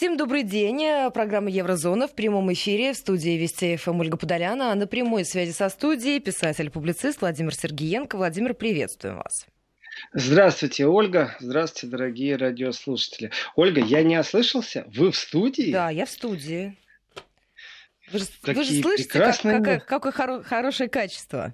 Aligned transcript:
Всем 0.00 0.16
добрый 0.16 0.44
день. 0.44 0.80
Программа 1.12 1.50
«Еврозона» 1.50 2.08
в 2.08 2.14
прямом 2.14 2.50
эфире 2.54 2.94
в 2.94 2.96
студии 2.96 3.36
Вести 3.36 3.76
ФМ 3.76 4.00
Ольга 4.00 4.16
Подоляна. 4.16 4.72
А 4.72 4.74
на 4.74 4.86
прямой 4.86 5.26
связи 5.26 5.50
со 5.50 5.68
студией 5.68 6.20
писатель-публицист 6.20 7.20
Владимир 7.20 7.54
Сергиенко. 7.54 8.16
Владимир, 8.16 8.54
приветствуем 8.54 9.18
вас. 9.18 9.46
Здравствуйте, 10.14 10.86
Ольга. 10.86 11.36
Здравствуйте, 11.40 11.94
дорогие 11.94 12.36
радиослушатели. 12.36 13.30
Ольга, 13.56 13.82
я 13.82 14.02
не 14.02 14.18
ослышался? 14.18 14.86
Вы 14.86 15.10
в 15.10 15.16
студии? 15.16 15.70
Да, 15.70 15.90
я 15.90 16.06
в 16.06 16.10
студии. 16.10 16.78
Вы, 18.10 18.20
Какие 18.40 18.54
вы 18.54 18.64
же 18.64 18.80
слышите, 18.80 19.10
прекрасные... 19.10 19.58
как, 19.58 19.84
как, 19.86 19.86
какое 19.86 20.12
хоро- 20.12 20.42
хорошее 20.42 20.88
качество. 20.88 21.52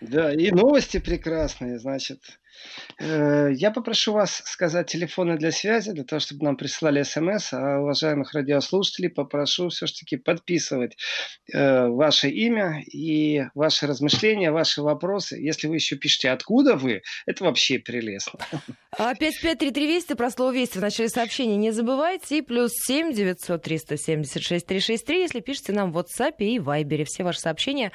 Да, 0.00 0.34
и 0.34 0.50
новости 0.50 0.98
прекрасные, 0.98 1.78
значит. 1.78 2.40
Э, 2.98 3.50
я 3.52 3.70
попрошу 3.70 4.12
вас 4.12 4.42
сказать 4.44 4.90
телефоны 4.90 5.36
для 5.38 5.52
связи, 5.52 5.92
для 5.92 6.04
того, 6.04 6.20
чтобы 6.20 6.44
нам 6.44 6.56
присылали 6.56 7.02
смс, 7.02 7.52
а 7.52 7.80
уважаемых 7.80 8.34
радиослушателей 8.34 9.08
попрошу 9.08 9.68
все-таки 9.68 10.16
подписывать 10.16 10.96
э, 11.52 11.86
ваше 11.88 12.28
имя 12.28 12.82
и 12.82 13.44
ваши 13.54 13.86
размышления, 13.86 14.52
ваши 14.52 14.82
вопросы. 14.82 15.36
Если 15.36 15.66
вы 15.66 15.76
еще 15.76 15.96
пишете, 15.96 16.30
откуда 16.30 16.76
вы, 16.76 17.02
это 17.26 17.44
вообще 17.44 17.78
прелестно. 17.78 18.40
А 18.98 19.14
5533 19.14 19.86
Вести, 19.86 20.14
про 20.14 20.30
слово 20.30 20.52
Вести 20.52 20.78
в 20.78 20.82
начале 20.82 21.08
сообщения 21.08 21.56
не 21.56 21.70
забывайте. 21.70 22.38
И 22.38 22.42
плюс 22.42 22.72
7 22.74 23.14
900 23.14 23.62
376 23.62 24.66
363, 24.66 25.20
если 25.20 25.40
пишете 25.40 25.72
нам 25.72 25.92
в 25.92 25.98
WhatsApp 25.98 26.34
и 26.38 26.58
Viber. 26.58 27.04
Все 27.04 27.24
ваши 27.24 27.40
сообщения 27.40 27.92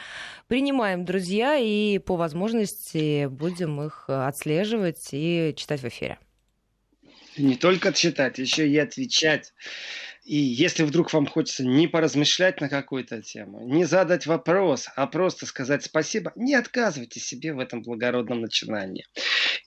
принимаем, 0.48 1.06
друзья, 1.06 1.58
и 1.58 2.00
по 2.00 2.16
возможности 2.16 3.28
будем 3.28 3.82
их 3.84 4.06
отслеживать 4.08 4.55
отслеживать 4.56 5.10
и 5.12 5.54
читать 5.56 5.82
в 5.82 5.88
эфире. 5.88 6.18
Не 7.38 7.56
только 7.56 7.92
читать, 7.92 8.38
еще 8.40 8.68
и 8.68 8.78
отвечать. 8.78 9.54
И 10.24 10.38
если 10.38 10.84
вдруг 10.84 11.14
вам 11.14 11.28
хочется 11.28 11.64
не 11.64 11.88
поразмышлять 11.88 12.60
на 12.60 12.68
какую-то 12.68 13.22
тему, 13.22 13.68
не 13.68 13.86
задать 13.86 14.26
вопрос, 14.26 14.88
а 14.96 15.06
просто 15.06 15.46
сказать 15.46 15.84
спасибо, 15.84 16.32
не 16.36 16.56
отказывайте 16.56 17.20
себе 17.20 17.54
в 17.54 17.60
этом 17.60 17.84
благородном 17.84 18.42
начинании. 18.42 19.06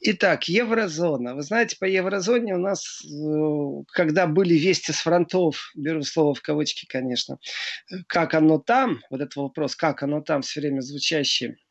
Итак, 0.00 0.48
еврозона. 0.48 1.36
Вы 1.36 1.42
знаете, 1.42 1.76
по 1.78 1.84
еврозоне 1.84 2.54
у 2.54 2.58
нас, 2.58 3.04
э, 3.04 3.84
когда 3.92 4.26
были 4.26 4.54
вести 4.54 4.90
с 4.90 4.96
фронтов, 4.96 5.70
беру 5.76 6.02
слово 6.02 6.34
в 6.34 6.40
кавычки, 6.40 6.86
конечно, 6.86 7.38
как 8.08 8.34
оно 8.34 8.58
там, 8.58 9.00
вот 9.10 9.20
этот 9.20 9.36
вопрос, 9.36 9.76
как 9.76 10.02
оно 10.02 10.22
там, 10.22 10.42
все 10.42 10.60
время 10.60 10.80
звучащий 10.80 11.58
Э, 11.58 11.67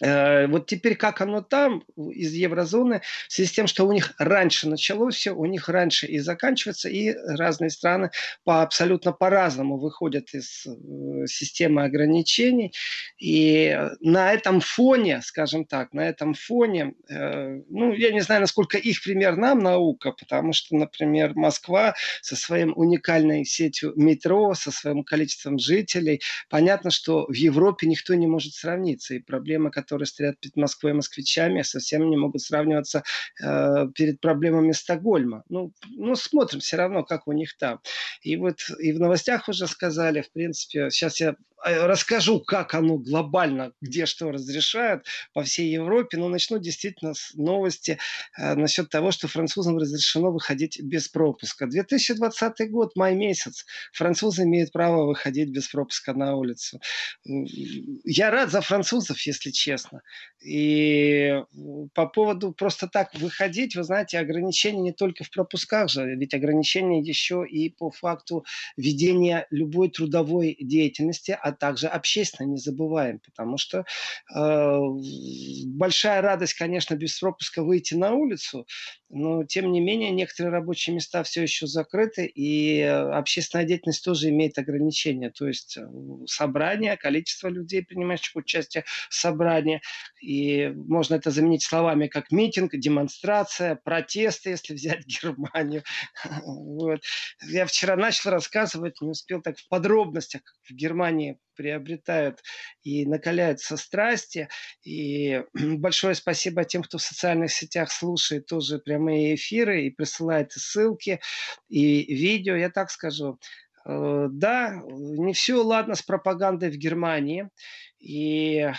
вот 0.00 0.66
теперь 0.66 0.96
как 0.96 1.20
оно 1.20 1.42
там, 1.42 1.82
из 1.96 2.32
еврозоны, 2.32 3.02
в 3.28 3.32
связи 3.32 3.48
с 3.48 3.52
тем, 3.52 3.66
что 3.66 3.86
у 3.86 3.92
них 3.92 4.14
раньше 4.18 4.68
началось 4.68 5.16
все, 5.16 5.32
у 5.32 5.46
них 5.46 5.68
раньше 5.68 6.06
и 6.06 6.18
заканчивается, 6.18 6.88
и 6.88 7.12
разные 7.12 7.70
страны 7.70 8.10
по, 8.44 8.62
абсолютно 8.62 9.12
по-разному 9.12 9.78
выходят 9.78 10.34
из 10.34 10.66
э, 10.66 11.26
системы 11.26 11.84
ограничений. 11.84 12.72
И 13.18 13.76
на 14.00 14.32
этом 14.32 14.60
фоне, 14.60 15.20
скажем 15.22 15.64
так, 15.64 15.92
на 15.92 16.08
этом 16.08 16.34
фоне, 16.34 16.94
э, 17.08 17.60
ну, 17.68 17.92
я 17.92 18.12
не 18.12 18.20
знаю, 18.20 18.42
насколько 18.42 18.78
их 18.78 19.02
пример 19.02 19.36
нам 19.36 19.60
наука, 19.60 20.12
потому 20.12 20.52
что, 20.52 20.76
например, 20.76 21.34
Москва 21.34 21.94
со 22.22 22.36
своим 22.36 22.72
уникальной 22.76 23.44
сетью 23.44 23.92
метро, 23.96 24.54
со 24.54 24.70
своим 24.70 25.04
количеством 25.04 25.58
жителей, 25.58 26.20
понятно, 26.48 26.90
что 26.90 27.26
в 27.26 27.34
Европе 27.34 27.86
никто 27.86 28.14
не 28.14 28.26
может 28.26 28.54
сравниться. 28.54 29.14
И 29.14 29.20
проблема, 29.20 29.70
которая 29.70 29.85
которые 29.86 30.06
стоят 30.06 30.40
перед 30.40 30.56
Москвой 30.56 30.92
и 30.92 30.94
москвичами, 30.94 31.62
совсем 31.62 32.10
не 32.10 32.16
могут 32.16 32.42
сравниваться 32.42 33.04
э, 33.42 33.86
перед 33.94 34.20
проблемами 34.20 34.72
Стокгольма. 34.72 35.44
Ну, 35.48 35.72
ну, 35.90 36.16
смотрим 36.16 36.58
все 36.60 36.76
равно, 36.76 37.04
как 37.04 37.28
у 37.28 37.32
них 37.32 37.56
там. 37.56 37.80
И 38.22 38.36
вот 38.36 38.58
и 38.80 38.92
в 38.92 38.98
новостях 38.98 39.48
уже 39.48 39.68
сказали, 39.68 40.22
в 40.22 40.32
принципе, 40.32 40.90
сейчас 40.90 41.20
я 41.20 41.36
расскажу, 41.64 42.40
как 42.40 42.74
оно 42.74 42.98
глобально, 42.98 43.72
где 43.80 44.06
что 44.06 44.30
разрешают 44.30 45.06
по 45.32 45.42
всей 45.42 45.70
Европе. 45.70 46.16
Но 46.16 46.28
начну 46.28 46.58
действительно 46.58 47.14
с 47.14 47.34
новости 47.34 47.98
э, 48.38 48.54
насчет 48.54 48.90
того, 48.90 49.10
что 49.10 49.28
французам 49.28 49.78
разрешено 49.78 50.30
выходить 50.30 50.80
без 50.80 51.08
пропуска. 51.08 51.66
2020 51.66 52.70
год, 52.70 52.94
май 52.96 53.14
месяц. 53.14 53.64
Французы 53.92 54.44
имеют 54.44 54.72
право 54.72 55.06
выходить 55.06 55.50
без 55.50 55.68
пропуска 55.68 56.12
на 56.14 56.36
улицу. 56.36 56.80
Я 57.24 58.30
рад 58.30 58.50
за 58.50 58.60
французов, 58.60 59.20
если 59.22 59.50
честно. 59.50 60.02
И 60.44 61.42
по 61.94 62.06
поводу 62.06 62.52
просто 62.52 62.88
так 62.88 63.14
выходить, 63.14 63.74
вы 63.76 63.82
знаете, 63.82 64.18
ограничения 64.18 64.80
не 64.80 64.92
только 64.92 65.24
в 65.24 65.30
пропусках 65.30 65.88
же, 65.88 66.14
ведь 66.14 66.34
ограничения 66.34 67.00
еще 67.00 67.44
и 67.48 67.70
по 67.70 67.90
факту 67.90 68.44
ведения 68.76 69.46
любой 69.50 69.90
трудовой 69.90 70.56
деятельности, 70.60 71.36
а 71.46 71.52
также 71.52 71.86
общественно 71.86 72.48
не 72.48 72.58
забываем, 72.58 73.20
потому 73.20 73.56
что 73.56 73.84
э, 74.34 74.78
большая 75.66 76.20
радость, 76.20 76.54
конечно, 76.54 76.96
без 76.96 77.20
пропуска 77.20 77.62
выйти 77.62 77.94
на 77.94 78.14
улицу, 78.14 78.66
но 79.08 79.44
тем 79.44 79.70
не 79.70 79.80
менее 79.80 80.10
некоторые 80.10 80.50
рабочие 80.52 80.96
места 80.96 81.22
все 81.22 81.42
еще 81.42 81.68
закрыты, 81.68 82.26
и 82.26 82.80
общественная 82.80 83.64
деятельность 83.64 84.04
тоже 84.04 84.30
имеет 84.30 84.58
ограничения, 84.58 85.30
то 85.30 85.46
есть 85.46 85.76
э, 85.76 85.86
собрание, 86.26 86.96
количество 86.96 87.46
людей, 87.46 87.84
принимающих 87.84 88.34
участие 88.34 88.84
в 89.08 89.14
собрании, 89.14 89.80
и 90.20 90.66
можно 90.74 91.14
это 91.14 91.30
заменить 91.30 91.62
словами 91.62 92.08
как 92.08 92.32
митинг, 92.32 92.74
демонстрация, 92.74 93.76
протесты, 93.76 94.50
если 94.50 94.74
взять 94.74 95.06
Германию. 95.22 95.84
Вот. 96.44 97.00
Я 97.44 97.66
вчера 97.66 97.94
начал 97.94 98.30
рассказывать, 98.30 99.00
не 99.00 99.10
успел 99.10 99.40
так 99.40 99.56
в 99.58 99.68
подробностях, 99.68 100.42
как 100.42 100.56
в 100.68 100.74
Германии 100.74 101.35
приобретают 101.54 102.42
и 102.82 103.06
накаляются 103.06 103.76
страсти. 103.76 104.48
И 104.84 105.42
большое 105.54 106.14
спасибо 106.14 106.64
тем, 106.64 106.82
кто 106.82 106.98
в 106.98 107.02
социальных 107.02 107.52
сетях 107.52 107.90
слушает 107.90 108.46
тоже 108.46 108.78
прямые 108.78 109.34
эфиры 109.34 109.84
и 109.84 109.90
присылает 109.90 110.52
ссылки 110.52 111.20
и 111.68 112.14
видео. 112.14 112.54
Я 112.56 112.70
так 112.70 112.90
скажу, 112.90 113.38
э, 113.86 114.26
да, 114.30 114.80
не 114.86 115.32
все 115.32 115.62
ладно 115.62 115.94
с 115.94 116.02
пропагандой 116.02 116.70
в 116.70 116.76
Германии. 116.76 117.48
И 117.98 118.58
э, 118.58 118.72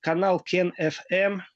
канал 0.00 0.42
Ken 0.44 0.70
FM– 0.78 1.40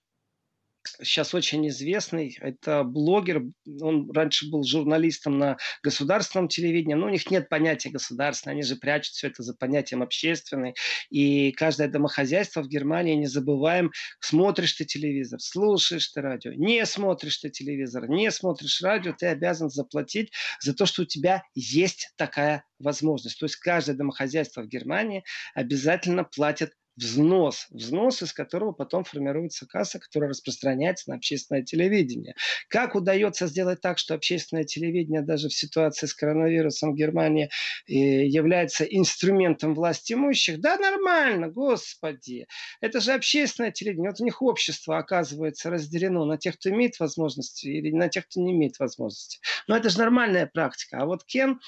сейчас 1.03 1.35
очень 1.35 1.67
известный. 1.69 2.37
Это 2.41 2.85
блогер. 2.85 3.43
Он 3.81 4.11
раньше 4.13 4.51
был 4.51 4.63
журналистом 4.65 5.39
на 5.39 5.57
государственном 5.83 6.49
телевидении. 6.49 6.95
Но 6.95 7.07
у 7.07 7.11
них 7.11 7.31
нет 7.31 7.49
понятия 7.49 7.91
государственное. 7.91 8.55
Они 8.55 8.63
же 8.63 8.77
прячут 8.77 9.15
все 9.15 9.29
это 9.29 9.43
за 9.43 9.55
понятием 9.55 10.03
общественный. 10.03 10.75
И 11.11 11.53
каждое 11.53 11.89
домохозяйство 11.89 12.63
в 12.63 12.69
Германии, 12.69 13.15
не 13.15 13.27
забываем, 13.27 13.91
смотришь 14.21 14.75
ты 14.75 14.85
телевизор, 14.85 15.41
слушаешь 15.41 16.09
ты 16.09 16.21
радио, 16.21 16.53
не 16.53 16.85
смотришь 16.87 17.39
ты 17.39 17.51
телевизор, 17.51 18.09
не 18.09 18.31
смотришь 18.31 18.83
радио, 18.83 19.13
ты 19.13 19.27
обязан 19.27 19.71
заплатить 19.71 20.33
за 20.61 20.75
то, 20.75 20.87
что 20.87 21.03
у 21.03 21.05
тебя 21.07 21.43
есть 21.55 22.13
такая 22.17 22.65
возможность. 22.79 23.39
То 23.39 23.47
есть 23.47 23.57
каждое 23.57 23.95
домохозяйство 23.95 24.63
в 24.63 24.69
Германии 24.69 25.25
обязательно 25.55 26.25
платит 26.25 26.73
взнос, 27.01 27.67
взнос, 27.71 28.23
из 28.23 28.33
которого 28.33 28.73
потом 28.73 29.05
формируется 29.05 29.67
касса, 29.67 29.99
которая 29.99 30.31
распространяется 30.31 31.11
на 31.11 31.17
общественное 31.17 31.63
телевидение. 31.63 32.35
Как 32.69 32.95
удается 32.95 33.47
сделать 33.47 33.81
так, 33.81 33.99
что 33.99 34.15
общественное 34.15 34.65
телевидение 34.65 35.23
даже 35.23 35.49
в 35.49 35.55
ситуации 35.55 36.07
с 36.07 36.15
коронавирусом 36.15 36.93
в 36.93 36.97
Германии 36.97 37.51
э, 37.87 37.93
является 37.93 38.85
инструментом 38.85 39.75
власти 39.75 40.13
имущих? 40.13 40.61
Да, 40.61 40.77
нормально, 40.77 41.49
господи. 41.49 42.47
Это 42.81 43.01
же 43.01 43.13
общественное 43.13 43.71
телевидение. 43.71 44.11
Вот 44.11 44.21
у 44.21 44.25
них 44.25 44.43
общество, 44.43 44.99
оказывается, 44.99 45.71
разделено 45.71 46.25
на 46.27 46.37
тех, 46.37 46.57
кто 46.57 46.71
имеет 46.71 47.01
возможности 47.01 47.67
или 47.67 47.91
на 47.93 48.09
тех, 48.09 48.27
кто 48.27 48.41
не 48.41 48.53
имеет 48.53 48.79
возможности. 48.79 49.41
Но 49.67 49.77
это 49.77 49.89
же 49.89 49.99
нормальная 49.99 50.47
практика. 50.47 50.99
А 50.99 51.07
вот 51.07 51.25
Кен 51.25 51.61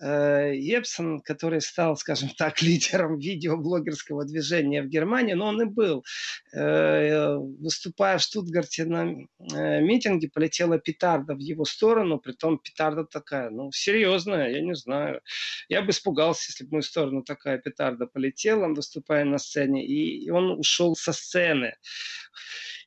э, 0.00 0.52
Епсон, 0.56 1.20
который 1.20 1.60
стал, 1.60 1.96
скажем 1.96 2.30
так, 2.36 2.60
лидером 2.62 3.18
видеоблогерского 3.18 4.24
движения 4.24 4.79
в 4.82 4.88
Германии, 4.88 5.34
но 5.34 5.46
он 5.46 5.62
и 5.62 5.64
был. 5.64 6.04
Э, 6.52 7.36
выступая 7.36 8.18
в 8.18 8.22
Штутгарте 8.22 8.84
на 8.84 9.10
э, 9.10 9.80
митинге, 9.80 10.30
полетела 10.32 10.78
петарда 10.78 11.34
в 11.34 11.38
его 11.38 11.64
сторону, 11.64 12.18
притом 12.18 12.58
петарда 12.58 13.04
такая, 13.04 13.50
ну, 13.50 13.70
серьезная, 13.72 14.50
я 14.50 14.60
не 14.60 14.74
знаю. 14.74 15.20
Я 15.68 15.82
бы 15.82 15.90
испугался, 15.90 16.50
если 16.50 16.64
бы 16.64 16.68
в 16.68 16.72
мою 16.72 16.82
сторону 16.82 17.22
такая 17.22 17.58
петарда 17.58 18.06
полетела, 18.06 18.68
выступая 18.68 19.24
на 19.24 19.38
сцене, 19.38 19.86
и 19.86 20.30
он 20.30 20.58
ушел 20.58 20.94
со 20.96 21.12
сцены. 21.12 21.74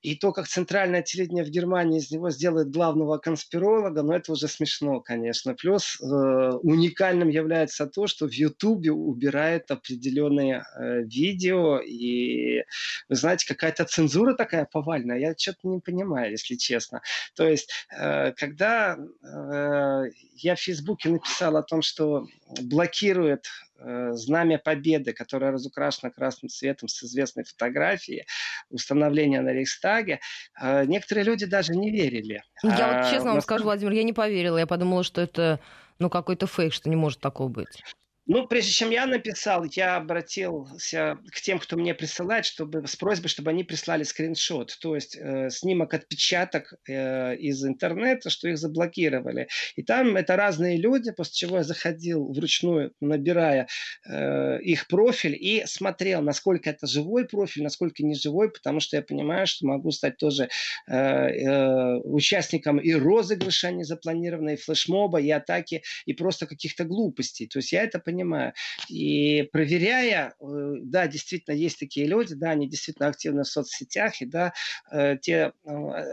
И 0.03 0.15
то, 0.15 0.33
как 0.33 0.49
центральное 0.49 1.01
телевидение 1.01 1.45
в 1.45 1.49
Германии 1.49 1.99
из 1.99 2.11
него 2.11 2.29
сделает 2.29 2.69
главного 2.69 3.17
конспиролога, 3.19 4.03
ну 4.03 4.11
это 4.11 4.33
уже 4.33 4.49
смешно, 4.49 4.99
конечно. 4.99 5.55
Плюс 5.55 5.97
э, 6.01 6.05
уникальным 6.05 7.29
является 7.29 7.87
то, 7.87 8.05
что 8.07 8.27
в 8.27 8.33
Ютубе 8.33 8.91
убирают 8.91 9.71
определенные 9.71 10.65
э, 10.77 11.03
видео, 11.03 11.79
и 11.79 12.63
вы 13.07 13.15
знаете, 13.15 13.47
какая-то 13.47 13.85
цензура 13.85 14.33
такая 14.33 14.67
повальная, 14.69 15.19
я 15.19 15.33
что-то 15.37 15.69
не 15.69 15.79
понимаю, 15.79 16.31
если 16.31 16.55
честно. 16.55 17.01
То 17.33 17.47
есть, 17.47 17.71
э, 17.97 18.33
когда 18.33 18.97
э, 18.97 20.03
я 20.43 20.55
в 20.55 20.59
Фейсбуке 20.59 21.09
написал 21.09 21.57
о 21.57 21.63
том, 21.63 21.81
что 21.81 22.25
блокирует 22.61 23.47
э, 23.79 24.11
знамя 24.13 24.59
победы, 24.59 25.13
которое 25.13 25.51
разукрашено 25.51 26.11
красным 26.11 26.49
цветом 26.49 26.87
с 26.87 27.03
известной 27.03 27.43
фотографией 27.43 28.25
установления 28.69 29.41
на 29.41 29.53
Рейхстаге, 29.53 30.19
э, 30.61 30.85
некоторые 30.85 31.25
люди 31.25 31.45
даже 31.45 31.73
не 31.73 31.91
верили. 31.91 32.43
Я 32.63 32.69
вот 32.69 32.79
а, 32.79 33.11
честно 33.11 33.31
вам 33.31 33.41
скажу, 33.41 33.63
Владимир, 33.63 33.93
я 33.93 34.03
не 34.03 34.13
поверила. 34.13 34.57
Я 34.57 34.67
подумала, 34.67 35.03
что 35.03 35.21
это 35.21 35.59
ну, 35.99 36.09
какой-то 36.09 36.47
фейк, 36.47 36.73
что 36.73 36.89
не 36.89 36.95
может 36.95 37.19
такого 37.19 37.47
быть. 37.47 37.83
Ну, 38.25 38.47
прежде 38.47 38.71
чем 38.71 38.89
я 38.91 39.05
написал, 39.05 39.65
я 39.65 39.97
обратился 39.97 41.17
к 41.29 41.41
тем, 41.41 41.59
кто 41.59 41.75
мне 41.75 41.93
присылает, 41.93 42.45
чтобы, 42.45 42.87
с 42.87 42.95
просьбой, 42.95 43.27
чтобы 43.27 43.49
они 43.49 43.65
прислали 43.65 44.03
скриншот, 44.03 44.77
то 44.79 44.95
есть 44.95 45.17
э, 45.19 45.49
снимок 45.49 45.93
отпечаток 45.93 46.73
э, 46.87 47.35
из 47.35 47.65
интернета, 47.65 48.29
что 48.29 48.47
их 48.47 48.57
заблокировали. 48.57 49.49
И 49.75 49.83
там 49.83 50.15
это 50.15 50.37
разные 50.37 50.77
люди, 50.77 51.11
после 51.11 51.33
чего 51.33 51.57
я 51.57 51.63
заходил 51.63 52.31
вручную, 52.31 52.93
набирая 53.01 53.67
э, 54.07 54.61
их 54.61 54.87
профиль 54.87 55.35
и 55.37 55.65
смотрел, 55.65 56.21
насколько 56.21 56.69
это 56.69 56.87
живой 56.87 57.27
профиль, 57.27 57.63
насколько 57.63 58.05
не 58.05 58.15
живой, 58.15 58.49
потому 58.49 58.79
что 58.79 58.95
я 58.95 59.01
понимаю, 59.01 59.47
что 59.47 59.67
могу 59.67 59.91
стать 59.91 60.15
тоже 60.15 60.47
э, 60.87 60.95
э, 60.95 61.97
участником 62.05 62.77
и 62.77 62.93
розыгрыша 62.93 63.71
незапланированной, 63.71 64.53
и 64.53 64.57
флешмоба, 64.57 65.19
и 65.19 65.29
атаки, 65.29 65.83
и 66.05 66.13
просто 66.13 66.47
каких-то 66.47 66.85
глупостей. 66.85 67.47
То 67.47 67.59
есть 67.59 67.73
я 67.73 67.83
это 67.83 67.99
понимаю 67.99 68.12
понимаю. 68.13 68.53
И 68.89 69.49
проверяя, 69.51 70.35
э, 70.39 70.75
да, 70.81 71.07
действительно 71.07 71.55
есть 71.55 71.79
такие 71.79 72.05
люди, 72.05 72.35
да, 72.35 72.51
они 72.51 72.69
действительно 72.69 73.07
активны 73.09 73.43
в 73.43 73.47
соцсетях, 73.47 74.21
и 74.21 74.25
да, 74.25 74.53
э, 74.91 75.17
те 75.17 75.53
э, 75.65 75.69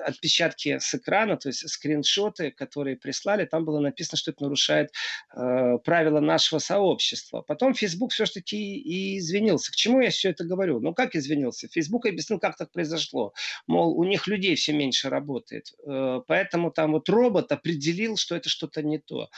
отпечатки 0.06 0.79
с 0.79 0.94
экрана, 0.94 1.37
то 1.37 1.49
есть 1.49 1.69
скриншоты, 1.69 2.50
которые 2.50 2.97
прислали, 2.97 3.44
там 3.44 3.64
было 3.64 3.81
написано, 3.81 4.17
что 4.17 4.31
это 4.31 4.43
нарушает 4.43 4.91
правила 5.85 6.20
нашего 6.20 6.58
сообщества. 6.58 7.43
Потом 7.43 7.75
Facebook 7.75 8.12
все-таки 8.12 8.56
и 8.56 9.19
извинился. 9.19 9.73
К 9.73 9.76
чему 9.76 10.00
я 10.00 10.11
все 10.11 10.31
это 10.31 10.44
говорю? 10.44 10.81
Ну, 10.81 10.94
как 10.94 11.14
извинился? 11.14 11.69
Facebook 11.69 12.06
объяснил, 12.06 12.38
как 12.38 12.56
так 12.56 12.70
произошло. 12.73 13.32
Мол, 13.67 13.99
у 13.99 14.05
них 14.05 14.26
людей 14.26 14.55
все 14.55 14.73
меньше 14.73 15.08
работает. 15.08 15.75
Поэтому 16.26 16.70
там 16.70 16.93
вот 16.93 17.08
робот 17.08 17.52
определил, 17.52 18.17
что 18.17 18.37
это 18.37 18.49
что-то 18.49 18.82
не 18.82 18.99
то. 18.99 19.29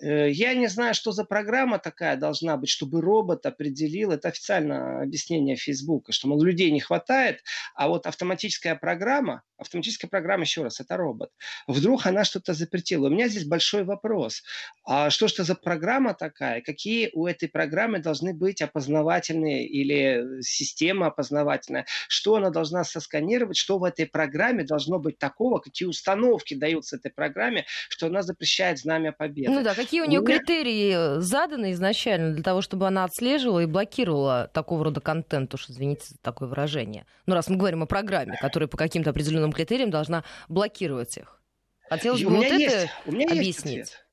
Я 0.00 0.54
не 0.54 0.68
знаю, 0.68 0.94
что 0.94 1.12
за 1.12 1.24
программа 1.24 1.78
такая, 1.78 2.11
какая 2.12 2.16
должна 2.16 2.56
быть, 2.56 2.68
чтобы 2.68 3.00
робот 3.00 3.46
определил, 3.46 4.12
это 4.12 4.28
официальное 4.28 5.02
объяснение 5.02 5.56
Фейсбука, 5.56 6.12
что, 6.12 6.28
мол, 6.28 6.42
людей 6.42 6.70
не 6.70 6.80
хватает, 6.80 7.42
а 7.74 7.88
вот 7.88 8.06
автоматическая 8.06 8.74
программа, 8.74 9.42
автоматическая 9.56 10.08
программа, 10.08 10.42
еще 10.42 10.62
раз, 10.62 10.80
это 10.80 10.96
робот, 10.96 11.30
вдруг 11.66 12.06
она 12.06 12.24
что-то 12.24 12.52
запретила. 12.52 13.06
У 13.06 13.10
меня 13.10 13.28
здесь 13.28 13.44
большой 13.44 13.84
вопрос. 13.84 14.42
А 14.84 15.10
что 15.10 15.28
что 15.28 15.44
за 15.44 15.54
программа 15.54 16.14
такая? 16.14 16.60
Какие 16.60 17.10
у 17.14 17.26
этой 17.26 17.48
программы 17.48 17.98
должны 18.00 18.34
быть 18.34 18.60
опознавательные 18.62 19.66
или 19.66 20.42
система 20.42 21.06
опознавательная? 21.06 21.86
Что 22.08 22.36
она 22.36 22.50
должна 22.50 22.84
сосканировать? 22.84 23.56
Что 23.56 23.78
в 23.78 23.84
этой 23.84 24.06
программе 24.06 24.64
должно 24.64 24.98
быть 24.98 25.18
такого? 25.18 25.58
Какие 25.58 25.88
установки 25.88 26.54
даются 26.54 26.96
этой 26.96 27.10
программе, 27.10 27.64
что 27.88 28.06
она 28.06 28.22
запрещает 28.22 28.78
знамя 28.78 29.12
победы? 29.12 29.50
Ну 29.50 29.62
да, 29.62 29.74
какие 29.74 30.00
у 30.00 30.06
нее 30.06 30.20
у 30.20 30.24
меня... 30.24 30.38
критерии 30.38 31.20
заданы 31.20 31.72
изначально? 31.72 32.01
Изначально 32.02 32.34
для 32.34 32.42
того, 32.42 32.62
чтобы 32.62 32.86
она 32.86 33.04
отслеживала 33.04 33.60
и 33.60 33.66
блокировала 33.66 34.50
такого 34.52 34.84
рода 34.84 35.00
контент, 35.00 35.54
уж 35.54 35.68
извините 35.70 36.06
за 36.08 36.18
такое 36.18 36.48
выражение. 36.48 37.06
Ну, 37.26 37.34
раз 37.34 37.48
мы 37.48 37.56
говорим 37.56 37.82
о 37.82 37.86
программе, 37.86 38.36
которая 38.40 38.68
по 38.68 38.76
каким-то 38.76 39.10
определенным 39.10 39.52
критериям 39.52 39.90
должна 39.90 40.24
блокировать 40.48 41.16
их. 41.16 41.40
Хотелось 41.88 42.22
бы 42.22 42.30
вот 42.30 42.44
есть, 42.44 42.74
это 42.74 42.90
у 43.06 43.12
меня 43.12 43.26
объяснить. 43.26 43.76
Есть 43.76 43.92
ответ. 43.92 44.06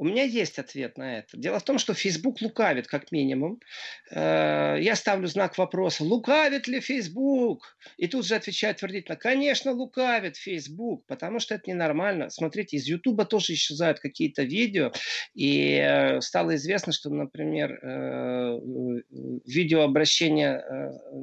У 0.00 0.04
меня 0.04 0.22
есть 0.22 0.58
ответ 0.58 0.96
на 0.96 1.18
это. 1.18 1.36
Дело 1.36 1.58
в 1.58 1.62
том, 1.62 1.78
что 1.78 1.92
Facebook 1.92 2.40
лукавит, 2.40 2.86
как 2.86 3.12
минимум. 3.12 3.60
Э, 4.10 4.78
я 4.80 4.96
ставлю 4.96 5.26
знак 5.28 5.58
вопроса, 5.58 6.04
лукавит 6.04 6.66
ли 6.68 6.80
Facebook? 6.80 7.76
И 7.98 8.08
тут 8.08 8.24
же 8.24 8.34
отвечает 8.34 8.78
твердительно, 8.78 9.16
конечно, 9.16 9.72
лукавит 9.72 10.38
Facebook, 10.38 11.04
потому 11.06 11.38
что 11.38 11.54
это 11.54 11.68
ненормально. 11.68 12.30
Смотрите, 12.30 12.78
из 12.78 12.86
YouTube 12.86 13.28
тоже 13.28 13.52
исчезают 13.52 14.00
какие-то 14.00 14.42
видео, 14.42 14.90
и 15.34 15.74
э, 15.74 16.22
стало 16.22 16.56
известно, 16.56 16.94
что, 16.94 17.10
например, 17.10 17.72
э, 17.72 18.58
видеообращение, 19.44 20.62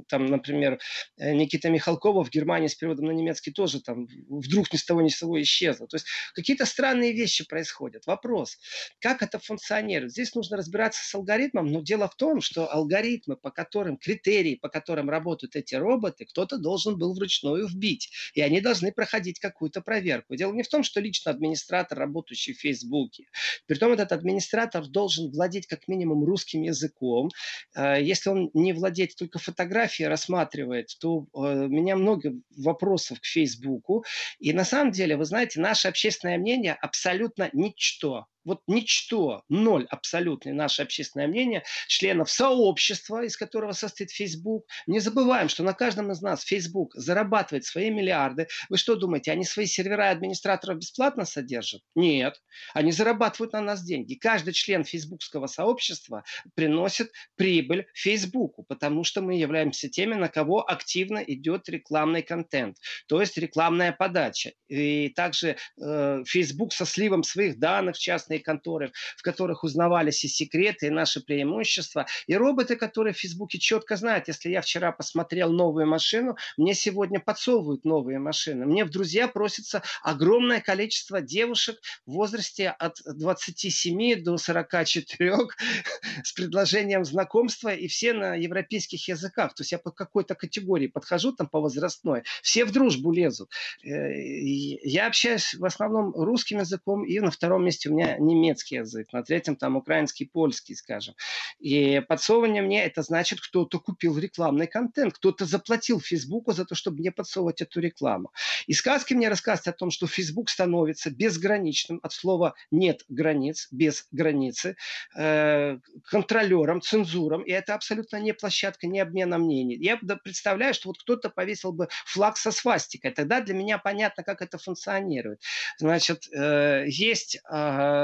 там, 0.07 0.27
например, 0.27 0.77
Никита 1.17 1.71
Михалкова 1.71 2.23
в 2.23 2.29
Германии 2.29 2.67
с 2.67 2.75
переводом 2.75 3.05
на 3.05 3.11
немецкий 3.11 3.49
тоже 3.49 3.81
там 3.81 4.07
вдруг 4.29 4.71
ни 4.71 4.77
с 4.77 4.85
того 4.85 5.01
ни 5.01 5.09
с 5.09 5.19
того 5.19 5.41
исчезло. 5.41 5.87
То 5.87 5.95
есть 5.95 6.05
какие-то 6.35 6.67
странные 6.67 7.13
вещи 7.13 7.43
происходят. 7.43 8.05
Вопрос, 8.05 8.59
как 8.99 9.21
это 9.21 9.39
функционирует? 9.39 10.11
Здесь 10.11 10.35
нужно 10.35 10.57
разбираться 10.57 11.03
с 11.03 11.15
алгоритмом, 11.15 11.67
но 11.67 11.81
дело 11.81 12.07
в 12.07 12.15
том, 12.15 12.41
что 12.41 12.71
алгоритмы, 12.71 13.35
по 13.37 13.51
которым, 13.51 13.97
критерии, 13.97 14.55
по 14.55 14.69
которым 14.69 15.09
работают 15.09 15.55
эти 15.55 15.75
роботы, 15.75 16.25
кто-то 16.25 16.57
должен 16.57 16.97
был 16.97 17.13
вручную 17.13 17.67
вбить. 17.67 18.09
И 18.33 18.41
они 18.41 18.61
должны 18.61 18.91
проходить 18.91 19.39
какую-то 19.39 19.81
проверку. 19.81 20.35
Дело 20.35 20.53
не 20.53 20.63
в 20.63 20.67
том, 20.67 20.83
что 20.83 20.99
лично 20.99 21.31
администратор, 21.31 21.97
работающий 21.97 22.53
в 22.53 22.59
Фейсбуке. 22.59 23.25
Притом 23.65 23.93
этот 23.93 24.11
администратор 24.11 24.85
должен 24.87 25.31
владеть 25.31 25.67
как 25.67 25.87
минимум 25.87 26.23
русским 26.23 26.61
языком. 26.63 27.29
Э, 27.75 28.01
если 28.01 28.29
он 28.29 28.49
не 28.53 28.73
владеет 28.73 29.15
только 29.15 29.39
фотографией, 29.39 30.09
рассматривает, 30.09 30.89
то 30.99 31.27
э, 31.33 31.37
у 31.37 31.69
меня 31.69 31.95
много 31.95 32.33
вопросов 32.55 33.19
к 33.19 33.25
Фейсбуку. 33.25 34.03
И 34.39 34.53
на 34.53 34.63
самом 34.63 34.91
деле, 34.91 35.17
вы 35.17 35.25
знаете, 35.25 35.59
наше 35.59 35.87
общественное 35.87 36.37
мнение 36.37 36.73
абсолютно 36.73 37.49
ничто 37.53 38.25
вот 38.47 38.61
ничто, 38.65 39.43
ноль 39.49 39.85
абсолютно 39.89 40.53
наше 40.53 40.81
общественное 40.81 41.27
мнение 41.27 41.63
членов 41.87 42.31
сообщества, 42.31 43.23
из 43.23 43.35
которого 43.35 43.73
состоит 43.73 44.11
Facebook. 44.11 44.65
Не 44.87 44.99
забываем, 44.99 45.49
что 45.49 45.63
на 45.63 45.73
каждом 45.73 46.11
из 46.11 46.21
нас 46.21 46.43
Facebook 46.43 46.95
зарабатывает 46.95 47.65
свои 47.65 47.91
миллиарды. 47.91 48.47
Вы 48.69 48.77
что 48.77 48.95
думаете, 48.95 49.31
они 49.31 49.43
свои 49.43 49.65
сервера 49.65 50.09
администраторов 50.09 50.77
бесплатно 50.77 51.25
содержат? 51.25 51.81
Нет. 51.93 52.41
Они 52.73 52.91
зарабатывают 52.91 53.53
на 53.53 53.61
нас 53.61 53.83
деньги. 53.83 54.15
Каждый 54.15 54.53
член 54.53 54.83
фейсбукского 54.83 55.47
сообщества 55.47 56.23
приносит 56.55 57.11
прибыль 57.35 57.85
Фейсбуку, 57.93 58.63
потому 58.63 59.03
что 59.03 59.21
мы 59.21 59.35
являемся 59.35 59.89
теми, 59.89 60.13
на 60.13 60.29
кого 60.29 60.69
активно 60.69 61.17
идет 61.17 61.67
рекламный 61.69 62.21
контент, 62.21 62.77
то 63.07 63.19
есть 63.19 63.37
рекламная 63.37 63.91
подача. 63.91 64.53
И 64.69 65.09
также 65.09 65.57
э, 65.81 66.23
Facebook 66.25 66.73
со 66.73 66.85
сливом 66.85 67.23
своих 67.23 67.59
данных, 67.59 67.97
частные 67.97 68.36
частные 68.37 68.39
конторы, 68.39 68.91
в 69.17 69.23
которых 69.23 69.63
узнавались 69.63 70.23
и 70.23 70.27
секреты, 70.27 70.87
и 70.87 70.89
наши 70.89 71.21
преимущества. 71.21 72.05
И 72.27 72.35
роботы, 72.35 72.75
которые 72.75 73.13
в 73.13 73.17
Фейсбуке 73.17 73.59
четко 73.59 73.95
знают, 73.95 74.27
если 74.27 74.49
я 74.49 74.61
вчера 74.61 74.91
посмотрел 74.91 75.51
новую 75.51 75.87
машину, 75.87 76.35
мне 76.57 76.73
сегодня 76.73 77.19
подсовывают 77.19 77.85
новые 77.85 78.19
машины. 78.19 78.65
Мне 78.65 78.85
в 78.85 78.89
друзья 78.89 79.27
просится 79.27 79.81
огромное 80.03 80.61
количество 80.61 81.21
девушек 81.21 81.77
в 82.05 82.13
возрасте 82.13 82.69
от 82.69 82.97
27 83.05 84.23
до 84.23 84.37
44 84.37 85.37
с 86.23 86.33
предложением 86.33 87.05
знакомства, 87.05 87.69
и 87.69 87.87
все 87.87 88.13
на 88.13 88.35
европейских 88.35 89.07
языках. 89.07 89.53
То 89.53 89.61
есть 89.61 89.71
я 89.71 89.79
по 89.79 89.91
какой-то 89.91 90.35
категории 90.35 90.87
подхожу 90.87 91.31
там 91.31 91.47
по 91.47 91.59
возрастной, 91.59 92.23
все 92.41 92.65
в 92.65 92.71
дружбу 92.71 93.11
лезут. 93.11 93.49
Э, 93.83 94.11
я 94.13 95.07
общаюсь 95.07 95.53
в 95.53 95.65
основном 95.65 96.13
русским 96.13 96.59
языком, 96.59 97.05
и 97.05 97.19
на 97.19 97.31
втором 97.31 97.65
месте 97.65 97.89
у 97.89 97.93
меня 97.93 98.16
немецкий 98.19 98.75
язык, 98.75 99.13
на 99.13 99.23
третьем 99.23 99.55
там 99.55 99.75
украинский, 99.75 100.25
польский, 100.27 100.75
скажем. 100.75 101.15
И 101.59 102.01
подсовывание 102.07 102.61
мне 102.61 102.83
это 102.83 103.01
значит, 103.01 103.41
кто-то 103.41 103.79
купил 103.79 104.17
рекламный 104.17 104.67
контент, 104.67 105.15
кто-то 105.15 105.45
заплатил 105.45 105.99
Фейсбуку 105.99 106.53
за 106.53 106.65
то, 106.65 106.75
чтобы 106.75 106.99
мне 106.99 107.11
подсовывать 107.11 107.61
эту 107.61 107.79
рекламу. 107.79 108.31
И 108.67 108.73
сказки 108.73 109.13
мне 109.13 109.29
рассказывают 109.29 109.75
о 109.75 109.77
том, 109.77 109.91
что 109.91 110.07
Фейсбук 110.07 110.49
становится 110.49 111.09
безграничным, 111.09 111.99
от 112.03 112.13
слова 112.13 112.53
нет 112.71 113.03
границ, 113.09 113.67
без 113.71 114.07
границы, 114.11 114.75
э, 115.15 115.77
контролером, 116.03 116.81
цензуром, 116.81 117.43
и 117.43 117.51
это 117.51 117.75
абсолютно 117.75 118.17
не 118.17 118.33
площадка, 118.33 118.87
не 118.87 118.99
обмена 118.99 119.37
мнений. 119.37 119.77
Я 119.79 119.97
представляю, 119.97 120.73
что 120.73 120.89
вот 120.89 120.97
кто-то 120.99 121.29
повесил 121.29 121.71
бы 121.71 121.87
флаг 122.05 122.37
со 122.37 122.51
свастикой, 122.51 123.11
тогда 123.11 123.41
для 123.41 123.53
меня 123.53 123.77
понятно, 123.77 124.23
как 124.23 124.41
это 124.41 124.57
функционирует. 124.57 125.41
Значит, 125.77 126.27
э, 126.33 126.85
есть 126.87 127.35
э, 127.35 127.39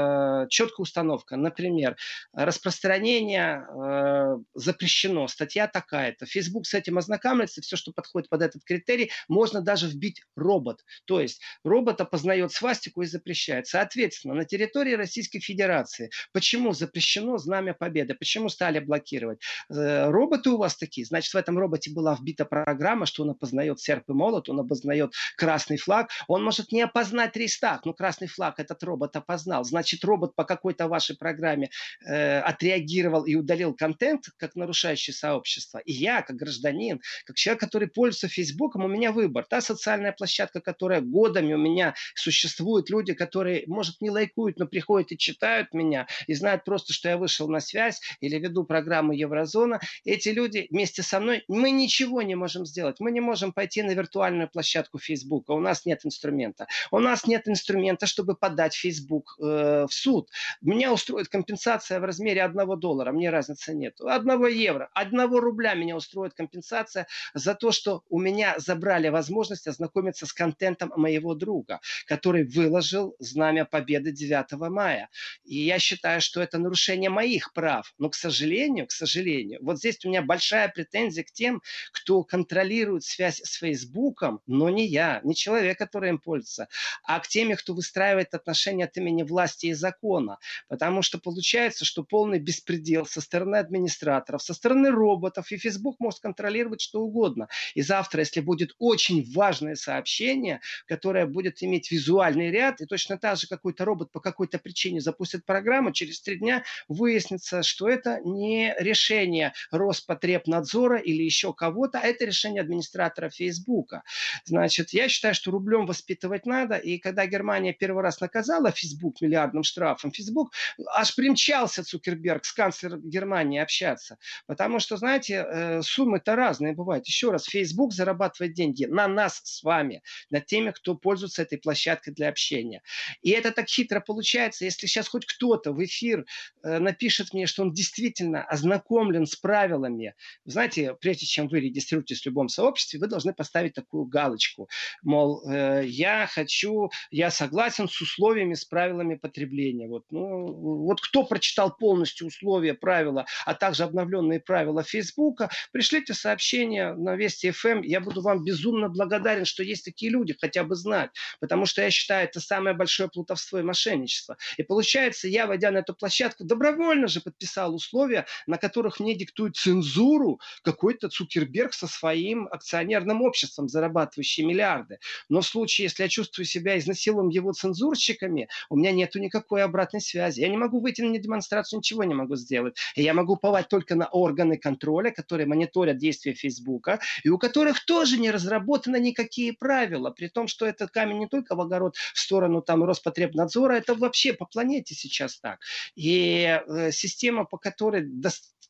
Э, 0.04 0.46
четкая 0.48 0.82
установка. 0.82 1.36
Например, 1.36 1.96
распространение 2.32 3.66
э, 3.66 4.36
запрещено, 4.54 5.28
статья 5.28 5.66
такая-то. 5.66 6.26
Facebook 6.26 6.66
с 6.66 6.74
этим 6.74 6.98
ознакомится, 6.98 7.60
все, 7.62 7.76
что 7.76 7.92
подходит 7.92 8.28
под 8.28 8.42
этот 8.42 8.64
критерий, 8.64 9.10
можно 9.28 9.60
даже 9.60 9.86
вбить 9.88 10.22
робот. 10.36 10.84
То 11.04 11.20
есть 11.20 11.40
робот 11.64 12.00
опознает 12.00 12.52
свастику 12.52 13.02
и 13.02 13.06
запрещает. 13.06 13.66
Соответственно, 13.66 14.34
на 14.34 14.44
территории 14.44 14.94
Российской 14.94 15.40
Федерации 15.40 16.10
почему 16.32 16.72
запрещено 16.72 17.38
знамя 17.38 17.74
победы? 17.74 18.14
Почему 18.14 18.48
стали 18.48 18.78
блокировать? 18.78 19.40
Э, 19.70 20.10
роботы 20.10 20.50
у 20.50 20.58
вас 20.58 20.76
такие, 20.76 21.06
значит, 21.06 21.32
в 21.32 21.36
этом 21.36 21.58
роботе 21.58 21.90
была 21.90 22.14
вбита 22.14 22.44
программа, 22.44 23.06
что 23.06 23.22
он 23.22 23.30
опознает 23.30 23.80
серп 23.80 24.10
и 24.10 24.12
молот, 24.12 24.48
он 24.48 24.60
опознает 24.60 25.12
красный 25.36 25.76
флаг. 25.76 26.10
Он 26.28 26.44
может 26.44 26.72
не 26.72 26.82
опознать 26.82 27.36
рейстаг, 27.36 27.84
но 27.84 27.92
красный 27.92 28.28
флаг 28.28 28.60
этот 28.60 28.82
робот 28.82 29.16
опознал. 29.16 29.64
Значит, 29.64 29.93
значит, 29.94 30.04
робот 30.04 30.34
по 30.34 30.44
какой-то 30.44 30.88
вашей 30.88 31.16
программе 31.16 31.70
э, 32.06 32.40
отреагировал 32.40 33.24
и 33.24 33.34
удалил 33.34 33.74
контент, 33.74 34.24
как 34.36 34.56
нарушающий 34.56 35.12
сообщество. 35.12 35.78
И 35.78 35.92
я, 35.92 36.22
как 36.22 36.36
гражданин, 36.36 37.00
как 37.24 37.36
человек, 37.36 37.60
который 37.60 37.88
пользуется 37.88 38.28
Фейсбуком, 38.28 38.84
у 38.84 38.88
меня 38.88 39.12
выбор. 39.12 39.44
Та 39.48 39.60
социальная 39.60 40.12
площадка, 40.12 40.60
которая 40.60 41.00
годами 41.00 41.54
у 41.54 41.58
меня 41.58 41.94
существует, 42.14 42.90
люди, 42.90 43.14
которые, 43.14 43.64
может, 43.66 44.00
не 44.00 44.10
лайкуют, 44.10 44.58
но 44.58 44.66
приходят 44.66 45.12
и 45.12 45.18
читают 45.18 45.72
меня, 45.74 46.06
и 46.26 46.34
знают 46.34 46.64
просто, 46.64 46.92
что 46.92 47.08
я 47.08 47.16
вышел 47.16 47.48
на 47.48 47.60
связь 47.60 48.00
или 48.20 48.38
веду 48.38 48.64
программу 48.64 49.12
Еврозона, 49.12 49.80
эти 50.04 50.30
люди 50.30 50.66
вместе 50.70 51.02
со 51.02 51.20
мной, 51.20 51.44
мы 51.48 51.70
ничего 51.70 52.22
не 52.22 52.34
можем 52.34 52.66
сделать. 52.66 52.96
Мы 53.00 53.10
не 53.12 53.20
можем 53.20 53.52
пойти 53.52 53.82
на 53.82 53.92
виртуальную 53.92 54.48
площадку 54.48 54.98
Фейсбука. 54.98 55.52
У 55.52 55.60
нас 55.60 55.86
нет 55.86 56.00
инструмента. 56.04 56.66
У 56.90 56.98
нас 56.98 57.26
нет 57.26 57.48
инструмента, 57.48 58.06
чтобы 58.06 58.34
подать 58.34 58.74
Facebook 58.74 59.36
э, 59.42 59.83
в 59.86 59.94
суд. 59.94 60.30
Меня 60.60 60.92
устроит 60.92 61.28
компенсация 61.28 62.00
в 62.00 62.04
размере 62.04 62.42
одного 62.42 62.76
доллара. 62.76 63.12
Мне 63.12 63.30
разницы 63.30 63.74
нет. 63.74 64.00
Одного 64.00 64.46
евро, 64.48 64.90
одного 64.94 65.40
рубля 65.40 65.74
меня 65.74 65.96
устроит 65.96 66.34
компенсация 66.34 67.06
за 67.34 67.54
то, 67.54 67.72
что 67.72 68.02
у 68.08 68.18
меня 68.18 68.54
забрали 68.58 69.08
возможность 69.08 69.66
ознакомиться 69.66 70.26
с 70.26 70.32
контентом 70.32 70.92
моего 70.96 71.34
друга, 71.34 71.80
который 72.06 72.44
выложил 72.44 73.14
знамя 73.18 73.64
победы 73.64 74.12
9 74.12 74.52
мая. 74.70 75.08
И 75.44 75.58
я 75.58 75.78
считаю, 75.78 76.20
что 76.20 76.40
это 76.40 76.58
нарушение 76.58 77.10
моих 77.10 77.52
прав. 77.52 77.92
Но, 77.98 78.08
к 78.08 78.14
сожалению, 78.14 78.86
к 78.86 78.92
сожалению, 78.92 79.58
вот 79.62 79.78
здесь 79.78 80.04
у 80.04 80.08
меня 80.08 80.22
большая 80.22 80.68
претензия 80.68 81.24
к 81.24 81.32
тем, 81.32 81.62
кто 81.92 82.22
контролирует 82.22 83.04
связь 83.04 83.40
с 83.40 83.54
Фейсбуком, 83.58 84.40
но 84.46 84.70
не 84.70 84.86
я, 84.86 85.20
не 85.24 85.34
человек, 85.34 85.78
который 85.78 86.10
им 86.10 86.18
пользуется, 86.18 86.68
а 87.02 87.20
к 87.20 87.28
теми, 87.28 87.54
кто 87.54 87.74
выстраивает 87.74 88.34
отношения 88.34 88.84
от 88.84 88.96
имени 88.96 89.22
власти 89.22 89.66
и 89.66 89.73
закона. 89.74 90.38
Потому 90.68 91.02
что 91.02 91.18
получается, 91.18 91.84
что 91.84 92.04
полный 92.04 92.38
беспредел 92.38 93.06
со 93.06 93.20
стороны 93.20 93.56
администраторов, 93.56 94.42
со 94.42 94.54
стороны 94.54 94.90
роботов, 94.90 95.50
и 95.50 95.56
Facebook 95.56 95.96
может 95.98 96.20
контролировать 96.20 96.80
что 96.80 97.00
угодно. 97.00 97.48
И 97.74 97.82
завтра, 97.82 98.20
если 98.20 98.40
будет 98.40 98.74
очень 98.78 99.30
важное 99.32 99.74
сообщение, 99.74 100.60
которое 100.86 101.26
будет 101.26 101.62
иметь 101.62 101.90
визуальный 101.90 102.50
ряд, 102.50 102.80
и 102.80 102.86
точно 102.86 103.18
так 103.18 103.38
же 103.38 103.46
какой-то 103.46 103.84
робот 103.84 104.12
по 104.12 104.20
какой-то 104.20 104.58
причине 104.58 105.00
запустит 105.00 105.44
программу, 105.44 105.92
через 105.92 106.20
три 106.20 106.36
дня 106.36 106.64
выяснится, 106.88 107.62
что 107.62 107.88
это 107.88 108.20
не 108.24 108.74
решение 108.78 109.52
Роспотребнадзора 109.70 110.98
или 110.98 111.22
еще 111.22 111.52
кого-то, 111.52 111.98
а 111.98 112.06
это 112.06 112.24
решение 112.24 112.62
администратора 112.62 113.30
Фейсбука. 113.30 114.02
Значит, 114.44 114.90
я 114.90 115.08
считаю, 115.08 115.34
что 115.34 115.50
рублем 115.50 115.86
воспитывать 115.86 116.46
надо, 116.46 116.76
и 116.76 116.98
когда 116.98 117.26
Германия 117.26 117.72
первый 117.72 118.02
раз 118.02 118.20
наказала 118.20 118.70
Фейсбук 118.70 119.20
миллиардным 119.20 119.63
штрафом, 119.64 120.12
Фейсбук 120.12 120.52
аж 120.94 121.14
примчался 121.14 121.84
Цукерберг 121.84 122.44
с 122.44 122.52
канцлером 122.52 123.08
Германии 123.08 123.60
общаться, 123.60 124.18
потому 124.46 124.78
что, 124.78 124.96
знаете, 124.96 125.46
э, 125.46 125.82
суммы-то 125.82 126.36
разные 126.36 126.74
бывают. 126.74 127.06
Еще 127.06 127.30
раз, 127.30 127.44
Фейсбук 127.44 127.92
зарабатывает 127.92 128.54
деньги 128.54 128.84
на 128.84 129.08
нас 129.08 129.40
с 129.44 129.62
вами, 129.62 130.02
на 130.30 130.40
теми, 130.40 130.70
кто 130.70 130.94
пользуется 130.94 131.42
этой 131.42 131.58
площадкой 131.58 132.12
для 132.12 132.28
общения. 132.28 132.82
И 133.22 133.30
это 133.30 133.50
так 133.50 133.68
хитро 133.68 134.00
получается, 134.00 134.64
если 134.64 134.86
сейчас 134.86 135.08
хоть 135.08 135.26
кто-то 135.26 135.72
в 135.72 135.84
эфир 135.84 136.24
э, 136.62 136.78
напишет 136.78 137.32
мне, 137.32 137.46
что 137.46 137.62
он 137.62 137.72
действительно 137.72 138.42
ознакомлен 138.44 139.26
с 139.26 139.36
правилами. 139.36 140.14
Знаете, 140.44 140.94
прежде 141.00 141.26
чем 141.26 141.48
вы 141.48 141.60
регистрируетесь 141.60 142.22
в 142.22 142.26
любом 142.26 142.48
сообществе, 142.48 143.00
вы 143.00 143.06
должны 143.06 143.32
поставить 143.32 143.74
такую 143.74 144.04
галочку. 144.06 144.68
Мол, 145.02 145.42
э, 145.48 145.82
я 145.86 146.26
хочу, 146.26 146.90
я 147.10 147.30
согласен 147.30 147.88
с 147.88 148.00
условиями, 148.00 148.54
с 148.54 148.64
правилами 148.64 149.14
потребления. 149.14 149.53
Вот, 149.88 150.04
ну, 150.10 150.46
вот 150.84 151.00
кто 151.00 151.24
прочитал 151.24 151.76
полностью 151.76 152.26
условия, 152.26 152.74
правила, 152.74 153.26
а 153.46 153.54
также 153.54 153.84
обновленные 153.84 154.40
правила 154.40 154.82
Фейсбука, 154.82 155.50
пришлите 155.72 156.14
сообщение 156.14 156.94
на 156.94 157.14
Вести 157.16 157.50
ФМ. 157.50 157.68
Эм. 157.68 157.82
Я 157.82 158.00
буду 158.00 158.20
вам 158.20 158.44
безумно 158.44 158.88
благодарен, 158.88 159.44
что 159.44 159.62
есть 159.62 159.84
такие 159.84 160.10
люди, 160.10 160.36
хотя 160.38 160.64
бы 160.64 160.74
знать. 160.74 161.10
Потому 161.40 161.66
что 161.66 161.82
я 161.82 161.90
считаю, 161.90 162.24
это 162.24 162.40
самое 162.40 162.76
большое 162.76 163.08
плутовство 163.08 163.58
и 163.58 163.62
мошенничество. 163.62 164.36
И 164.56 164.62
получается, 164.62 165.28
я, 165.28 165.46
войдя 165.46 165.70
на 165.70 165.78
эту 165.78 165.94
площадку, 165.94 166.44
добровольно 166.44 167.08
же 167.08 167.20
подписал 167.20 167.74
условия, 167.74 168.26
на 168.46 168.58
которых 168.58 169.00
мне 169.00 169.14
диктует 169.14 169.56
цензуру 169.56 170.40
какой-то 170.62 171.08
Цукерберг 171.08 171.74
со 171.74 171.86
своим 171.86 172.48
акционерным 172.50 173.22
обществом, 173.22 173.68
зарабатывающий 173.68 174.44
миллиарды. 174.44 174.98
Но 175.28 175.40
в 175.40 175.46
случае, 175.46 175.84
если 175.84 176.02
я 176.02 176.08
чувствую 176.08 176.46
себя 176.46 176.78
изнасилованным 176.78 177.30
его 177.30 177.52
цензурщиками, 177.52 178.48
у 178.68 178.76
меня 178.76 178.92
нету 178.92 179.18
никакой 179.44 179.62
обратной 179.62 180.00
связи. 180.00 180.40
Я 180.40 180.48
не 180.48 180.56
могу 180.56 180.80
выйти 180.80 181.02
на 181.02 181.18
демонстрацию, 181.18 181.78
ничего 181.78 182.04
не 182.04 182.14
могу 182.14 182.36
сделать. 182.36 182.76
Я 182.96 183.14
могу 183.14 183.36
повать 183.36 183.68
только 183.68 183.94
на 183.94 184.06
органы 184.06 184.56
контроля, 184.56 185.10
которые 185.10 185.46
мониторят 185.46 185.98
действия 185.98 186.34
Фейсбука, 186.34 187.00
и 187.24 187.28
у 187.28 187.38
которых 187.38 187.84
тоже 187.84 188.18
не 188.18 188.30
разработаны 188.30 188.98
никакие 188.98 189.52
правила, 189.52 190.10
при 190.10 190.28
том, 190.28 190.48
что 190.48 190.66
этот 190.66 190.90
камень 190.90 191.18
не 191.18 191.26
только 191.26 191.54
в 191.54 191.60
огород 191.60 191.96
в 191.96 192.18
сторону 192.18 192.62
там 192.62 192.84
Роспотребнадзора, 192.84 193.74
это 193.74 193.94
вообще 193.94 194.32
по 194.32 194.46
планете 194.46 194.94
сейчас 194.94 195.38
так. 195.40 195.58
И 195.94 196.60
э, 196.66 196.90
система, 196.92 197.44
по 197.44 197.58
которой 197.58 198.02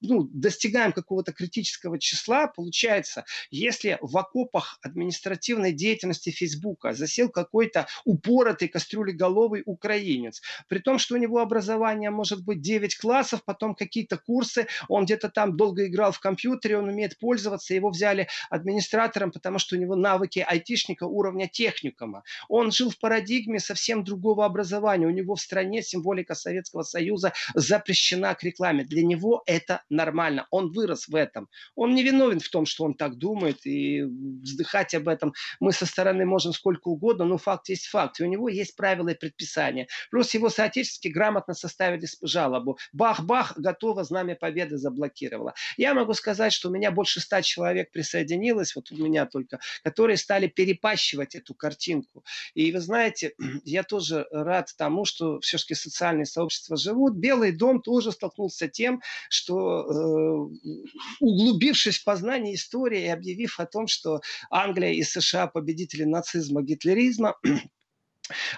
ну, 0.00 0.28
достигаем 0.32 0.92
какого-то 0.92 1.32
критического 1.32 1.98
числа, 1.98 2.46
получается, 2.46 3.24
если 3.50 3.98
в 4.00 4.16
окопах 4.16 4.78
административной 4.82 5.72
деятельности 5.72 6.30
Фейсбука 6.30 6.92
засел 6.92 7.28
какой-то 7.28 7.86
упоротый 8.04 8.68
кастрюлеголовый 8.68 9.62
украинец, 9.66 10.42
при 10.68 10.78
том, 10.78 10.98
что 10.98 11.14
у 11.14 11.18
него 11.18 11.38
образование 11.38 12.10
может 12.10 12.44
быть 12.44 12.60
9 12.60 12.96
классов, 12.96 13.42
потом 13.44 13.74
какие-то 13.74 14.18
курсы, 14.18 14.66
он 14.88 15.04
где-то 15.04 15.28
там 15.28 15.56
долго 15.56 15.86
играл 15.86 16.12
в 16.12 16.20
компьютере, 16.20 16.78
он 16.78 16.88
умеет 16.88 17.18
пользоваться, 17.18 17.74
его 17.74 17.90
взяли 17.90 18.28
администратором, 18.50 19.30
потому 19.30 19.58
что 19.58 19.76
у 19.76 19.78
него 19.78 19.96
навыки 19.96 20.44
айтишника 20.46 21.04
уровня 21.04 21.48
техникума. 21.48 22.22
Он 22.48 22.72
жил 22.72 22.90
в 22.90 22.98
парадигме 22.98 23.60
совсем 23.60 24.04
другого 24.04 24.44
образования, 24.44 25.06
у 25.06 25.10
него 25.10 25.34
в 25.34 25.40
стране 25.40 25.82
символика 25.82 26.34
Советского 26.34 26.82
Союза 26.82 27.32
запрещена 27.54 28.34
к 28.34 28.42
рекламе. 28.42 28.84
Для 28.84 29.04
него 29.04 29.42
это 29.46 29.82
нормально. 29.90 30.46
Он 30.50 30.70
вырос 30.70 31.08
в 31.08 31.14
этом. 31.14 31.48
Он 31.74 31.94
не 31.94 32.02
виновен 32.02 32.40
в 32.40 32.48
том, 32.48 32.66
что 32.66 32.84
он 32.84 32.94
так 32.94 33.16
думает, 33.16 33.66
и 33.66 34.02
вздыхать 34.02 34.94
об 34.94 35.08
этом 35.08 35.34
мы 35.60 35.72
со 35.72 35.86
стороны 35.86 36.24
можем 36.24 36.52
сколько 36.52 36.88
угодно, 36.88 37.24
но 37.24 37.38
факт 37.38 37.68
есть 37.68 37.86
факт. 37.86 38.20
И 38.20 38.24
у 38.24 38.26
него 38.26 38.48
есть 38.48 38.76
правила 38.76 39.08
и 39.08 39.14
предписания. 39.14 39.88
Плюс 40.10 40.34
его 40.34 40.48
соотечественники 40.48 41.14
грамотно 41.14 41.54
составили 41.54 42.06
жалобу. 42.22 42.78
Бах-бах, 42.92 43.58
готово, 43.58 44.04
знамя 44.04 44.34
победы 44.34 44.76
заблокировало. 44.76 45.54
Я 45.76 45.94
могу 45.94 46.14
сказать, 46.14 46.52
что 46.52 46.68
у 46.68 46.72
меня 46.72 46.90
больше 46.90 47.20
ста 47.20 47.42
человек 47.42 47.90
присоединилось, 47.90 48.74
вот 48.74 48.90
у 48.90 48.96
меня 48.96 49.26
только, 49.26 49.60
которые 49.82 50.16
стали 50.16 50.46
перепащивать 50.46 51.34
эту 51.34 51.54
картинку. 51.54 52.24
И 52.54 52.72
вы 52.72 52.80
знаете, 52.80 53.34
я 53.64 53.82
тоже 53.82 54.26
рад 54.30 54.74
тому, 54.76 55.04
что 55.04 55.40
все-таки 55.40 55.74
социальные 55.74 56.26
сообщества 56.26 56.76
живут. 56.76 57.14
Белый 57.14 57.52
дом 57.52 57.80
тоже 57.80 58.12
столкнулся 58.12 58.68
тем, 58.68 59.02
что 59.28 59.73
Э, 59.82 60.84
углубившись 61.20 61.98
в 61.98 62.04
познание 62.04 62.54
истории 62.54 63.04
и 63.04 63.08
объявив 63.08 63.60
о 63.60 63.66
том, 63.66 63.86
что 63.86 64.20
Англия 64.50 64.92
и 64.92 65.02
США 65.02 65.46
победители 65.46 66.04
нацизма, 66.04 66.62
гитлеризма, 66.62 67.36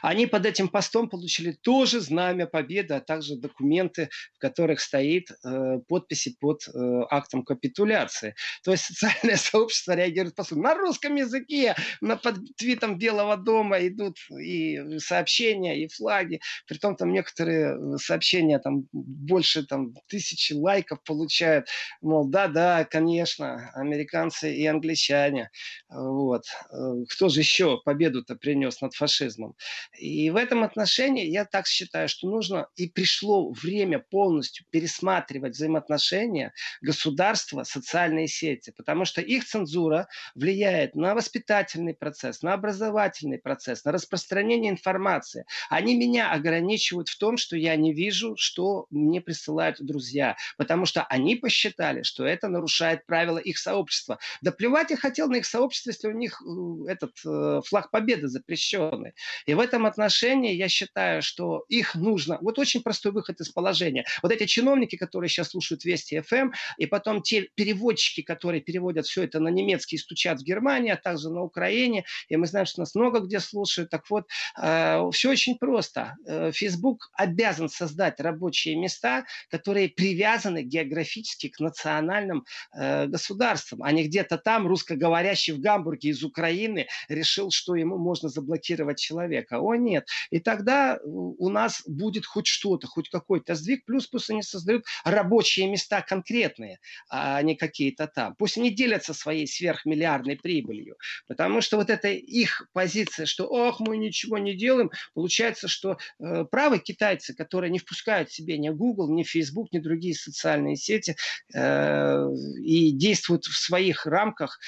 они 0.03 0.27
под 0.27 0.47
этим 0.47 0.69
постом 0.69 1.09
получили 1.09 1.53
тоже 1.53 2.01
знамя 2.01 2.47
победы, 2.47 2.95
а 2.95 3.01
также 3.01 3.37
документы, 3.37 4.11
в 4.35 4.39
которых 4.39 4.81
стоит 4.81 5.31
э, 5.31 5.79
подписи 5.89 6.37
под 6.39 6.67
э, 6.69 6.71
актом 7.11 7.45
капитуляции. 7.45 8.35
То 8.63 8.73
есть 8.73 8.85
социальное 8.85 9.37
сообщество 9.37 9.93
реагирует 9.93 10.37
по 10.37 10.45
сути. 10.45 10.61
На 10.61 10.75
русском 10.75 11.17
языке, 11.17 11.75
на 12.01 12.17
под 12.17 12.37
твитом 12.57 12.99
Белого 12.99 13.37
дома 13.37 13.79
идут 13.87 14.19
и 14.31 14.99
сообщения, 14.99 15.83
и 15.83 15.89
флаги. 15.89 16.41
Притом 16.67 16.97
там 16.97 17.13
некоторые 17.13 17.77
э, 17.77 17.99
сообщения 17.99 18.59
там 18.61 18.87
больше 18.93 19.67
там, 19.67 19.95
тысячи 20.07 20.53
лайков 20.53 21.03
получают. 21.03 21.69
Мол, 22.01 22.29
да-да, 22.29 22.85
конечно, 22.85 23.71
американцы 23.75 24.55
и 24.55 24.65
англичане. 24.67 25.51
Вот. 25.89 26.45
Э, 26.71 27.05
кто 27.09 27.29
же 27.29 27.41
еще 27.41 27.81
победу-то 27.85 28.37
принес 28.37 28.81
над 28.81 28.95
фашизмом? 28.95 29.56
И 29.99 30.31
в 30.31 30.37
этом 30.37 30.63
отношении 30.63 31.27
я 31.27 31.45
так 31.45 31.67
считаю, 31.67 32.09
что 32.09 32.29
нужно 32.29 32.69
и 32.77 32.89
пришло 32.89 33.51
время 33.51 33.99
полностью 33.99 34.67
пересматривать 34.71 35.55
взаимоотношения 35.55 36.53
государства, 36.81 37.63
социальные 37.65 38.29
сети, 38.29 38.73
потому 38.77 39.05
что 39.05 39.21
их 39.21 39.45
цензура 39.45 40.09
влияет 40.35 40.95
на 40.95 41.15
воспитательный 41.15 41.95
процесс, 41.95 42.43
на 42.43 42.53
образовательный 42.53 43.39
процесс, 43.39 43.85
на 43.85 43.93
распространение 43.93 44.71
информации. 44.71 45.45
Они 45.71 45.97
меня 45.97 46.33
ограничивают 46.33 47.09
в 47.09 47.19
том, 47.19 47.37
что 47.37 47.57
я 47.57 47.77
не 47.77 47.93
вижу, 47.93 48.35
что 48.37 48.87
мне 48.91 49.21
присылают 49.21 49.81
друзья, 49.81 50.37
потому 50.57 50.87
что 50.87 51.05
они 51.05 51.37
посчитали, 51.37 52.03
что 52.03 52.25
это 52.25 52.49
нарушает 52.49 53.07
правила 53.07 53.39
их 53.39 53.59
сообщества. 53.59 54.19
Да 54.41 54.53
плевать 54.53 54.91
я 54.91 54.97
хотел 54.97 55.29
на 55.29 55.37
их 55.37 55.47
сообщество, 55.47 55.91
если 55.91 56.09
у 56.09 56.13
них 56.13 56.43
э, 56.43 56.91
этот 56.93 57.13
э, 57.25 57.61
флаг 57.65 57.91
победы 57.91 58.29
запрещенный. 58.29 59.15
И 59.47 59.55
в 59.55 59.61
этом 59.61 59.87
отношении 59.87 60.55
я 60.55 60.69
считаю, 60.69 61.23
что 61.23 61.65
их 61.69 61.95
нужно... 61.95 62.39
Вот 62.41 62.59
очень 62.59 62.83
простой 62.83 63.13
выход 63.13 63.41
из 63.41 63.49
положения. 63.49 64.05
Вот 64.23 64.33
эти 64.33 64.45
чиновники, 64.45 64.97
которые 64.97 65.29
сейчас 65.29 65.51
слушают 65.51 65.85
Вести 65.85 66.21
ФМ, 66.21 66.51
и 66.79 66.87
потом 66.87 67.23
те 67.23 67.43
переводчики, 67.55 68.23
которые 68.23 68.61
переводят 68.61 69.07
все 69.07 69.23
это 69.23 69.39
на 69.39 69.49
немецкий 69.49 69.97
и 69.97 69.99
стучат 69.99 70.41
в 70.41 70.45
Германии, 70.45 70.91
а 70.91 70.97
также 70.97 71.31
на 71.31 71.43
Украине, 71.43 72.05
и 72.29 72.37
мы 72.37 72.47
знаем, 72.47 72.67
что 72.67 72.81
нас 72.81 72.95
много 72.95 73.21
где 73.21 73.41
слушают. 73.41 73.91
Так 73.91 74.11
вот, 74.11 74.27
э, 74.61 75.11
все 75.13 75.31
очень 75.31 75.57
просто. 75.59 76.17
Э, 76.27 76.51
Facebook 76.53 77.11
обязан 77.15 77.69
создать 77.69 78.21
рабочие 78.21 78.77
места, 78.77 79.27
которые 79.49 79.89
привязаны 79.89 80.63
географически 80.63 81.49
к 81.49 81.61
национальным 81.61 82.45
э, 82.75 83.07
государствам, 83.07 83.83
а 83.83 83.93
не 83.93 84.05
где-то 84.05 84.39
там 84.39 84.67
русскоговорящий 84.67 85.53
в 85.53 85.61
Гамбурге 85.61 86.11
из 86.11 86.25
Украины 86.25 86.89
решил, 87.09 87.51
что 87.51 87.77
ему 87.77 87.97
можно 87.97 88.29
заблокировать 88.29 88.99
человека. 88.99 89.36
О, 89.53 89.75
нет. 89.75 90.07
И 90.31 90.41
тогда 90.41 90.99
у 91.05 91.49
нас 91.49 91.83
будет 91.87 92.27
хоть 92.27 92.47
что-то, 92.47 92.87
хоть 92.87 93.09
какой-то 93.09 93.55
сдвиг. 93.55 93.85
Плюс 93.85 94.07
пусть 94.07 94.31
они 94.31 94.43
создают 94.43 94.85
рабочие 95.05 95.69
места 95.69 96.03
конкретные, 96.03 96.79
а 97.09 97.43
не 97.43 97.57
какие-то 97.57 98.07
там. 98.07 98.35
Пусть 98.37 98.59
они 98.59 98.71
делятся 98.71 99.15
своей 99.15 99.47
сверхмиллиардной 99.47 100.37
прибылью. 100.37 100.97
Потому 101.27 101.61
что 101.61 101.77
вот 101.77 101.91
эта 101.91 102.09
их 102.09 102.69
позиция, 102.73 103.27
что 103.27 103.47
ох, 103.47 103.81
мы 103.81 103.97
ничего 103.97 104.39
не 104.39 104.55
делаем, 104.55 104.91
получается, 105.15 105.69
что 105.69 105.99
э, 106.19 106.45
правы 106.45 106.79
китайцы, 106.79 107.35
которые 107.35 107.71
не 107.71 107.79
впускают 107.79 108.31
себе 108.31 108.59
ни 108.59 108.69
Google, 108.69 109.13
ни 109.13 109.23
Facebook, 109.23 109.73
ни 109.73 109.79
другие 109.79 110.15
социальные 110.15 110.77
сети 110.77 111.17
э, 111.55 112.27
и 112.63 112.93
действуют 112.93 113.45
в 113.45 113.57
своих 113.57 114.07
рамках 114.07 114.59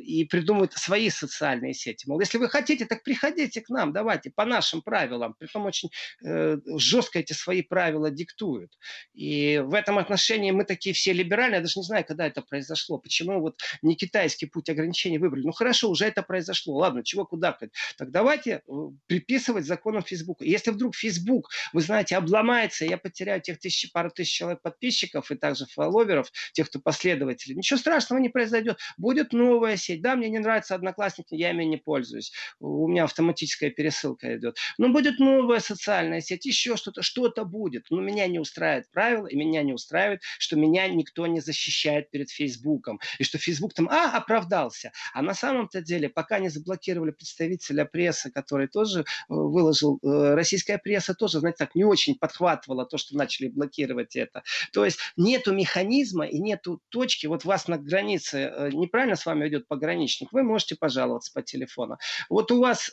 и 0.00 0.24
придумывают 0.24 0.72
свои 0.72 1.10
социальные 1.10 1.74
сети. 1.74 2.08
Мол, 2.08 2.20
если 2.20 2.38
вы 2.38 2.48
хотите, 2.48 2.86
так 2.86 3.02
приходите 3.02 3.60
к 3.60 3.68
нам, 3.68 3.92
давайте, 3.92 4.05
по 4.34 4.44
нашим 4.44 4.82
правилам. 4.82 5.34
Притом 5.38 5.66
очень 5.66 5.90
э, 6.24 6.58
жестко 6.76 7.18
эти 7.18 7.32
свои 7.32 7.62
правила 7.62 8.10
диктуют. 8.10 8.72
И 9.14 9.62
в 9.64 9.74
этом 9.74 9.98
отношении 9.98 10.50
мы 10.50 10.64
такие 10.64 10.94
все 10.94 11.12
либеральные. 11.12 11.56
Я 11.56 11.62
даже 11.62 11.78
не 11.78 11.84
знаю, 11.84 12.04
когда 12.04 12.26
это 12.26 12.42
произошло. 12.42 12.98
Почему 12.98 13.40
вот 13.40 13.60
не 13.82 13.94
китайский 13.96 14.46
путь 14.46 14.68
ограничений 14.68 15.18
выбрали. 15.18 15.44
Ну 15.44 15.52
хорошо, 15.52 15.90
уже 15.90 16.06
это 16.06 16.22
произошло. 16.22 16.76
Ладно, 16.76 17.04
чего 17.04 17.24
куда? 17.24 17.56
Так 17.96 18.10
давайте 18.10 18.62
э, 18.66 18.72
приписывать 19.06 19.64
законам 19.64 20.02
Фейсбука. 20.02 20.44
Если 20.44 20.70
вдруг 20.70 20.94
Фейсбук, 20.94 21.50
вы 21.72 21.80
знаете, 21.80 22.16
обломается, 22.16 22.84
я 22.84 22.98
потеряю 22.98 23.40
тех 23.40 23.58
тысяч, 23.58 23.90
пару 23.92 24.10
тысяч 24.10 24.32
человек 24.32 24.62
подписчиков 24.62 25.30
и 25.30 25.36
также 25.36 25.66
фолловеров, 25.66 26.30
тех, 26.52 26.68
кто 26.68 26.80
последователи, 26.80 27.54
ничего 27.54 27.78
страшного 27.78 28.20
не 28.20 28.28
произойдет. 28.28 28.78
Будет 28.96 29.32
новая 29.32 29.76
сеть. 29.76 30.02
Да, 30.02 30.16
мне 30.16 30.28
не 30.28 30.38
нравится 30.38 30.74
Одноклассники, 30.74 31.34
я 31.34 31.50
ими 31.50 31.64
не 31.64 31.76
пользуюсь. 31.76 32.32
У 32.60 32.88
меня 32.88 33.04
автоматическая 33.04 33.70
пересылка 33.70 33.95
идет. 34.04 34.58
Но 34.78 34.88
будет 34.88 35.18
новая 35.18 35.60
социальная 35.60 36.20
сеть, 36.20 36.46
еще 36.46 36.76
что-то, 36.76 37.02
что-то 37.02 37.44
будет. 37.44 37.86
Но 37.90 38.00
меня 38.00 38.26
не 38.26 38.38
устраивает 38.38 38.90
правила, 38.90 39.26
и 39.26 39.36
меня 39.36 39.62
не 39.62 39.72
устраивает, 39.72 40.22
что 40.38 40.56
меня 40.56 40.88
никто 40.88 41.26
не 41.26 41.40
защищает 41.40 42.10
перед 42.10 42.30
Фейсбуком. 42.30 43.00
И 43.18 43.24
что 43.24 43.38
Фейсбук 43.38 43.74
там, 43.74 43.88
а, 43.88 44.16
оправдался. 44.16 44.92
А 45.14 45.22
на 45.22 45.34
самом-то 45.34 45.80
деле, 45.80 46.08
пока 46.08 46.38
не 46.38 46.48
заблокировали 46.48 47.10
представителя 47.10 47.84
прессы, 47.84 48.30
который 48.30 48.68
тоже 48.68 49.00
э, 49.00 49.04
выложил, 49.28 49.98
э, 50.02 50.34
российская 50.34 50.78
пресса 50.78 51.14
тоже, 51.14 51.40
знаете, 51.40 51.58
так 51.58 51.74
не 51.74 51.84
очень 51.84 52.16
подхватывала 52.16 52.86
то, 52.86 52.98
что 52.98 53.16
начали 53.16 53.48
блокировать 53.48 54.16
это. 54.16 54.42
То 54.72 54.84
есть 54.84 54.98
нету 55.16 55.52
механизма 55.52 56.26
и 56.26 56.38
нету 56.38 56.80
точки. 56.88 57.26
Вот 57.26 57.44
вас 57.44 57.68
на 57.68 57.78
границе 57.78 58.52
э, 58.54 58.70
неправильно 58.72 59.16
с 59.16 59.26
вами 59.26 59.48
идет 59.48 59.68
пограничник, 59.68 60.32
вы 60.32 60.42
можете 60.42 60.76
пожаловаться 60.76 61.32
по 61.32 61.42
телефону. 61.42 61.98
Вот 62.28 62.50
у 62.50 62.60
вас 62.60 62.90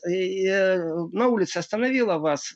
на 1.12 1.28
улице 1.28 1.60
остановила 1.60 2.18
вас 2.18 2.56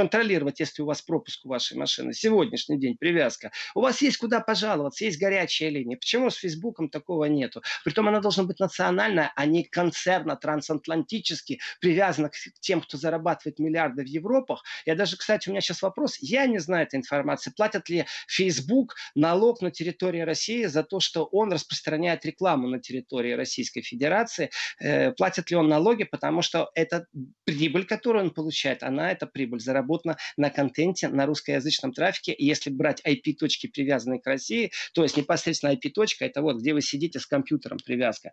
контролировать, 0.00 0.60
если 0.60 0.80
у 0.80 0.86
вас 0.86 1.02
пропуск 1.02 1.44
у 1.44 1.50
вашей 1.50 1.76
машины. 1.76 2.14
Сегодняшний 2.14 2.78
день 2.78 2.96
привязка. 2.96 3.52
У 3.74 3.82
вас 3.82 4.00
есть 4.00 4.16
куда 4.16 4.40
пожаловаться, 4.40 5.04
есть 5.04 5.20
горячая 5.20 5.68
линия. 5.68 5.98
Почему 5.98 6.30
с 6.30 6.36
Фейсбуком 6.36 6.88
такого 6.88 7.26
нету? 7.26 7.60
Притом 7.84 8.08
она 8.08 8.20
должна 8.20 8.44
быть 8.44 8.60
национальная, 8.60 9.30
а 9.36 9.44
не 9.44 9.62
концерна, 9.62 10.36
трансатлантически 10.36 11.60
привязана 11.82 12.30
к 12.30 12.34
тем, 12.60 12.80
кто 12.80 12.96
зарабатывает 12.96 13.58
миллиарды 13.58 14.02
в 14.02 14.06
Европах. 14.06 14.62
Я 14.86 14.94
даже, 14.94 15.18
кстати, 15.18 15.50
у 15.50 15.52
меня 15.52 15.60
сейчас 15.60 15.82
вопрос. 15.82 16.16
Я 16.18 16.46
не 16.46 16.60
знаю 16.60 16.86
этой 16.86 16.96
информации. 16.96 17.52
Платят 17.54 17.90
ли 17.90 18.06
Facebook 18.26 18.94
налог 19.14 19.60
на 19.60 19.70
территории 19.70 20.22
России 20.22 20.64
за 20.64 20.82
то, 20.82 21.00
что 21.00 21.24
он 21.24 21.52
распространяет 21.52 22.24
рекламу 22.24 22.68
на 22.68 22.78
территории 22.78 23.32
Российской 23.32 23.82
Федерации? 23.82 24.50
Э, 24.78 25.12
платит 25.12 25.50
ли 25.50 25.58
он 25.58 25.68
налоги? 25.68 26.04
Потому 26.04 26.40
что 26.40 26.70
эта 26.74 27.06
прибыль, 27.44 27.84
которую 27.84 28.24
он 28.24 28.30
получает, 28.30 28.82
она, 28.82 29.12
эта 29.12 29.26
прибыль 29.26 29.60
заработана 29.60 29.89
заработано 29.90 30.16
на 30.36 30.50
контенте, 30.50 31.08
на 31.08 31.26
русскоязычном 31.26 31.92
трафике. 31.92 32.32
И 32.32 32.44
если 32.44 32.70
брать 32.70 33.02
IP-точки, 33.04 33.66
привязанные 33.66 34.20
к 34.20 34.26
России, 34.26 34.70
то 34.94 35.02
есть 35.02 35.16
непосредственно 35.16 35.72
IP-точка, 35.72 36.24
это 36.24 36.42
вот 36.42 36.58
где 36.58 36.74
вы 36.74 36.82
сидите 36.82 37.18
с 37.18 37.26
компьютером 37.26 37.78
привязка, 37.84 38.32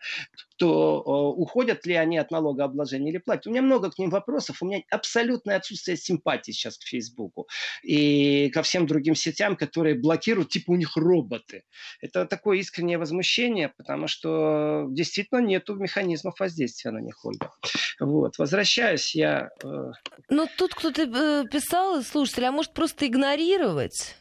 то 0.57 1.03
э, 1.05 1.39
уходят 1.39 1.85
ли 1.85 1.95
они 1.95 2.17
от 2.17 2.31
налогообложения 2.31 3.11
или 3.11 3.17
платят? 3.17 3.47
У 3.47 3.49
меня 3.51 3.61
много 3.61 3.91
к 3.91 3.97
ним 3.97 4.09
вопросов. 4.09 4.61
У 4.61 4.65
меня 4.65 4.81
абсолютное 4.89 5.57
отсутствие 5.57 5.97
симпатии 5.97 6.51
сейчас 6.51 6.77
к 6.77 6.83
Фейсбуку 6.83 7.47
и 7.83 8.49
ко 8.53 8.61
всем 8.61 8.85
другим 8.87 9.15
сетям, 9.15 9.55
которые 9.55 9.95
блокируют, 9.95 10.49
типа 10.49 10.71
у 10.71 10.75
них 10.75 10.95
роботы. 10.97 11.63
Это 12.01 12.25
такое 12.25 12.57
искреннее 12.59 12.97
возмущение, 12.97 13.69
потому 13.77 14.07
что 14.07 14.85
действительно 14.89 15.39
нету 15.39 15.75
механизмов 15.75 16.39
воздействия 16.39 16.91
на 16.91 16.99
них, 16.99 17.23
Ольга. 17.25 17.51
Вот. 17.99 18.37
Возвращаюсь 18.37 19.15
я... 19.15 19.49
Э... 19.63 19.91
Ну, 20.29 20.47
тут 20.57 20.73
кто-то 20.73 21.03
э, 21.03 21.37
писал 21.45 22.02
слушатель, 22.04 22.45
а 22.45 22.52
может 22.52 22.73
просто 22.73 23.08
игнорировать? 23.08 24.15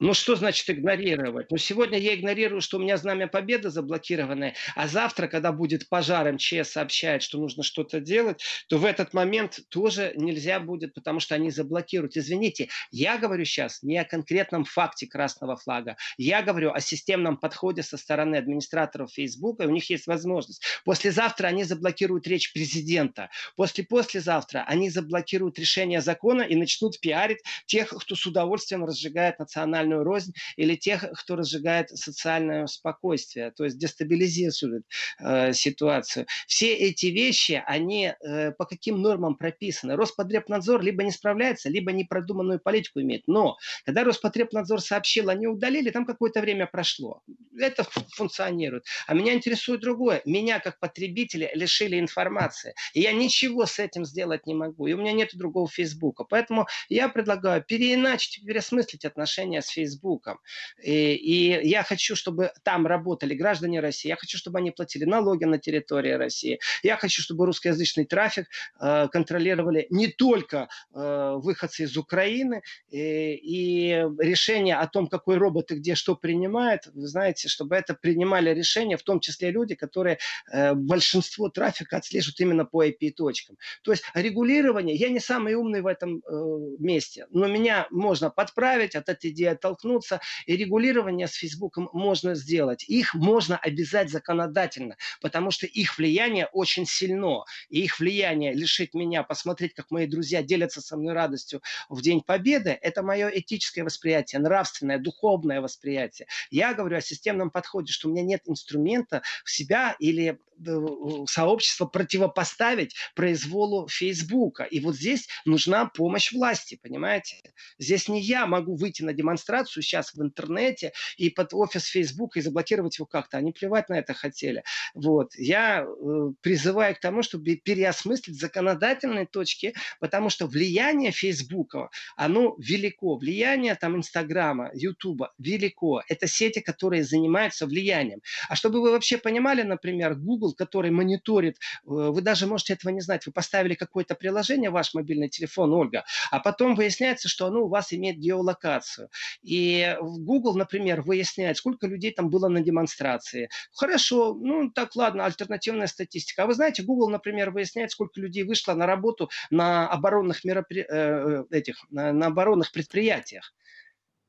Ну, 0.00 0.14
что 0.14 0.34
значит 0.34 0.68
игнорировать? 0.70 1.50
Ну, 1.50 1.58
сегодня 1.58 1.98
я 1.98 2.14
игнорирую, 2.14 2.62
что 2.62 2.78
у 2.78 2.80
меня 2.80 2.96
знамя 2.96 3.28
победы 3.28 3.68
заблокированное, 3.68 4.54
а 4.74 4.88
завтра, 4.88 5.26
когда 5.26 5.52
будет 5.52 5.90
пожар, 5.90 6.32
МЧС 6.32 6.70
сообщает, 6.70 7.22
что 7.22 7.38
нужно 7.38 7.62
что-то 7.62 8.00
делать, 8.00 8.42
то 8.68 8.78
в 8.78 8.86
этот 8.86 9.12
момент 9.12 9.60
тоже 9.68 10.14
нельзя 10.16 10.58
будет, 10.58 10.94
потому 10.94 11.20
что 11.20 11.34
они 11.34 11.50
заблокируют. 11.50 12.16
Извините, 12.16 12.70
я 12.90 13.18
говорю 13.18 13.44
сейчас 13.44 13.82
не 13.82 13.98
о 13.98 14.06
конкретном 14.06 14.64
факте 14.64 15.06
красного 15.06 15.56
флага. 15.56 15.98
Я 16.16 16.40
говорю 16.40 16.72
о 16.72 16.80
системном 16.80 17.36
подходе 17.36 17.82
со 17.82 17.98
стороны 17.98 18.36
администраторов 18.36 19.12
Фейсбука, 19.12 19.64
у 19.64 19.70
них 19.70 19.90
есть 19.90 20.06
возможность. 20.06 20.62
Послезавтра 20.86 21.48
они 21.48 21.64
заблокируют 21.64 22.26
речь 22.26 22.54
президента. 22.54 23.28
После-послезавтра 23.54 24.64
они 24.66 24.88
заблокируют 24.88 25.58
решение 25.58 26.00
закона 26.00 26.40
и 26.40 26.56
начнут 26.56 26.98
пиарить 27.00 27.40
тех, 27.66 27.90
кто 27.90 28.14
с 28.14 28.24
удовольствием 28.24 28.86
разжигает 28.86 29.38
национальную 29.38 29.89
социальную 29.90 30.04
рознь 30.04 30.32
или 30.56 30.76
тех, 30.76 31.04
кто 31.12 31.36
разжигает 31.36 31.90
социальное 31.90 32.66
спокойствие, 32.66 33.50
то 33.50 33.64
есть 33.64 33.78
дестабилизирует 33.78 34.84
э, 35.18 35.52
ситуацию. 35.52 36.26
Все 36.46 36.74
эти 36.74 37.06
вещи, 37.06 37.62
они 37.66 38.12
э, 38.20 38.52
по 38.52 38.64
каким 38.64 39.02
нормам 39.02 39.34
прописаны? 39.36 39.96
Роспотребнадзор 39.96 40.82
либо 40.82 41.02
не 41.02 41.10
справляется, 41.10 41.68
либо 41.68 41.92
непродуманную 41.92 42.60
политику 42.60 43.00
имеет. 43.00 43.22
Но 43.26 43.56
когда 43.84 44.04
Роспотребнадзор 44.04 44.80
сообщил, 44.80 45.28
они 45.28 45.46
удалили, 45.46 45.90
там 45.90 46.06
какое-то 46.06 46.40
время 46.40 46.66
прошло. 46.66 47.22
Это 47.58 47.84
функционирует. 48.16 48.84
А 49.06 49.14
меня 49.14 49.34
интересует 49.34 49.80
другое. 49.80 50.22
Меня, 50.24 50.60
как 50.60 50.78
потребителя, 50.78 51.50
лишили 51.54 51.98
информации. 51.98 52.74
И 52.94 53.00
я 53.00 53.12
ничего 53.12 53.66
с 53.66 53.78
этим 53.78 54.04
сделать 54.04 54.46
не 54.46 54.54
могу. 54.54 54.86
И 54.86 54.92
у 54.94 54.98
меня 54.98 55.12
нет 55.12 55.30
другого 55.34 55.68
Фейсбука. 55.68 56.24
Поэтому 56.24 56.66
я 56.88 57.08
предлагаю 57.08 57.62
переиначить, 57.62 58.44
переосмыслить 58.44 59.04
отношения 59.04 59.60
с 59.60 59.68
Фейсбуком 59.68 59.79
Фейсбуком. 59.80 60.38
И, 60.82 61.14
и 61.14 61.68
я 61.68 61.82
хочу, 61.82 62.16
чтобы 62.16 62.52
там 62.62 62.86
работали 62.86 63.34
граждане 63.34 63.80
России. 63.80 64.08
Я 64.08 64.16
хочу, 64.16 64.38
чтобы 64.38 64.58
они 64.58 64.70
платили 64.70 65.04
налоги 65.04 65.44
на 65.44 65.58
территории 65.58 66.12
России. 66.12 66.58
Я 66.82 66.96
хочу, 66.96 67.22
чтобы 67.22 67.46
русскоязычный 67.46 68.04
трафик 68.04 68.46
э, 68.80 69.08
контролировали 69.08 69.86
не 69.90 70.08
только 70.08 70.68
э, 70.94 71.34
выходцы 71.36 71.84
из 71.84 71.96
Украины. 71.96 72.62
И, 72.90 73.34
и 73.34 74.06
решение 74.18 74.76
о 74.76 74.86
том, 74.86 75.06
какой 75.06 75.38
робот 75.38 75.70
и 75.72 75.76
где 75.76 75.94
что 75.94 76.14
принимает, 76.14 76.86
вы 76.94 77.06
знаете, 77.06 77.48
чтобы 77.48 77.76
это 77.76 77.94
принимали 77.94 78.54
решения, 78.54 78.96
в 78.96 79.02
том 79.02 79.20
числе 79.20 79.50
люди, 79.50 79.74
которые 79.74 80.18
э, 80.52 80.74
большинство 80.74 81.48
трафика 81.48 81.96
отслеживают 81.96 82.40
именно 82.40 82.64
по 82.64 82.84
IP-точкам. 82.84 83.56
То 83.82 83.92
есть 83.92 84.04
регулирование, 84.14 84.96
я 84.96 85.08
не 85.08 85.20
самый 85.20 85.54
умный 85.54 85.80
в 85.80 85.86
этом 85.86 86.18
э, 86.18 86.76
месте, 86.78 87.26
но 87.30 87.46
меня 87.46 87.86
можно 87.90 88.30
подправить, 88.30 88.94
от 88.94 89.08
этой 89.08 89.30
идеи 89.30 89.46
столкнуться, 89.70 90.20
и 90.46 90.56
регулирование 90.56 91.28
с 91.28 91.34
Фейсбуком 91.34 91.88
можно 91.92 92.34
сделать. 92.34 92.84
Их 92.88 93.14
можно 93.14 93.56
обязать 93.56 94.10
законодательно, 94.10 94.96
потому 95.20 95.50
что 95.50 95.66
их 95.66 95.98
влияние 95.98 96.46
очень 96.52 96.86
сильно. 96.86 97.44
И 97.68 97.82
их 97.82 98.00
влияние 98.00 98.52
лишить 98.52 98.94
меня, 98.94 99.22
посмотреть, 99.22 99.74
как 99.74 99.90
мои 99.90 100.06
друзья 100.06 100.42
делятся 100.42 100.80
со 100.80 100.96
мной 100.96 101.14
радостью 101.14 101.62
в 101.88 102.02
День 102.02 102.20
Победы, 102.20 102.78
это 102.80 103.02
мое 103.02 103.28
этическое 103.28 103.84
восприятие, 103.84 104.40
нравственное, 104.40 104.98
духовное 104.98 105.60
восприятие. 105.60 106.26
Я 106.50 106.74
говорю 106.74 106.96
о 106.96 107.00
системном 107.00 107.50
подходе, 107.50 107.92
что 107.92 108.08
у 108.08 108.12
меня 108.12 108.22
нет 108.22 108.42
инструмента 108.46 109.22
в 109.44 109.50
себя 109.50 109.96
или 109.98 110.38
Э, 110.66 111.24
сообщество 111.26 111.86
противопоставить 111.86 112.94
произволу 113.14 113.88
Фейсбука. 113.88 114.64
И 114.64 114.80
вот 114.80 114.96
здесь 114.96 115.28
нужна 115.44 115.86
помощь 115.86 116.32
власти, 116.32 116.78
понимаете? 116.82 117.36
Здесь 117.78 118.08
не 118.08 118.20
я 118.20 118.46
могу 118.46 118.76
выйти 118.76 119.02
на 119.02 119.12
демонстрацию 119.12 119.49
сейчас 119.58 120.14
в 120.14 120.22
интернете 120.22 120.92
и 121.16 121.30
под 121.30 121.54
офис 121.54 121.86
Фейсбука 121.86 122.38
и 122.38 122.42
заблокировать 122.42 122.98
его 122.98 123.06
как-то. 123.06 123.38
Они 123.38 123.52
плевать 123.52 123.88
на 123.88 123.98
это 123.98 124.14
хотели. 124.14 124.62
Вот. 124.94 125.34
Я 125.36 125.82
э, 125.84 126.32
призываю 126.40 126.94
к 126.94 127.00
тому, 127.00 127.22
чтобы 127.22 127.56
переосмыслить 127.56 128.40
законодательные 128.40 129.26
точки, 129.26 129.74
потому 130.00 130.30
что 130.30 130.46
влияние 130.46 131.10
Фейсбука, 131.12 131.90
оно 132.16 132.54
велико. 132.58 133.16
Влияние 133.16 133.74
там 133.74 133.96
Инстаграма, 133.96 134.70
Ютуба 134.74 135.32
велико. 135.38 136.02
Это 136.08 136.26
сети, 136.26 136.60
которые 136.60 137.04
занимаются 137.04 137.66
влиянием. 137.66 138.20
А 138.48 138.56
чтобы 138.56 138.80
вы 138.80 138.90
вообще 138.90 139.18
понимали, 139.18 139.62
например, 139.62 140.14
Google, 140.14 140.54
который 140.54 140.90
мониторит, 140.90 141.56
э, 141.56 141.58
вы 141.84 142.20
даже 142.22 142.46
можете 142.46 142.74
этого 142.74 142.92
не 142.92 143.00
знать, 143.00 143.26
вы 143.26 143.32
поставили 143.32 143.74
какое-то 143.74 144.14
приложение 144.14 144.70
в 144.70 144.74
ваш 144.74 144.94
мобильный 144.94 145.28
телефон, 145.28 145.72
Ольга, 145.72 146.04
а 146.30 146.40
потом 146.40 146.74
выясняется, 146.74 147.28
что 147.28 147.46
оно 147.46 147.64
у 147.64 147.68
вас 147.68 147.92
имеет 147.92 148.18
геолокацию. 148.18 149.08
И 149.42 149.96
Google, 150.00 150.54
например, 150.54 151.02
выясняет, 151.02 151.56
сколько 151.56 151.86
людей 151.86 152.12
там 152.12 152.30
было 152.30 152.48
на 152.48 152.60
демонстрации. 152.60 153.48
Хорошо, 153.72 154.34
ну 154.34 154.70
так 154.70 154.94
ладно, 154.96 155.24
альтернативная 155.24 155.86
статистика. 155.86 156.42
А 156.42 156.46
вы 156.46 156.54
знаете, 156.54 156.82
Google, 156.82 157.08
например, 157.08 157.50
выясняет, 157.50 157.90
сколько 157.90 158.20
людей 158.20 158.44
вышло 158.44 158.74
на 158.74 158.86
работу 158.86 159.30
на 159.50 159.88
оборонных, 159.88 160.44
меропри... 160.44 160.82
Э, 160.82 160.86
э, 160.90 161.44
этих, 161.50 161.76
на, 161.90 162.12
на 162.12 162.26
оборонных 162.26 162.72
предприятиях. 162.72 163.54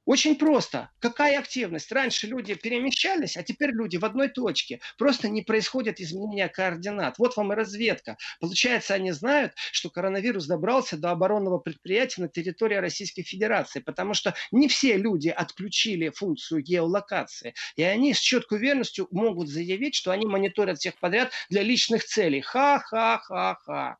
Очень 0.05 0.35
просто. 0.35 0.89
Какая 0.99 1.37
активность? 1.37 1.91
Раньше 1.91 2.25
люди 2.25 2.55
перемещались, 2.55 3.37
а 3.37 3.43
теперь 3.43 3.69
люди 3.69 3.97
в 3.97 4.05
одной 4.05 4.29
точке. 4.29 4.79
Просто 4.97 5.29
не 5.29 5.43
происходит 5.43 5.99
изменения 5.99 6.47
координат. 6.49 7.19
Вот 7.19 7.37
вам 7.37 7.53
и 7.53 7.55
разведка. 7.55 8.17
Получается, 8.39 8.95
они 8.95 9.11
знают, 9.11 9.53
что 9.71 9.91
коронавирус 9.91 10.47
добрался 10.47 10.97
до 10.97 11.11
оборонного 11.11 11.59
предприятия 11.59 12.21
на 12.21 12.29
территории 12.29 12.77
Российской 12.77 13.21
Федерации, 13.21 13.79
потому 13.79 14.15
что 14.15 14.33
не 14.51 14.67
все 14.67 14.97
люди 14.97 15.29
отключили 15.29 16.09
функцию 16.09 16.63
геолокации. 16.63 17.53
И 17.75 17.83
они 17.83 18.15
с 18.15 18.19
четкой 18.19 18.57
уверенностью 18.57 19.07
могут 19.11 19.49
заявить, 19.49 19.93
что 19.93 20.09
они 20.11 20.25
мониторят 20.25 20.79
всех 20.79 20.97
подряд 20.99 21.31
для 21.49 21.61
личных 21.61 22.03
целей. 22.05 22.41
Ха-ха-ха-ха. 22.41 23.97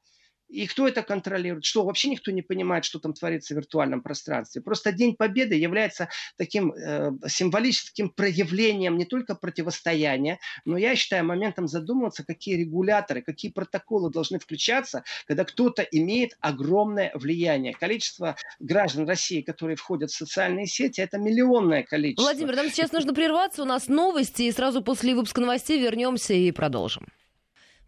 И 0.52 0.68
кто 0.68 0.88
это 0.88 1.02
контролирует? 1.02 1.64
Что, 1.64 1.86
вообще 1.86 2.10
никто 2.10 2.30
не 2.32 2.42
понимает, 2.42 2.84
что 2.84 3.00
там 3.00 3.14
творится 3.14 3.54
в 3.54 3.58
виртуальном 3.58 4.02
пространстве. 4.02 4.62
Просто 4.62 4.92
День 4.92 5.16
Победы 5.16 5.56
является 5.56 6.10
таким 6.38 6.74
э, 6.74 7.12
символическим 7.26 8.10
проявлением 8.10 8.98
не 8.98 9.06
только 9.06 9.36
противостояния, 9.36 10.40
но 10.66 10.78
я 10.78 10.96
считаю 10.96 11.26
моментом 11.26 11.68
задумываться, 11.68 12.26
какие 12.26 12.58
регуляторы, 12.58 13.22
какие 13.22 13.50
протоколы 13.50 14.12
должны 14.12 14.40
включаться, 14.40 15.04
когда 15.26 15.46
кто-то 15.46 15.84
имеет 15.84 16.38
огромное 16.42 17.12
влияние. 17.16 17.74
Количество 17.74 18.36
граждан 18.60 19.08
России, 19.08 19.42
которые 19.42 19.78
входят 19.78 20.12
в 20.12 20.16
социальные 20.16 20.68
сети, 20.68 21.00
это 21.00 21.18
миллионное 21.18 21.84
количество. 21.84 22.24
Владимир, 22.24 22.56
нам 22.58 22.70
сейчас 22.70 22.92
нужно 22.92 23.14
прерваться, 23.14 23.62
у 23.62 23.66
нас 23.66 23.88
новости, 23.88 24.44
и 24.44 24.52
сразу 24.52 24.82
после 24.82 25.16
выпуска 25.16 25.40
новостей 25.40 25.80
вернемся 25.80 26.34
и 26.34 26.52
продолжим. 26.52 27.08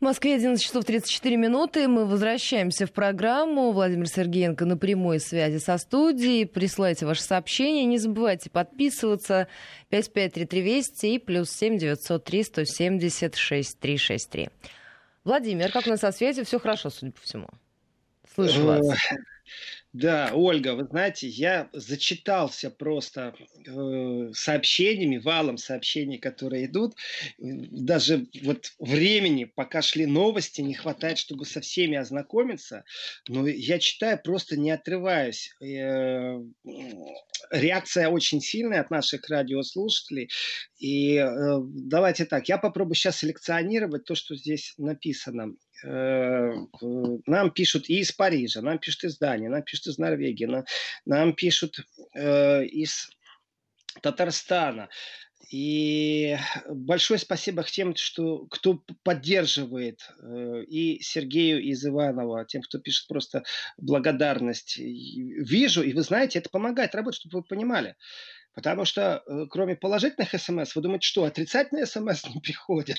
В 0.04 0.06
Москве 0.06 0.36
11 0.36 0.62
часов 0.62 0.84
34 0.84 1.38
минуты. 1.38 1.88
Мы 1.88 2.06
возвращаемся 2.06 2.86
в 2.86 2.92
программу. 2.92 3.72
Владимир 3.72 4.06
Сергеенко 4.06 4.66
на 4.66 4.76
прямой 4.76 5.22
связи 5.22 5.60
со 5.60 5.78
студией. 5.78 6.46
Присылайте 6.46 7.06
ваши 7.06 7.22
сообщения. 7.22 7.86
Не 7.86 7.98
забывайте 7.98 8.50
подписываться. 8.50 9.48
553320 9.92 11.04
и 11.06 11.20
плюс 11.20 11.52
7 11.52 11.78
903 11.78 12.44
176 12.44 13.80
363. 13.80 14.50
Владимир, 15.24 15.72
как 15.72 15.88
у 15.88 15.92
нас 15.92 16.02
со 16.02 16.12
связи? 16.12 16.44
Все 16.44 16.60
хорошо, 16.60 16.90
судя 16.90 17.14
по 17.14 17.22
всему. 17.22 17.48
Слышу 18.36 18.66
вас. 18.66 18.86
Да, 19.94 20.32
Ольга, 20.34 20.74
вы 20.74 20.86
знаете, 20.86 21.28
я 21.28 21.70
зачитался 21.72 22.72
просто 22.72 23.36
э, 23.68 24.32
сообщениями, 24.34 25.18
валом 25.18 25.58
сообщений, 25.58 26.18
которые 26.18 26.66
идут. 26.66 26.96
Даже 27.38 28.26
вот 28.42 28.72
времени, 28.80 29.44
пока 29.44 29.84
шли 29.84 30.08
новости, 30.08 30.62
не 30.62 30.74
хватает, 30.74 31.20
чтобы 31.20 31.46
со 31.46 31.62
всеми 31.62 31.96
ознакомиться. 31.96 32.86
Но 33.28 33.48
я 33.48 33.78
читаю, 33.78 34.20
просто 34.24 34.58
не 34.58 34.72
отрываюсь. 34.72 35.54
Э, 35.62 36.40
реакция 37.52 38.10
очень 38.10 38.42
сильная 38.42 38.82
от 38.82 38.90
наших 38.90 39.30
радиослушателей. 39.30 40.32
И 40.80 41.18
э, 41.18 41.28
давайте 41.62 42.26
так, 42.26 42.50
я 42.50 42.58
попробую 42.58 42.96
сейчас 42.96 43.20
селекционировать 43.20 44.06
то, 44.06 44.16
что 44.16 44.36
здесь 44.36 44.74
написано. 44.80 45.54
Э, 45.84 46.54
нам 47.26 47.52
пишут 47.52 47.90
и 47.90 48.00
из 48.00 48.12
Парижа, 48.12 48.62
нам 48.62 48.80
пишут 48.80 49.04
из 49.06 49.18
Дании, 49.18 49.48
нам 49.48 49.64
пишут 49.64 49.88
из 49.88 49.98
Норвегии, 49.98 50.46
нам, 50.46 50.66
нам 51.06 51.34
пишут 51.34 51.86
э, 52.16 52.66
из 52.66 53.10
Татарстана. 54.02 54.90
И 55.52 56.36
большое 56.68 57.20
спасибо 57.20 57.64
тем, 57.64 57.96
что, 57.96 58.48
кто 58.48 58.84
поддерживает 59.04 60.00
э, 60.20 60.64
и 60.68 61.00
Сергею 61.02 61.62
из 61.62 61.86
Иванова, 61.86 62.46
тем, 62.46 62.62
кто 62.62 62.80
пишет 62.80 63.08
просто 63.08 63.44
благодарность. 63.78 64.78
Вижу, 64.78 65.84
и 65.84 65.94
вы 65.94 66.02
знаете, 66.02 66.40
это 66.40 66.50
помогает 66.50 66.96
работать, 66.96 67.20
чтобы 67.20 67.40
вы 67.40 67.44
понимали. 67.44 67.96
Потому 68.54 68.86
что 68.86 69.24
э, 69.26 69.46
кроме 69.50 69.76
положительных 69.76 70.30
смс, 70.40 70.76
вы 70.76 70.82
думаете, 70.82 71.08
что 71.08 71.24
отрицательные 71.24 71.86
смс 71.86 72.24
не 72.34 72.40
приходят? 72.40 72.98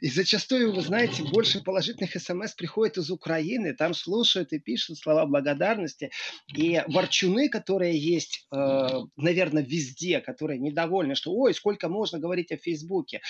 И 0.00 0.08
зачастую, 0.08 0.74
вы 0.74 0.82
знаете, 0.82 1.22
больше 1.22 1.62
положительных 1.62 2.12
смс 2.20 2.54
приходит 2.54 2.98
из 2.98 3.10
Украины, 3.10 3.74
там 3.74 3.94
слушают 3.94 4.52
и 4.52 4.58
пишут 4.58 4.98
слова 4.98 5.26
благодарности. 5.26 6.10
И 6.56 6.82
ворчуны, 6.88 7.48
которые 7.48 7.98
есть, 7.98 8.46
э, 8.52 8.88
наверное, 9.16 9.62
везде, 9.62 10.20
которые 10.20 10.58
недовольны, 10.58 11.14
что 11.14 11.32
ой, 11.32 11.54
сколько 11.54 11.88
можно 11.88 12.18
говорить 12.18 12.50
о 12.52 12.56
Фейсбуке. 12.56 13.20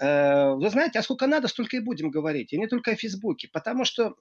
Э, 0.00 0.54
вы 0.54 0.70
знаете, 0.70 0.98
а 0.98 1.02
сколько 1.02 1.26
надо, 1.26 1.48
столько 1.48 1.76
и 1.76 1.80
будем 1.80 2.10
говорить. 2.10 2.52
И 2.52 2.58
не 2.58 2.68
только 2.68 2.92
о 2.92 2.96
Фейсбуке. 2.96 3.48
Потому 3.52 3.84
что 3.84 4.14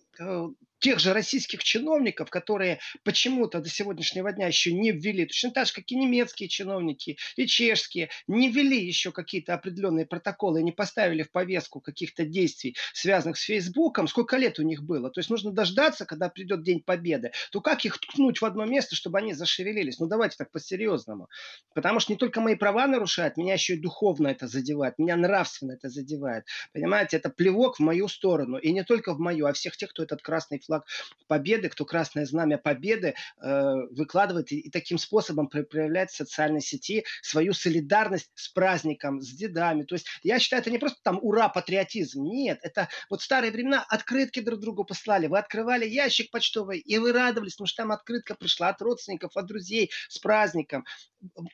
тех 0.80 1.00
же 1.00 1.14
российских 1.14 1.64
чиновников, 1.64 2.30
которые 2.30 2.80
почему-то 3.04 3.60
до 3.60 3.70
сегодняшнего 3.70 4.32
дня 4.32 4.48
еще 4.48 4.74
не 4.74 4.92
ввели, 4.92 5.26
точно 5.26 5.52
так 5.52 5.68
же, 5.68 5.74
как 5.74 5.92
и 5.92 5.96
немецкие 5.96 6.50
чиновники, 6.50 7.18
и 7.36 7.46
чешские, 7.46 8.10
не 8.28 8.50
ввели 8.50 8.84
еще 8.86 9.12
какие-то 9.12 9.54
определенные 9.54 10.06
протоколы, 10.06 10.64
не 10.64 10.72
поставили 10.72 11.24
в 11.24 11.32
повестку 11.32 11.82
каких-то 11.82 12.26
действий, 12.26 12.76
связанных 12.94 13.38
с 13.38 13.44
Фейсбуком, 13.44 14.08
сколько 14.08 14.38
лет 14.38 14.60
у 14.60 14.64
них 14.64 14.84
было. 14.84 15.10
То 15.10 15.20
есть 15.20 15.30
нужно 15.30 15.52
дождаться, 15.52 16.06
когда 16.06 16.30
придет 16.30 16.64
День 16.64 16.82
Победы. 16.82 17.32
То 17.52 17.62
как 17.62 17.86
их 17.86 18.00
ткнуть 18.00 18.42
в 18.42 18.46
одно 18.46 18.66
место, 18.66 18.96
чтобы 18.96 19.20
они 19.20 19.34
зашевелились? 19.34 20.00
Ну 20.00 20.08
давайте 20.08 20.38
так 20.38 20.52
по-серьезному. 20.52 21.30
Потому 21.74 22.00
что 22.00 22.14
не 22.14 22.18
только 22.18 22.42
мои 22.42 22.56
права 22.56 22.88
нарушают, 22.88 23.38
меня 23.38 23.54
еще 23.54 23.76
и 23.76 23.82
духовно 23.82 24.28
это 24.28 24.48
задевает, 24.48 24.98
меня 24.98 25.16
нравственно 25.16 25.74
это 25.74 25.90
задевает. 25.90 26.46
Понимаете, 26.74 27.18
это 27.18 27.30
плевок 27.30 27.78
в 27.78 27.80
мою 27.80 28.08
сторону. 28.08 28.58
И 28.58 28.72
не 28.72 28.84
только 28.84 29.14
в 29.14 29.20
мою, 29.20 29.46
а 29.46 29.54
всех 29.54 29.78
тех, 29.78 29.90
кто 29.90 30.04
этот 30.04 30.22
красный 30.22 30.60
флаг 30.70 30.86
победы, 31.28 31.70
кто 31.70 31.86
красное 31.86 32.26
знамя 32.26 32.58
победы 32.58 33.16
э, 33.42 33.74
выкладывает 33.92 34.52
и, 34.52 34.60
и 34.60 34.70
таким 34.70 34.98
способом 34.98 35.48
проявляет 35.48 36.12
в 36.12 36.16
социальной 36.16 36.62
сети 36.62 37.06
свою 37.22 37.54
солидарность 37.54 38.32
с 38.36 38.50
праздником, 38.50 39.22
с 39.22 39.30
дедами. 39.30 39.84
То 39.84 39.96
есть 39.96 40.08
я 40.24 40.40
считаю, 40.40 40.62
это 40.62 40.72
не 40.72 40.78
просто 40.78 41.00
там 41.04 41.20
ура, 41.22 41.50
патриотизм. 41.50 42.24
Нет, 42.24 42.60
это 42.62 42.88
вот 43.10 43.22
старые 43.22 43.52
времена 43.52 43.86
открытки 43.90 44.40
друг 44.40 44.60
другу 44.60 44.86
послали. 44.86 45.28
Вы 45.28 45.40
открывали 45.40 45.88
ящик 45.88 46.32
почтовый, 46.32 46.80
и 46.80 46.98
вы 46.98 47.14
радовались, 47.14 47.54
потому 47.54 47.68
что 47.68 47.84
там 47.84 47.92
открытка 47.92 48.36
пришла 48.36 48.70
от 48.70 48.82
родственников, 48.82 49.36
от 49.36 49.46
друзей 49.48 49.92
с 50.08 50.20
праздником. 50.20 50.86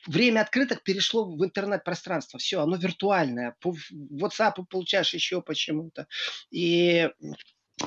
Время 0.06 0.40
открыток 0.40 0.82
перешло 0.82 1.24
в 1.24 1.44
интернет-пространство. 1.44 2.38
Все, 2.38 2.60
оно 2.60 2.76
виртуальное. 2.76 3.56
По 3.60 3.74
WhatsApp 3.92 4.64
получаешь 4.70 5.14
еще 5.14 5.42
почему-то. 5.42 6.06
И 6.50 7.08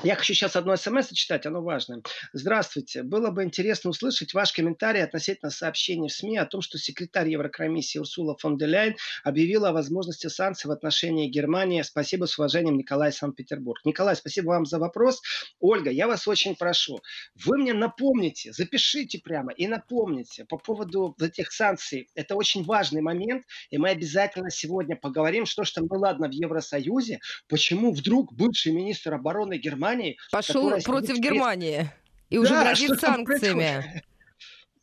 Я 0.04 0.14
хочу 0.14 0.34
сейчас 0.34 0.54
одно 0.54 0.76
смс 0.76 1.08
зачитать, 1.08 1.46
оно 1.46 1.62
важное. 1.62 2.00
Здравствуйте. 2.32 3.02
Было 3.02 3.32
бы 3.32 3.42
интересно 3.42 3.90
услышать 3.90 4.34
ваш 4.34 4.52
комментарий 4.52 5.02
относительно 5.02 5.50
сообщений 5.50 6.08
в 6.08 6.12
СМИ 6.12 6.38
о 6.38 6.46
том, 6.46 6.62
что 6.62 6.78
секретарь 6.78 7.28
Еврокомиссии 7.28 7.98
Урсула 7.98 8.36
фон 8.38 8.56
де 8.56 8.66
Ляйн 8.66 8.94
объявила 9.24 9.70
о 9.70 9.72
возможности 9.72 10.28
санкций 10.28 10.68
в 10.68 10.70
отношении 10.70 11.28
Германии. 11.28 11.82
Спасибо 11.82 12.26
с 12.26 12.38
уважением, 12.38 12.78
Николай 12.78 13.10
Санкт-Петербург. 13.12 13.80
Николай, 13.84 14.14
спасибо 14.14 14.50
вам 14.50 14.64
за 14.64 14.78
вопрос. 14.78 15.22
Ольга, 15.58 15.90
я 15.90 16.06
вас 16.06 16.28
очень 16.28 16.54
прошу, 16.54 17.00
вы 17.44 17.58
мне 17.58 17.74
напомните, 17.74 18.52
запишите 18.52 19.18
прямо 19.18 19.52
и 19.52 19.66
напомните 19.66 20.44
по 20.44 20.56
поводу 20.56 21.16
этих 21.20 21.50
санкций. 21.50 22.08
Это 22.14 22.36
очень 22.36 22.62
важный 22.62 23.02
момент, 23.02 23.44
и 23.70 23.76
мы 23.76 23.90
обязательно 23.90 24.50
сегодня 24.50 24.94
поговорим, 24.94 25.46
что 25.46 25.64
ж 25.64 25.72
там, 25.72 25.88
ну 25.90 25.98
ладно, 25.98 26.28
в 26.28 26.32
Евросоюзе, 26.32 27.18
почему 27.48 27.92
вдруг 27.92 28.32
бывший 28.32 28.70
министр 28.70 29.14
обороны 29.14 29.58
Германии 29.58 29.79
Германии. 29.80 30.18
Пошел 30.30 30.70
против 30.82 31.18
Германии. 31.18 31.90
И 32.28 32.38
уже 32.38 32.50
да, 32.50 32.64
грозит 32.64 33.00
санкциями. 33.00 34.02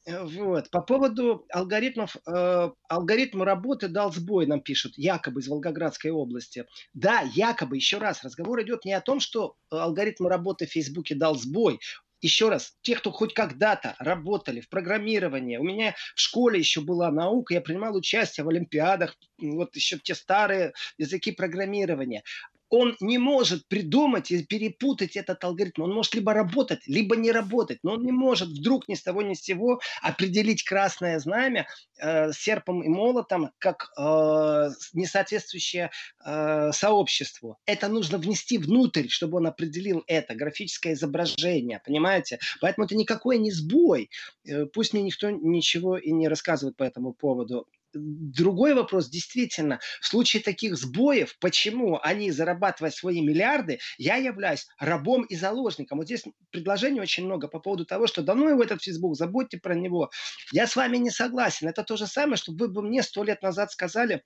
Вот. 0.05 0.69
По 0.69 0.81
поводу 0.81 1.45
алгоритмов, 1.51 2.15
э, 2.25 2.71
алгоритм 2.87 3.43
работы 3.43 3.89
дал 3.89 4.13
сбой, 4.13 4.45
нам 4.45 4.61
пишут, 4.61 4.93
якобы 4.97 5.41
из 5.41 5.49
Волгоградской 5.49 6.11
области. 6.11 6.65
Да, 6.93 7.23
якобы, 7.33 7.75
еще 7.75 7.97
раз, 7.97 8.23
разговор 8.23 8.61
идет 8.61 8.85
не 8.85 8.93
о 8.93 9.01
том, 9.01 9.19
что 9.19 9.57
алгоритм 9.69 10.27
работы 10.27 10.65
в 10.65 10.71
Фейсбуке 10.71 11.13
дал 11.13 11.35
сбой. 11.35 11.81
Еще 12.21 12.47
раз, 12.49 12.73
те, 12.81 12.95
кто 12.95 13.11
хоть 13.11 13.33
когда-то 13.33 13.95
работали 13.99 14.61
в 14.61 14.69
программировании, 14.69 15.57
у 15.57 15.63
меня 15.63 15.93
в 16.15 16.21
школе 16.21 16.57
еще 16.57 16.81
была 16.81 17.11
наука, 17.11 17.53
я 17.53 17.61
принимал 17.61 17.95
участие 17.95 18.45
в 18.45 18.49
олимпиадах, 18.49 19.17
вот 19.37 19.75
еще 19.75 19.99
те 19.99 20.15
старые 20.15 20.73
языки 20.97 21.31
программирования 21.31 22.23
он 22.69 22.95
не 22.99 23.17
может 23.17 23.67
придумать 23.67 24.31
и 24.31 24.43
перепутать 24.43 25.15
этот 25.15 25.43
алгоритм. 25.43 25.83
Он 25.83 25.93
может 25.93 26.15
либо 26.15 26.33
работать, 26.33 26.81
либо 26.87 27.15
не 27.15 27.31
работать. 27.31 27.79
Но 27.83 27.93
он 27.93 28.03
не 28.03 28.11
может 28.11 28.49
вдруг 28.49 28.87
ни 28.87 28.95
с 28.95 29.03
того 29.03 29.21
ни 29.21 29.33
с 29.33 29.41
сего 29.41 29.79
определить 30.01 30.63
красное 30.63 31.19
знамя 31.19 31.67
э, 31.99 32.31
серпом 32.33 32.83
и 32.83 32.89
молотом 32.89 33.51
как 33.59 33.91
э, 33.97 34.69
несоответствующее 34.93 35.91
э, 36.25 36.71
сообществу. 36.71 37.57
Это 37.65 37.87
нужно 37.87 38.17
внести 38.17 38.57
внутрь, 38.57 39.07
чтобы 39.07 39.37
он 39.37 39.47
определил 39.47 40.03
это, 40.07 40.35
графическое 40.35 40.93
изображение, 40.93 41.81
понимаете? 41.85 42.39
Поэтому 42.61 42.85
это 42.85 42.95
никакой 42.95 43.37
не 43.37 43.51
сбой. 43.51 44.09
Э, 44.45 44.65
пусть 44.65 44.93
мне 44.93 45.03
никто 45.03 45.29
ничего 45.29 45.97
и 45.97 46.11
не 46.11 46.27
рассказывает 46.27 46.75
по 46.75 46.83
этому 46.83 47.13
поводу 47.13 47.67
другой 47.97 48.73
вопрос, 48.73 49.09
действительно, 49.09 49.79
в 50.01 50.07
случае 50.07 50.43
таких 50.43 50.77
сбоев, 50.77 51.35
почему 51.39 51.99
они, 52.01 52.31
зарабатывая 52.31 52.91
свои 52.91 53.21
миллиарды, 53.21 53.79
я 53.97 54.15
являюсь 54.15 54.67
рабом 54.79 55.23
и 55.23 55.35
заложником. 55.35 55.97
Вот 55.97 56.05
здесь 56.05 56.23
предложений 56.51 57.01
очень 57.01 57.25
много 57.25 57.47
по 57.47 57.59
поводу 57.59 57.85
того, 57.85 58.07
что 58.07 58.21
да 58.21 58.35
ну 58.35 58.49
его 58.49 58.63
этот 58.63 58.81
Фейсбук, 58.81 59.15
забудьте 59.15 59.57
про 59.57 59.75
него. 59.75 60.09
Я 60.51 60.67
с 60.67 60.75
вами 60.75 60.97
не 60.97 61.09
согласен. 61.09 61.67
Это 61.67 61.83
то 61.83 61.97
же 61.97 62.07
самое, 62.07 62.37
что 62.37 62.51
вы 62.51 62.67
бы 62.67 62.81
мне 62.81 63.03
сто 63.03 63.23
лет 63.23 63.41
назад 63.41 63.71
сказали, 63.71 64.23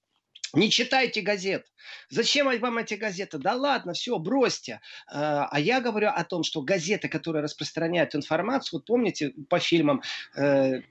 не 0.54 0.70
читайте 0.70 1.22
газет. 1.22 1.66
Зачем 2.10 2.48
вам 2.60 2.78
эти 2.78 2.96
газеты? 2.96 3.38
Да 3.38 3.56
ладно, 3.56 3.94
все, 3.94 4.18
бросьте. 4.18 4.82
А, 5.08 5.48
а 5.50 5.60
я 5.60 5.82
говорю 5.82 6.10
о 6.10 6.24
том, 6.24 6.44
что 6.44 6.62
газеты, 6.62 7.08
которые 7.08 7.44
распространяют 7.44 8.16
информацию, 8.16 8.80
вот 8.80 8.86
помните 8.86 9.34
по 9.50 9.60
фильмам 9.60 10.02
э, 10.36 10.42
э, 10.44 10.82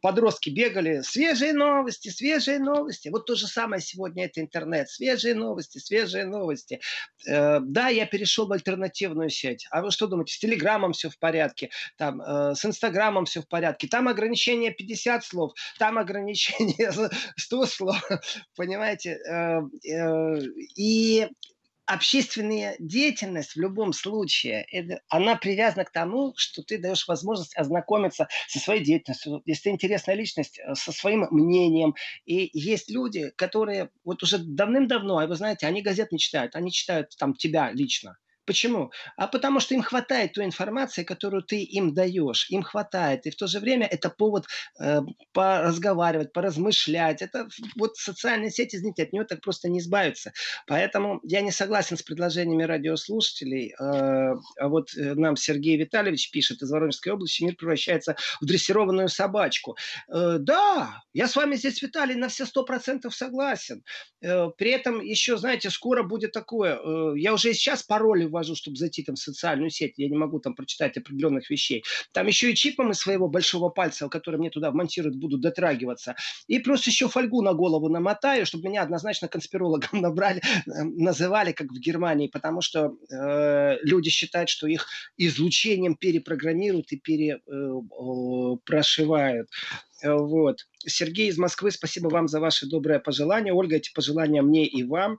подростки 0.00 0.50
бегали, 0.50 1.00
свежие 1.00 1.52
новости, 1.52 2.08
свежие 2.08 2.58
новости. 2.58 3.08
Вот 3.08 3.26
то 3.26 3.34
же 3.34 3.46
самое 3.46 3.80
сегодня 3.80 4.26
это 4.26 4.40
интернет. 4.40 4.88
Свежие 4.88 5.34
новости, 5.34 5.78
свежие 5.78 6.26
новости. 6.26 6.80
Э, 7.26 7.60
да, 7.60 7.88
я 7.88 8.06
перешел 8.06 8.46
в 8.46 8.52
альтернативную 8.52 9.30
сеть. 9.30 9.66
А 9.70 9.82
вы 9.82 9.90
что 9.90 10.06
думаете, 10.06 10.34
с 10.34 10.38
Телеграмом 10.38 10.92
все 10.92 11.08
в 11.08 11.18
порядке, 11.18 11.70
там, 11.96 12.20
с 12.20 12.64
Инстаграмом 12.64 13.24
все 13.24 13.42
в 13.42 13.48
порядке. 13.48 13.88
Там 13.88 14.08
ограничение 14.08 14.70
50 14.70 15.24
слов, 15.24 15.52
там 15.78 15.98
ограничение 15.98 16.92
100 17.36 17.66
слов. 17.66 18.02
Понимаете? 18.54 18.97
Понимаете, 18.98 19.20
э, 19.24 19.60
э, 19.90 20.40
и 20.76 21.28
общественная 21.86 22.76
деятельность 22.78 23.52
в 23.52 23.60
любом 23.60 23.94
случае, 23.94 24.66
она 25.08 25.36
привязана 25.36 25.84
к 25.84 25.90
тому, 25.90 26.34
что 26.36 26.62
ты 26.62 26.76
даешь 26.76 27.08
возможность 27.08 27.56
ознакомиться 27.56 28.28
со 28.46 28.58
своей 28.58 28.84
деятельностью, 28.84 29.42
если 29.46 29.64
ты 29.64 29.70
интересная 29.70 30.14
личность, 30.14 30.58
э, 30.58 30.74
со 30.74 30.92
своим 30.92 31.26
мнением. 31.30 31.94
И 32.26 32.50
есть 32.52 32.90
люди, 32.90 33.30
которые 33.36 33.90
вот 34.04 34.22
уже 34.22 34.38
давным-давно, 34.38 35.18
а 35.18 35.26
вы 35.26 35.34
знаете, 35.34 35.66
они 35.66 35.82
газет 35.82 36.12
не 36.12 36.18
читают, 36.18 36.54
они 36.56 36.70
читают 36.70 37.16
там 37.18 37.34
тебя 37.34 37.70
лично. 37.72 38.18
Почему? 38.48 38.90
А 39.18 39.26
потому 39.26 39.60
что 39.60 39.74
им 39.74 39.82
хватает 39.82 40.32
той 40.32 40.46
информации, 40.46 41.04
которую 41.04 41.42
ты 41.42 41.62
им 41.62 41.92
даешь. 41.92 42.48
Им 42.48 42.62
хватает. 42.62 43.26
И 43.26 43.30
в 43.30 43.36
то 43.36 43.46
же 43.46 43.60
время 43.60 43.86
это 43.86 44.08
повод 44.08 44.46
э, 44.80 45.00
поразговаривать, 45.34 46.32
поразмышлять. 46.32 47.20
Это 47.20 47.46
вот 47.76 47.98
социальные 47.98 48.50
сети, 48.50 48.76
извините, 48.76 49.02
от 49.02 49.12
нее 49.12 49.24
так 49.24 49.42
просто 49.42 49.68
не 49.68 49.80
избавиться. 49.80 50.32
Поэтому 50.66 51.20
я 51.24 51.42
не 51.42 51.50
согласен 51.50 51.98
с 51.98 52.02
предложениями 52.02 52.62
радиослушателей. 52.62 53.74
Э, 53.78 54.36
а 54.58 54.68
вот 54.68 54.96
э, 54.96 55.12
нам 55.12 55.36
Сергей 55.36 55.76
Витальевич 55.76 56.30
пишет 56.30 56.62
из 56.62 56.70
Воронежской 56.70 57.12
области, 57.12 57.44
мир 57.44 57.54
превращается 57.54 58.16
в 58.40 58.46
дрессированную 58.46 59.10
собачку. 59.10 59.76
Э, 60.08 60.38
да, 60.38 61.02
я 61.12 61.28
с 61.28 61.36
вами 61.36 61.56
здесь, 61.56 61.82
Виталий, 61.82 62.14
на 62.14 62.28
все 62.28 62.46
сто 62.46 62.64
процентов 62.64 63.14
согласен. 63.14 63.84
Э, 64.22 64.48
при 64.56 64.70
этом 64.70 65.02
еще, 65.02 65.36
знаете, 65.36 65.68
скоро 65.68 66.02
будет 66.02 66.32
такое. 66.32 66.78
Э, 66.78 67.12
я 67.14 67.34
уже 67.34 67.52
сейчас 67.52 67.82
пароли 67.82 68.24
ввожу, 68.38 68.54
чтобы 68.54 68.76
зайти 68.76 69.02
там 69.02 69.16
в 69.16 69.18
социальную 69.18 69.70
сеть, 69.70 69.94
я 69.96 70.08
не 70.08 70.16
могу 70.16 70.38
там 70.38 70.54
прочитать 70.54 70.96
определенных 70.96 71.50
вещей. 71.50 71.82
Там 72.12 72.28
еще 72.28 72.52
и 72.52 72.54
чипом 72.54 72.92
из 72.92 72.98
своего 72.98 73.28
большого 73.28 73.68
пальца, 73.68 74.08
который 74.08 74.38
мне 74.38 74.50
туда 74.50 74.70
монтируют, 74.70 75.16
буду 75.16 75.38
дотрагиваться. 75.38 76.14
И 76.46 76.58
плюс 76.58 76.86
еще 76.86 77.08
фольгу 77.08 77.42
на 77.42 77.52
голову 77.52 77.88
намотаю, 77.88 78.46
чтобы 78.46 78.68
меня 78.68 78.82
однозначно 78.82 79.28
конспирологом 79.28 79.88
набрали, 80.00 80.40
э, 80.40 80.84
называли, 80.84 81.52
как 81.52 81.68
в 81.68 81.80
Германии, 81.80 82.28
потому 82.28 82.60
что 82.60 82.96
э, 83.10 83.78
люди 83.82 84.10
считают, 84.10 84.48
что 84.48 84.66
их 84.66 84.86
излучением 85.16 85.96
перепрограммируют 85.96 86.92
и 86.92 86.98
перепрошивают. 86.98 89.48
Э, 90.02 90.14
вот. 90.14 90.66
Сергей 90.86 91.28
из 91.28 91.38
Москвы, 91.38 91.70
спасибо 91.70 92.08
вам 92.08 92.28
за 92.28 92.40
ваши 92.40 92.66
добрые 92.66 93.00
пожелания. 93.00 93.52
Ольга, 93.52 93.76
эти 93.76 93.92
пожелания 93.92 94.42
мне 94.42 94.66
и 94.66 94.82
вам. 94.84 95.18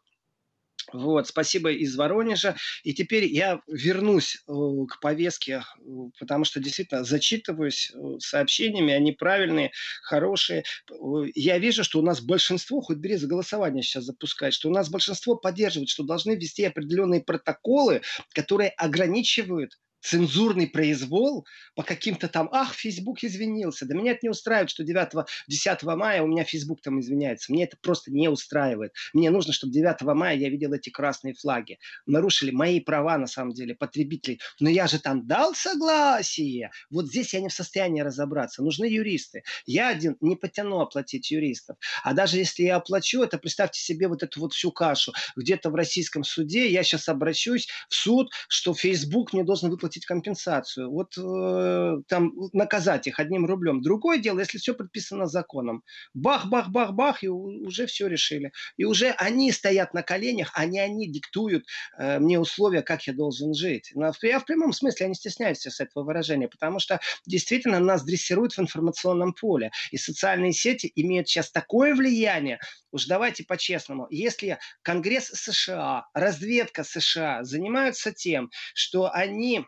Вот, 0.93 1.27
спасибо 1.27 1.71
из 1.71 1.95
Воронежа. 1.95 2.55
И 2.83 2.93
теперь 2.93 3.25
я 3.25 3.61
вернусь 3.67 4.37
э, 4.47 4.51
к 4.89 4.99
повестке, 4.99 5.63
э, 5.79 5.89
потому 6.19 6.45
что 6.45 6.59
действительно 6.59 7.03
зачитываюсь 7.03 7.91
э, 7.93 8.19
сообщениями, 8.19 8.93
они 8.93 9.11
правильные, 9.11 9.71
хорошие. 10.01 10.63
Я 11.35 11.59
вижу, 11.59 11.83
что 11.83 11.99
у 11.99 12.01
нас 12.01 12.21
большинство, 12.21 12.81
хоть 12.81 12.97
бери 12.97 13.15
за 13.15 13.27
голосование 13.27 13.83
сейчас 13.83 14.05
запускать, 14.05 14.53
что 14.53 14.69
у 14.69 14.73
нас 14.73 14.89
большинство 14.89 15.35
поддерживает, 15.35 15.89
что 15.89 16.03
должны 16.03 16.35
ввести 16.35 16.63
определенные 16.63 17.21
протоколы, 17.21 18.01
которые 18.33 18.69
ограничивают 18.69 19.77
цензурный 20.01 20.67
произвол 20.67 21.45
по 21.75 21.83
каким-то 21.83 22.27
там, 22.27 22.49
ах, 22.51 22.73
Facebook 22.73 23.23
извинился. 23.23 23.85
Да 23.85 23.95
меня 23.95 24.11
это 24.11 24.19
не 24.23 24.29
устраивает, 24.29 24.69
что 24.69 24.83
9-10 24.83 25.25
мая 25.95 26.21
у 26.23 26.27
меня 26.27 26.43
Facebook 26.43 26.81
там 26.81 26.99
извиняется. 26.99 27.51
Мне 27.51 27.65
это 27.65 27.77
просто 27.81 28.11
не 28.11 28.29
устраивает. 28.29 28.93
Мне 29.13 29.29
нужно, 29.29 29.53
чтобы 29.53 29.73
9 29.73 30.01
мая 30.01 30.35
я 30.35 30.49
видел 30.49 30.73
эти 30.73 30.89
красные 30.89 31.33
флаги. 31.33 31.79
Нарушили 32.05 32.51
мои 32.51 32.79
права, 32.79 33.17
на 33.17 33.27
самом 33.27 33.53
деле, 33.53 33.75
потребителей. 33.75 34.39
Но 34.59 34.69
я 34.69 34.87
же 34.87 34.99
там 34.99 35.27
дал 35.27 35.53
согласие. 35.53 36.71
Вот 36.89 37.07
здесь 37.07 37.33
я 37.33 37.41
не 37.41 37.49
в 37.49 37.53
состоянии 37.53 38.01
разобраться. 38.01 38.63
Нужны 38.63 38.85
юристы. 38.85 39.43
Я 39.65 39.89
один 39.89 40.17
не 40.21 40.35
потяну 40.35 40.79
оплатить 40.79 41.31
юристов. 41.31 41.77
А 42.03 42.13
даже 42.13 42.37
если 42.37 42.63
я 42.63 42.77
оплачу, 42.77 43.21
это 43.21 43.37
представьте 43.37 43.81
себе 43.81 44.07
вот 44.07 44.23
эту 44.23 44.39
вот 44.39 44.53
всю 44.53 44.71
кашу. 44.71 45.13
Где-то 45.35 45.69
в 45.69 45.75
российском 45.75 46.23
суде 46.23 46.69
я 46.69 46.83
сейчас 46.83 47.09
обращусь 47.09 47.67
в 47.89 47.95
суд, 47.95 48.31
что 48.47 48.73
Facebook 48.73 49.33
мне 49.33 49.43
должен 49.43 49.69
выплатить 49.69 49.88
выплатить 49.89 50.05
компенсацию, 50.05 50.91
вот 50.91 51.17
э, 51.17 52.01
там 52.07 52.33
наказать 52.53 53.07
их 53.07 53.19
одним 53.19 53.45
рублем. 53.45 53.81
Другое 53.81 54.19
дело, 54.19 54.39
если 54.39 54.57
все 54.57 54.73
предписано 54.73 55.25
законом. 55.25 55.83
Бах-бах-бах-бах, 56.13 57.23
и 57.23 57.27
уже 57.27 57.87
все 57.87 58.07
решили. 58.07 58.51
И 58.77 58.85
уже 58.85 59.09
они 59.17 59.51
стоят 59.51 59.93
на 59.93 60.03
коленях, 60.03 60.51
а 60.53 60.65
не 60.65 60.79
они 60.79 61.11
диктуют 61.11 61.65
э, 61.97 62.19
мне 62.19 62.39
условия, 62.39 62.81
как 62.81 63.07
я 63.07 63.13
должен 63.13 63.53
жить. 63.53 63.91
Я 64.21 64.39
в 64.39 64.45
прямом 64.45 64.73
смысле, 64.73 65.05
я 65.05 65.07
не 65.07 65.15
стесняюсь 65.15 65.59
с 65.59 65.79
этого 65.79 66.03
выражения, 66.03 66.47
потому 66.47 66.79
что 66.79 66.99
действительно 67.25 67.79
нас 67.79 68.03
дрессируют 68.03 68.53
в 68.53 68.59
информационном 68.59 69.33
поле. 69.33 69.71
И 69.91 69.97
социальные 69.97 70.53
сети 70.53 70.91
имеют 70.95 71.27
сейчас 71.27 71.51
такое 71.51 71.95
влияние, 71.95 72.59
уж 72.91 73.05
давайте 73.05 73.43
по-честному, 73.43 74.07
если 74.09 74.59
Конгресс 74.83 75.27
США, 75.33 76.05
разведка 76.13 76.83
США 76.83 77.43
занимаются 77.43 78.11
тем, 78.11 78.49
что 78.73 79.09
они 79.11 79.65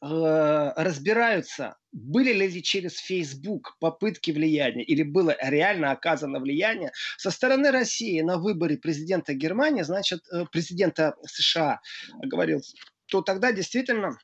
разбираются, 0.00 1.76
были 1.92 2.32
ли 2.32 2.62
через 2.62 2.98
Facebook 2.98 3.76
попытки 3.80 4.30
влияния 4.30 4.84
или 4.84 5.02
было 5.02 5.36
реально 5.42 5.90
оказано 5.90 6.38
влияние 6.38 6.92
со 7.16 7.30
стороны 7.30 7.70
России 7.70 8.20
на 8.20 8.38
выборе 8.38 8.76
президента 8.76 9.34
Германии, 9.34 9.82
значит, 9.82 10.20
э, 10.32 10.44
президента 10.52 11.16
США, 11.26 11.80
говорил 12.22 12.62
то 13.06 13.22
тогда 13.22 13.52
действительно 13.52 14.18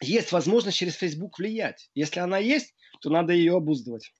есть 0.00 0.32
возможность 0.32 0.76
через 0.76 0.94
Facebook 0.94 1.38
влиять. 1.38 1.90
Если 1.94 2.20
она 2.20 2.38
есть, 2.38 2.74
то 3.00 3.10
надо 3.10 3.32
ее 3.32 3.56
обуздывать 3.56 4.12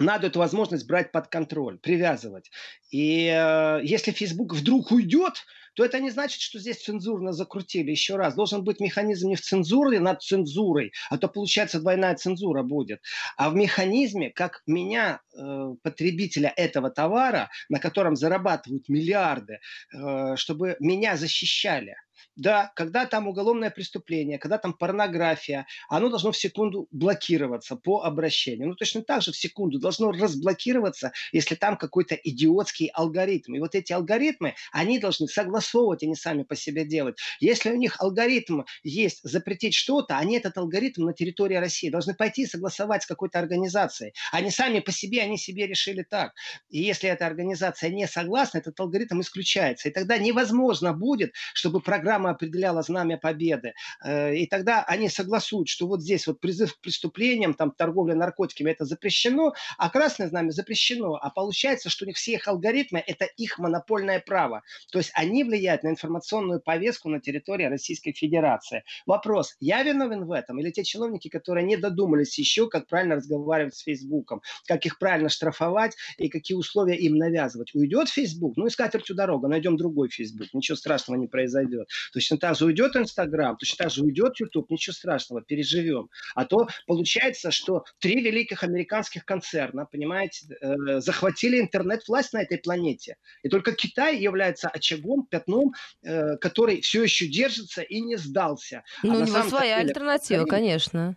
надо 0.00 0.28
эту 0.28 0.38
возможность 0.38 0.86
брать 0.86 1.12
под 1.12 1.28
контроль, 1.28 1.78
привязывать. 1.78 2.50
И 2.90 3.26
э, 3.26 3.80
если 3.82 4.12
Facebook 4.12 4.54
вдруг 4.54 4.90
уйдет, 4.90 5.44
то 5.80 5.86
это 5.86 5.98
не 5.98 6.10
значит, 6.10 6.42
что 6.42 6.58
здесь 6.58 6.84
цензурно 6.84 7.32
закрутили. 7.32 7.90
Еще 7.90 8.16
раз, 8.16 8.34
должен 8.34 8.62
быть 8.64 8.80
механизм 8.80 9.28
не 9.28 9.34
в 9.34 9.40
цензуре 9.40 9.98
над 9.98 10.20
цензурой, 10.20 10.92
а 11.08 11.16
то 11.16 11.26
получается 11.26 11.80
двойная 11.80 12.14
цензура 12.16 12.62
будет, 12.62 13.00
а 13.38 13.48
в 13.48 13.54
механизме, 13.54 14.28
как 14.28 14.60
меня, 14.66 15.22
э, 15.34 15.74
потребителя 15.82 16.52
этого 16.54 16.90
товара, 16.90 17.48
на 17.70 17.78
котором 17.78 18.14
зарабатывают 18.14 18.90
миллиарды, 18.90 19.60
э, 19.94 20.36
чтобы 20.36 20.76
меня 20.80 21.16
защищали. 21.16 21.94
Да, 22.36 22.72
когда 22.74 23.06
там 23.06 23.28
уголовное 23.28 23.70
преступление, 23.70 24.38
когда 24.38 24.58
там 24.58 24.72
порнография, 24.72 25.66
оно 25.88 26.08
должно 26.08 26.32
в 26.32 26.36
секунду 26.36 26.88
блокироваться 26.90 27.76
по 27.76 28.02
обращению. 28.02 28.68
Ну, 28.68 28.74
точно 28.74 29.02
так 29.02 29.22
же 29.22 29.32
в 29.32 29.36
секунду 29.36 29.78
должно 29.78 30.10
разблокироваться, 30.12 31.12
если 31.32 31.54
там 31.54 31.76
какой-то 31.76 32.14
идиотский 32.14 32.88
алгоритм. 32.88 33.54
И 33.54 33.60
вот 33.60 33.74
эти 33.74 33.92
алгоритмы, 33.92 34.54
они 34.72 34.98
должны 34.98 35.26
согласовывать, 35.70 36.02
они 36.02 36.14
сами 36.14 36.42
по 36.42 36.56
себе 36.56 36.84
делать. 36.84 37.18
Если 37.40 37.70
у 37.70 37.76
них 37.76 38.00
алгоритм 38.00 38.62
есть 38.82 39.20
запретить 39.22 39.74
что-то, 39.74 40.18
они 40.18 40.36
этот 40.36 40.58
алгоритм 40.58 41.04
на 41.04 41.12
территории 41.12 41.56
России 41.56 41.90
должны 41.90 42.14
пойти 42.14 42.46
согласовать 42.46 43.02
с 43.02 43.06
какой-то 43.06 43.38
организацией. 43.38 44.12
Они 44.32 44.50
сами 44.50 44.80
по 44.80 44.92
себе, 44.92 45.22
они 45.22 45.38
себе 45.38 45.66
решили 45.66 46.04
так. 46.08 46.32
И 46.68 46.82
если 46.82 47.08
эта 47.08 47.26
организация 47.26 47.90
не 47.90 48.06
согласна, 48.06 48.58
этот 48.58 48.78
алгоритм 48.80 49.20
исключается. 49.20 49.88
И 49.88 49.92
тогда 49.92 50.18
невозможно 50.18 50.92
будет, 50.92 51.32
чтобы 51.54 51.80
программа 51.80 52.30
определяла 52.30 52.82
знамя 52.82 53.18
победы. 53.18 53.72
Э, 54.04 54.34
и 54.34 54.46
тогда 54.46 54.84
они 54.84 55.08
согласуют, 55.08 55.68
что 55.68 55.86
вот 55.86 56.02
здесь 56.02 56.26
вот 56.26 56.40
призыв 56.40 56.74
к 56.74 56.80
преступлениям, 56.80 57.54
там 57.54 57.70
торговля 57.70 58.14
наркотиками, 58.14 58.70
это 58.70 58.84
запрещено, 58.84 59.54
а 59.78 59.90
красное 59.90 60.28
знамя 60.28 60.50
запрещено. 60.50 61.14
А 61.14 61.30
получается, 61.30 61.90
что 61.90 62.04
у 62.04 62.08
них 62.08 62.16
все 62.16 62.32
их 62.32 62.48
алгоритмы– 62.48 63.02
это 63.06 63.24
их 63.24 63.58
монопольное 63.58 64.20
право. 64.20 64.62
То 64.92 64.98
есть 64.98 65.10
они 65.14 65.44
влияют 65.50 65.82
на 65.82 65.88
информационную 65.88 66.60
повестку 66.60 67.08
на 67.08 67.20
территории 67.20 67.64
Российской 67.64 68.12
Федерации. 68.12 68.84
Вопрос, 69.06 69.56
я 69.60 69.82
виновен 69.82 70.24
в 70.24 70.32
этом? 70.32 70.60
Или 70.60 70.70
те 70.70 70.84
чиновники, 70.84 71.28
которые 71.28 71.66
не 71.66 71.76
додумались 71.76 72.38
еще, 72.38 72.68
как 72.68 72.86
правильно 72.86 73.16
разговаривать 73.16 73.74
с 73.74 73.82
Фейсбуком, 73.82 74.42
как 74.66 74.86
их 74.86 74.98
правильно 74.98 75.28
штрафовать 75.28 75.96
и 76.18 76.28
какие 76.28 76.56
условия 76.56 76.96
им 76.96 77.16
навязывать? 77.16 77.74
Уйдет 77.74 78.08
Фейсбук? 78.08 78.56
Ну 78.56 78.66
и 78.66 78.70
скатертью 78.70 79.16
дорога, 79.16 79.48
найдем 79.48 79.76
другой 79.76 80.08
Фейсбук, 80.08 80.48
ничего 80.54 80.76
страшного 80.76 81.18
не 81.18 81.26
произойдет. 81.26 81.88
Точно 82.12 82.38
так 82.38 82.56
же 82.56 82.66
уйдет 82.66 82.96
Инстаграм, 82.96 83.56
точно 83.56 83.84
так 83.84 83.92
же 83.92 84.02
уйдет 84.02 84.38
Ютуб, 84.38 84.70
ничего 84.70 84.94
страшного, 84.94 85.42
переживем. 85.42 86.08
А 86.34 86.44
то 86.44 86.68
получается, 86.86 87.50
что 87.50 87.84
три 87.98 88.22
великих 88.22 88.62
американских 88.62 89.24
концерна, 89.24 89.86
понимаете, 89.90 90.46
э, 90.60 91.00
захватили 91.00 91.60
интернет-власть 91.60 92.32
на 92.32 92.42
этой 92.42 92.58
планете. 92.58 93.16
И 93.42 93.48
только 93.48 93.72
Китай 93.72 94.18
является 94.18 94.68
очагом, 94.68 95.26
пятном, 95.40 95.72
э, 96.02 96.36
который 96.36 96.80
все 96.80 97.02
еще 97.02 97.26
держится 97.26 97.82
и 97.82 98.00
не 98.00 98.16
сдался. 98.16 98.84
А 99.02 99.06
ну, 99.06 99.14
а 99.14 99.16
у 99.18 99.26
него 99.26 99.42
своя 99.48 99.78
деле, 99.78 99.88
альтернатива, 99.88 100.44
конечно. 100.44 101.16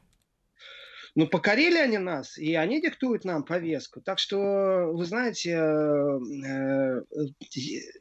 Ну, 1.16 1.28
покорили 1.28 1.78
они 1.78 2.00
нас, 2.00 2.38
и 2.40 2.56
они 2.56 2.82
диктуют 2.82 3.24
нам 3.24 3.44
повестку. 3.44 4.02
Так 4.02 4.18
что, 4.18 4.92
вы 4.92 5.06
знаете, 5.06 5.52
э, 5.52 6.20
э, 6.48 7.02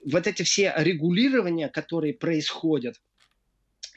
вот 0.06 0.26
эти 0.26 0.42
все 0.44 0.72
регулирования, 0.76 1.68
которые 1.68 2.14
происходят, 2.14 2.96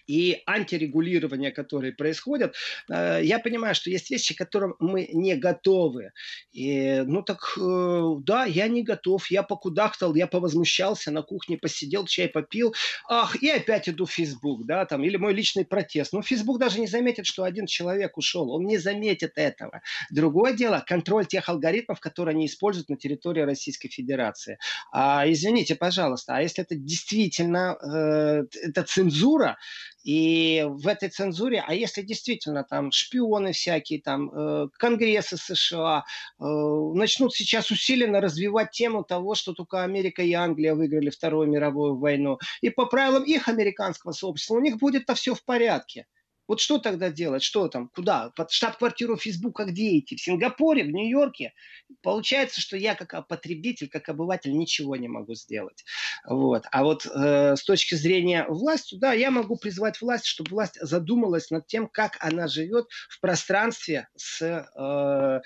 и 0.07 0.41
антирегулирования, 0.45 1.51
которые 1.51 1.93
происходят, 1.93 2.55
э, 2.89 3.21
я 3.23 3.39
понимаю, 3.39 3.75
что 3.75 3.89
есть 3.89 4.09
вещи, 4.09 4.33
к 4.33 4.37
которым 4.37 4.75
мы 4.79 5.09
не 5.13 5.35
готовы. 5.35 6.11
И, 6.51 7.03
ну 7.05 7.21
так, 7.21 7.57
э, 7.59 8.15
да, 8.23 8.45
я 8.45 8.67
не 8.67 8.83
готов, 8.83 9.29
я 9.31 9.43
покудахтал, 9.43 10.15
я 10.15 10.27
повозмущался, 10.27 11.11
на 11.11 11.21
кухне 11.21 11.57
посидел, 11.57 12.05
чай 12.05 12.27
попил, 12.27 12.73
ах, 13.09 13.41
и 13.41 13.49
опять 13.49 13.89
иду 13.89 14.05
в 14.05 14.11
Facebook, 14.11 14.65
да, 14.65 14.85
там, 14.85 15.03
или 15.03 15.17
мой 15.17 15.33
личный 15.33 15.65
протест. 15.65 16.13
Ну, 16.13 16.21
Facebook 16.21 16.59
даже 16.59 16.79
не 16.79 16.87
заметит, 16.87 17.25
что 17.25 17.43
один 17.43 17.65
человек 17.65 18.17
ушел, 18.17 18.51
он 18.51 18.65
не 18.65 18.77
заметит 18.77 19.33
этого. 19.35 19.81
Другое 20.11 20.53
дело, 20.53 20.83
контроль 20.85 21.25
тех 21.25 21.49
алгоритмов, 21.49 21.99
которые 21.99 22.33
они 22.33 22.45
используют 22.45 22.89
на 22.89 22.97
территории 22.97 23.41
Российской 23.41 23.89
Федерации. 23.89 24.57
А, 24.91 25.23
извините, 25.27 25.75
пожалуйста, 25.75 26.35
а 26.35 26.41
если 26.41 26.63
это 26.63 26.75
действительно 26.75 27.77
э, 27.81 28.43
это 28.63 28.83
цензура, 28.83 29.57
и 30.05 30.63
в 30.67 30.87
этой 30.87 31.09
цензуре, 31.09 31.63
а 31.65 31.73
если 31.73 32.03
действительно 32.03 32.63
там 32.63 32.91
шпионы 32.91 33.53
всякие, 33.53 33.99
там 33.99 34.29
э, 34.29 34.67
Конгрессы 34.77 35.35
США 35.35 36.05
э, 36.39 36.43
начнут 36.43 37.33
сейчас 37.33 37.71
усиленно 37.71 38.21
развивать 38.21 38.69
тему 38.69 39.03
того, 39.03 39.33
что 39.33 39.53
только 39.53 39.83
Америка 39.83 40.21
и 40.21 40.31
Англия 40.33 40.75
выиграли 40.75 41.09
Вторую 41.09 41.49
мировую 41.49 41.97
войну, 41.97 42.37
и 42.61 42.69
по 42.69 42.85
правилам 42.85 43.23
их 43.23 43.47
американского 43.47 44.11
сообщества 44.11 44.53
у 44.53 44.59
них 44.59 44.77
будет-то 44.77 45.15
все 45.15 45.33
в 45.33 45.43
порядке. 45.43 46.05
Вот 46.47 46.60
что 46.60 46.77
тогда 46.77 47.10
делать? 47.10 47.43
Что 47.43 47.67
там? 47.67 47.89
Куда? 47.89 48.31
Под 48.36 48.51
штаб-квартиру 48.51 49.17
Фейсбука 49.17 49.65
где 49.65 49.97
идти? 49.97 50.15
В 50.15 50.21
Сингапуре, 50.21 50.84
в 50.84 50.91
Нью-Йорке? 50.91 51.53
Получается, 52.01 52.62
что 52.62 52.77
я 52.77 52.95
как 52.95 53.27
потребитель, 53.27 53.89
как 53.89 54.10
обыватель 54.10 54.55
ничего 54.55 54.95
не 54.95 55.08
могу 55.08 55.34
сделать. 55.36 55.84
Вот. 56.27 56.65
А 56.71 56.84
вот 56.84 57.05
э, 57.05 57.55
с 57.55 57.63
точки 57.63 57.95
зрения 57.95 58.45
власти, 58.47 58.95
да, 58.95 59.13
я 59.13 59.31
могу 59.31 59.58
призвать 59.58 60.01
власть, 60.01 60.25
чтобы 60.25 60.51
власть 60.51 60.77
задумалась 60.79 61.49
над 61.49 61.67
тем, 61.67 61.88
как 61.88 62.17
она 62.19 62.47
живет 62.47 62.86
в 63.10 63.19
пространстве 63.19 64.08
с... 64.15 64.41
Э, 64.41 65.41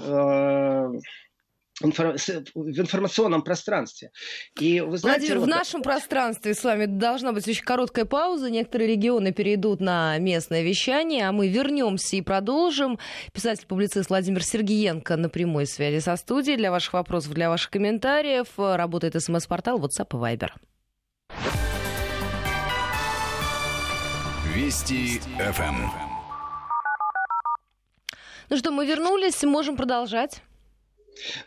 э, 0.00 0.88
в 1.80 1.86
информационном 1.86 3.42
пространстве. 3.42 4.10
И 4.60 4.80
вы 4.80 4.98
знаете, 4.98 5.20
Владимир, 5.20 5.38
вот... 5.38 5.46
в 5.46 5.48
нашем 5.48 5.82
пространстве 5.82 6.54
с 6.54 6.62
вами 6.62 6.86
должна 6.86 7.32
быть 7.32 7.48
очень 7.48 7.64
короткая 7.64 8.04
пауза. 8.04 8.50
Некоторые 8.50 8.90
регионы 8.90 9.32
перейдут 9.32 9.80
на 9.80 10.18
местное 10.18 10.62
вещание, 10.62 11.28
а 11.28 11.32
мы 11.32 11.48
вернемся 11.48 12.16
и 12.16 12.20
продолжим. 12.20 12.98
Писатель-публицист 13.32 14.10
Владимир 14.10 14.44
Сергиенко 14.44 15.16
на 15.16 15.28
прямой 15.28 15.66
связи 15.66 16.00
со 16.00 16.16
студией. 16.16 16.56
Для 16.56 16.70
ваших 16.70 16.92
вопросов, 16.92 17.32
для 17.32 17.48
ваших 17.48 17.70
комментариев 17.70 18.48
работает 18.56 19.20
смс-портал 19.22 19.78
WhatsApp 19.80 20.08
и 20.10 20.36
Viber. 20.36 20.50
Вести 24.54 25.20
ФМ. 25.38 25.88
Ну 28.50 28.56
что, 28.58 28.70
мы 28.70 28.86
вернулись, 28.86 29.42
можем 29.44 29.76
продолжать. 29.76 30.42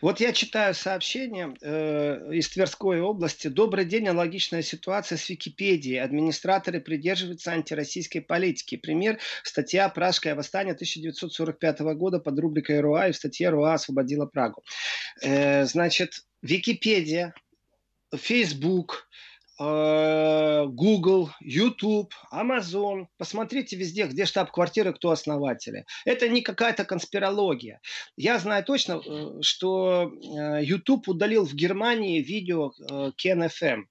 Вот 0.00 0.20
я 0.20 0.32
читаю 0.32 0.74
сообщение 0.74 1.54
э, 1.60 2.32
из 2.32 2.48
Тверской 2.48 3.00
области. 3.00 3.48
Добрый 3.48 3.84
день, 3.84 4.08
аналогичная 4.08 4.62
ситуация 4.62 5.18
с 5.18 5.28
Википедией. 5.28 6.00
Администраторы 6.00 6.80
придерживаются 6.80 7.52
антироссийской 7.52 8.20
политики. 8.20 8.76
Пример– 8.76 9.18
статья 9.42 9.88
«Пражское 9.88 10.34
восстание» 10.34 10.74
1945 10.74 11.80
года 11.96 12.18
под 12.18 12.38
рубрикой 12.38 12.80
«РУА», 12.80 13.08
и 13.08 13.12
в 13.12 13.16
статье 13.16 13.48
«РУА 13.50 13.74
освободила 13.74 14.26
Прагу». 14.26 14.62
Э, 15.22 15.64
значит, 15.64 16.24
Википедия, 16.42 17.34
Facebook– 18.14 19.08
Google, 19.58 21.30
YouTube, 21.40 22.12
Amazon. 22.30 23.06
Посмотрите 23.16 23.76
везде, 23.76 24.06
где 24.06 24.26
штаб-квартира, 24.26 24.92
кто 24.92 25.10
основатели. 25.10 25.86
Это 26.04 26.28
не 26.28 26.42
какая-то 26.42 26.84
конспирология. 26.84 27.80
Я 28.16 28.38
знаю 28.38 28.64
точно, 28.64 29.00
э, 29.04 29.40
что 29.40 30.12
э, 30.12 30.62
YouTube 30.62 31.08
удалил 31.08 31.46
в 31.46 31.54
Германии 31.54 32.20
видео 32.20 32.72
Ken 33.16 33.48
FM. 33.48 33.84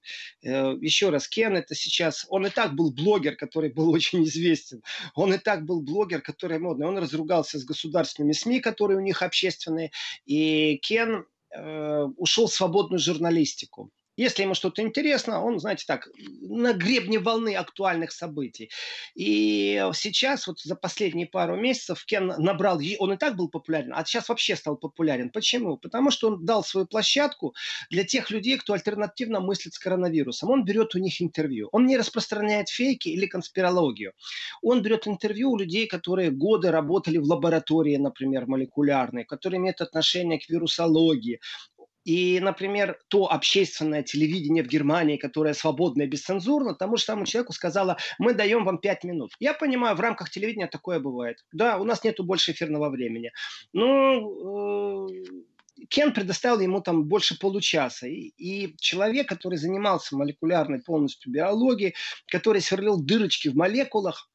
Еще 0.80 1.10
раз, 1.10 1.26
Кен 1.26 1.56
это 1.56 1.74
сейчас... 1.74 2.26
Он 2.28 2.46
и 2.46 2.50
так 2.50 2.74
был 2.74 2.92
блогер, 2.92 3.34
который 3.34 3.72
был 3.72 3.90
очень 3.92 4.22
известен. 4.24 4.82
Он 5.14 5.34
и 5.34 5.38
так 5.38 5.64
был 5.64 5.80
блогер, 5.82 6.20
который 6.20 6.60
модный. 6.60 6.86
Он 6.86 6.96
разругался 6.98 7.58
с 7.58 7.64
государственными 7.64 8.32
СМИ, 8.32 8.60
которые 8.60 8.98
у 8.98 9.02
них 9.02 9.22
общественные. 9.22 9.90
И 10.26 10.78
Кен 10.82 11.26
ушел 12.18 12.48
в 12.48 12.52
свободную 12.52 12.98
журналистику. 12.98 13.90
Если 14.16 14.42
ему 14.42 14.54
что-то 14.54 14.82
интересно, 14.82 15.42
он, 15.42 15.58
знаете, 15.58 15.84
так, 15.86 16.08
на 16.40 16.72
гребне 16.72 17.18
волны 17.18 17.54
актуальных 17.54 18.12
событий. 18.12 18.70
И 19.14 19.82
сейчас, 19.94 20.46
вот 20.46 20.60
за 20.60 20.74
последние 20.74 21.26
пару 21.26 21.56
месяцев, 21.56 22.04
Кен 22.04 22.32
набрал, 22.38 22.80
он 22.98 23.12
и 23.12 23.16
так 23.16 23.36
был 23.36 23.48
популярен, 23.48 23.92
а 23.94 24.04
сейчас 24.04 24.28
вообще 24.28 24.56
стал 24.56 24.76
популярен. 24.76 25.30
Почему? 25.30 25.76
Потому 25.76 26.10
что 26.10 26.28
он 26.28 26.44
дал 26.44 26.64
свою 26.64 26.86
площадку 26.86 27.54
для 27.90 28.04
тех 28.04 28.30
людей, 28.30 28.56
кто 28.56 28.72
альтернативно 28.72 29.40
мыслит 29.40 29.74
с 29.74 29.78
коронавирусом. 29.78 30.50
Он 30.50 30.64
берет 30.64 30.94
у 30.94 30.98
них 30.98 31.20
интервью. 31.20 31.68
Он 31.72 31.86
не 31.86 31.96
распространяет 31.96 32.68
фейки 32.68 33.08
или 33.08 33.26
конспирологию. 33.26 34.12
Он 34.62 34.82
берет 34.82 35.06
интервью 35.06 35.50
у 35.50 35.56
людей, 35.56 35.86
которые 35.86 36.30
годы 36.30 36.70
работали 36.70 37.18
в 37.18 37.24
лаборатории, 37.24 37.96
например, 37.96 38.46
молекулярной, 38.46 39.24
которые 39.24 39.58
имеют 39.58 39.80
отношение 39.80 40.38
к 40.38 40.48
вирусологии, 40.48 41.40
И, 42.06 42.38
например, 42.38 43.00
то 43.08 43.32
общественное 43.32 44.04
телевидение 44.04 44.62
в 44.62 44.68
Германии, 44.68 45.16
которое 45.16 45.54
свободное, 45.54 46.06
бесцензурно, 46.06 46.76
тому 46.76 46.96
же 46.96 47.02
самому 47.02 47.26
человеку 47.26 47.52
сказала, 47.52 47.98
мы 48.20 48.32
даем 48.32 48.64
вам 48.64 48.78
5 48.78 49.02
минут. 49.02 49.32
Я 49.40 49.54
понимаю, 49.54 49.96
в 49.96 50.00
рамках 50.00 50.30
телевидения 50.30 50.68
такое 50.68 51.00
бывает. 51.00 51.44
Да, 51.50 51.78
у 51.78 51.84
нас 51.84 52.04
нету 52.04 52.22
больше 52.22 52.52
эфирного 52.52 52.90
времени. 52.90 53.32
Но 53.72 55.08
э, 55.08 55.24
Кен 55.88 56.14
предоставил 56.14 56.60
ему 56.60 56.80
там 56.80 57.06
больше 57.08 57.36
получаса. 57.40 58.06
И, 58.06 58.32
и 58.36 58.76
человек, 58.78 59.28
который 59.28 59.58
занимался 59.58 60.16
молекулярной 60.16 60.82
полностью 60.82 61.32
биологией, 61.32 61.96
который 62.28 62.60
сверлил 62.60 63.02
дырочки 63.02 63.48
в 63.48 63.56
молекулах, 63.56 64.30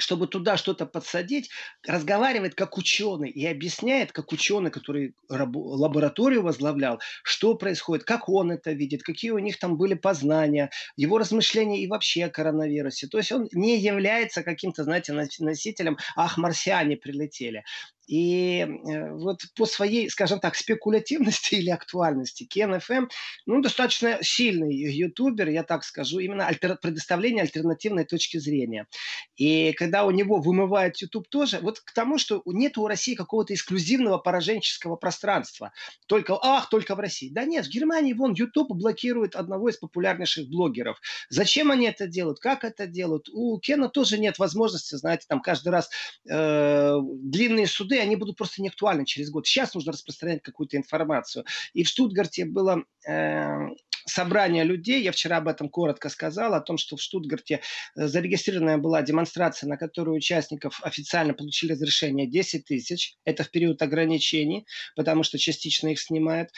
чтобы 0.00 0.26
туда 0.26 0.56
что-то 0.56 0.86
подсадить, 0.86 1.50
разговаривает 1.86 2.54
как 2.54 2.76
ученый 2.78 3.30
и 3.30 3.46
объясняет, 3.46 4.12
как 4.12 4.32
ученый, 4.32 4.70
который 4.70 5.14
лабораторию 5.28 6.42
возглавлял, 6.42 7.00
что 7.22 7.54
происходит, 7.54 8.04
как 8.04 8.28
он 8.28 8.50
это 8.50 8.72
видит, 8.72 9.02
какие 9.02 9.30
у 9.30 9.38
них 9.38 9.58
там 9.58 9.76
были 9.76 9.94
познания, 9.94 10.70
его 10.96 11.18
размышления 11.18 11.82
и 11.82 11.88
вообще 11.88 12.24
о 12.24 12.30
коронавирусе. 12.30 13.06
То 13.06 13.18
есть 13.18 13.32
он 13.32 13.48
не 13.52 13.78
является 13.78 14.42
каким-то, 14.42 14.84
знаете, 14.84 15.12
носителем 15.12 15.98
«ах, 16.16 16.38
марсиане 16.38 16.96
прилетели». 16.96 17.62
И 18.10 18.58
э, 18.58 19.12
вот 19.12 19.42
по 19.54 19.66
своей, 19.66 20.10
скажем 20.10 20.40
так, 20.40 20.56
спекулятивности 20.56 21.54
или 21.60 21.70
актуальности 21.70 22.48
KenFM, 22.52 23.08
ну, 23.46 23.62
достаточно 23.62 24.18
сильный 24.20 24.74
ютубер, 24.74 25.48
я 25.48 25.62
так 25.62 25.84
скажу, 25.84 26.18
именно 26.18 26.48
альтер... 26.48 26.76
предоставление 26.82 27.42
альтернативной 27.42 28.04
точки 28.04 28.38
зрения. 28.38 28.88
И 29.36 29.72
когда 29.74 30.04
у 30.04 30.10
него 30.10 30.40
вымывает 30.40 31.00
YouTube 31.00 31.28
тоже, 31.28 31.60
вот 31.62 31.78
к 31.78 31.92
тому, 31.92 32.18
что 32.18 32.42
нет 32.46 32.76
у 32.78 32.88
России 32.88 33.14
какого-то 33.14 33.54
эксклюзивного 33.54 34.18
пораженческого 34.18 34.96
пространства. 34.96 35.72
Только, 36.06 36.36
ах, 36.42 36.68
только 36.68 36.96
в 36.96 36.98
России. 36.98 37.30
Да 37.30 37.44
нет, 37.44 37.66
в 37.66 37.70
Германии 37.70 38.12
вон 38.12 38.32
YouTube 38.32 38.72
блокирует 38.72 39.36
одного 39.36 39.68
из 39.68 39.76
популярнейших 39.76 40.48
блогеров. 40.48 40.98
Зачем 41.28 41.70
они 41.70 41.86
это 41.86 42.08
делают? 42.08 42.40
Как 42.40 42.64
это 42.64 42.88
делают? 42.88 43.28
У 43.32 43.56
Кена 43.60 43.88
тоже 43.88 44.18
нет 44.18 44.40
возможности, 44.40 44.96
знаете, 44.96 45.26
там 45.28 45.40
каждый 45.40 45.68
раз 45.68 45.90
э, 46.28 46.96
длинные 47.22 47.68
суды, 47.68 47.99
они 48.00 48.16
будут 48.16 48.36
просто 48.36 48.62
неактуальны 48.62 49.04
через 49.04 49.30
год. 49.30 49.46
Сейчас 49.46 49.74
нужно 49.74 49.92
распространять 49.92 50.42
какую-то 50.42 50.76
информацию. 50.76 51.44
И 51.72 51.84
в 51.84 51.88
Штутгарте 51.88 52.44
было 52.44 52.84
э, 53.08 53.68
собрание 54.06 54.64
людей, 54.64 55.02
я 55.02 55.12
вчера 55.12 55.38
об 55.38 55.48
этом 55.48 55.68
коротко 55.68 56.08
сказал, 56.08 56.54
о 56.54 56.60
том, 56.60 56.78
что 56.78 56.96
в 56.96 57.02
Штутгарте 57.02 57.60
э, 57.96 58.06
зарегистрированная 58.06 58.78
была 58.78 59.02
демонстрация, 59.02 59.68
на 59.68 59.76
которую 59.76 60.16
участников 60.16 60.80
официально 60.82 61.34
получили 61.34 61.72
разрешение 61.72 62.26
10 62.26 62.64
тысяч. 62.64 63.16
Это 63.24 63.44
в 63.44 63.50
период 63.50 63.82
ограничений, 63.82 64.66
потому 64.96 65.22
что 65.22 65.38
частично 65.38 65.88
их 65.88 66.00
снимают. 66.00 66.50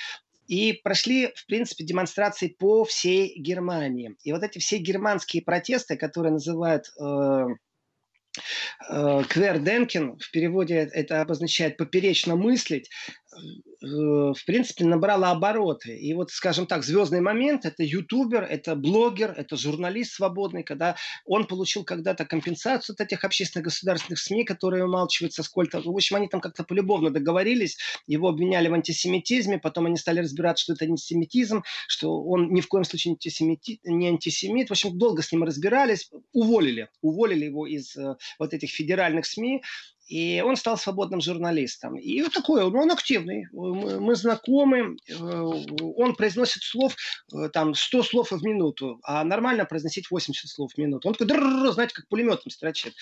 И 0.49 0.73
прошли, 0.73 1.33
в 1.35 1.47
принципе, 1.47 1.85
демонстрации 1.85 2.49
по 2.49 2.85
всей 2.85 3.39
Германии. 3.39 4.17
И 4.25 4.33
вот 4.33 4.43
эти 4.43 4.59
все 4.59 4.79
германские 4.79 5.43
протесты, 5.43 5.97
которые 5.97 6.33
называют 6.33 6.87
э, 7.01 7.47
Э, 8.89 9.23
Кверденкин, 9.29 10.19
в 10.19 10.31
переводе 10.31 10.89
это 10.93 11.21
обозначает 11.21 11.77
поперечно 11.77 12.37
мыслить, 12.37 12.91
в 13.81 14.45
принципе, 14.47 14.85
набрала 14.85 15.31
обороты. 15.31 15.97
И 15.97 16.13
вот, 16.15 16.31
скажем 16.31 16.67
так, 16.67 16.85
звездный 16.85 17.21
момент– 17.21 17.65
это 17.65 17.83
ютубер, 17.83 18.45
это 18.45 18.77
блогер, 18.77 19.35
это 19.37 19.57
журналист 19.57 20.15
свободный, 20.15 20.63
когда 20.63 20.97
он 21.25 21.47
получил 21.47 21.85
когда-то 21.85 22.25
компенсацию 22.25 22.95
от 22.95 23.01
этих 23.01 23.25
общественных 23.25 23.67
государственных 23.67 24.19
СМИ, 24.21 24.45
которые 24.45 24.85
умалчиваются 24.85 25.43
сколько. 25.43 25.81
В 25.81 25.89
общем, 25.89 26.17
они 26.17 26.29
там 26.29 26.41
как-то 26.41 26.65
полюбовно 26.65 27.11
договорились, 27.11 27.79
его 28.07 28.29
обвиняли 28.29 28.69
в 28.69 28.75
антисемитизме, 28.75 29.59
потом 29.59 29.87
они 29.87 29.97
стали 29.97 30.21
разбирать, 30.21 30.59
что 30.59 30.75
это 30.75 30.85
антисемитизм, 30.85 31.63
что 31.89 32.23
он 32.23 32.53
ни 32.53 32.61
в 32.61 32.69
коем 32.69 32.85
случае 32.85 33.13
не, 33.13 33.15
антисемити... 33.15 33.81
не 33.85 34.09
антисемит. 34.09 34.69
В 34.69 34.73
общем, 34.73 34.97
долго 34.97 35.23
с 35.23 35.33
ним 35.33 35.43
разбирались, 35.45 36.11
уволили, 36.33 36.89
уволили 37.01 37.47
его 37.47 37.67
из 37.67 37.97
э, 37.97 38.17
вот 38.39 38.55
этих 38.55 38.71
федеральных 38.71 39.27
СМИ, 39.27 39.63
и 40.09 40.43
он 40.43 40.57
стал 40.57 40.77
свободным 40.77 41.21
журналистом. 41.21 41.97
И 41.97 42.23
вот 42.23 42.33
такой, 42.33 42.63
он, 42.63 42.77
он 42.77 42.91
активный, 42.91 43.47
мы, 43.53 44.01
мы 44.01 44.15
знакомы, 44.15 44.97
э, 45.09 45.15
он 45.15 46.15
произносит 46.15 46.63
слов, 46.63 46.95
э, 47.35 47.49
там, 47.49 47.75
100 47.75 48.03
слов 48.03 48.33
в 48.33 48.43
минуту, 48.43 48.99
а 49.05 49.25
нормально 49.25 49.65
произносить 49.65 50.11
80 50.11 50.49
слов 50.51 50.73
в 50.73 50.79
минуту. 50.79 51.09
Он 51.09 51.15
такой, 51.15 51.73
знаете, 51.73 51.95
как 51.95 52.09
пулеметом 52.09 52.51
строчит. 52.51 52.95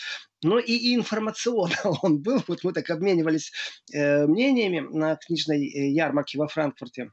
Но 0.42 0.58
и, 0.58 0.72
и 0.72 0.94
информационно 0.94 1.76
он 2.02 2.20
был, 2.20 2.42
вот 2.46 2.64
мы 2.64 2.72
так 2.72 2.88
обменивались 2.90 3.52
э, 3.92 4.26
мнениями 4.26 4.80
на 4.80 5.16
книжной 5.16 5.92
ярмарке 5.92 6.38
во 6.38 6.48
Франкфурте. 6.48 7.10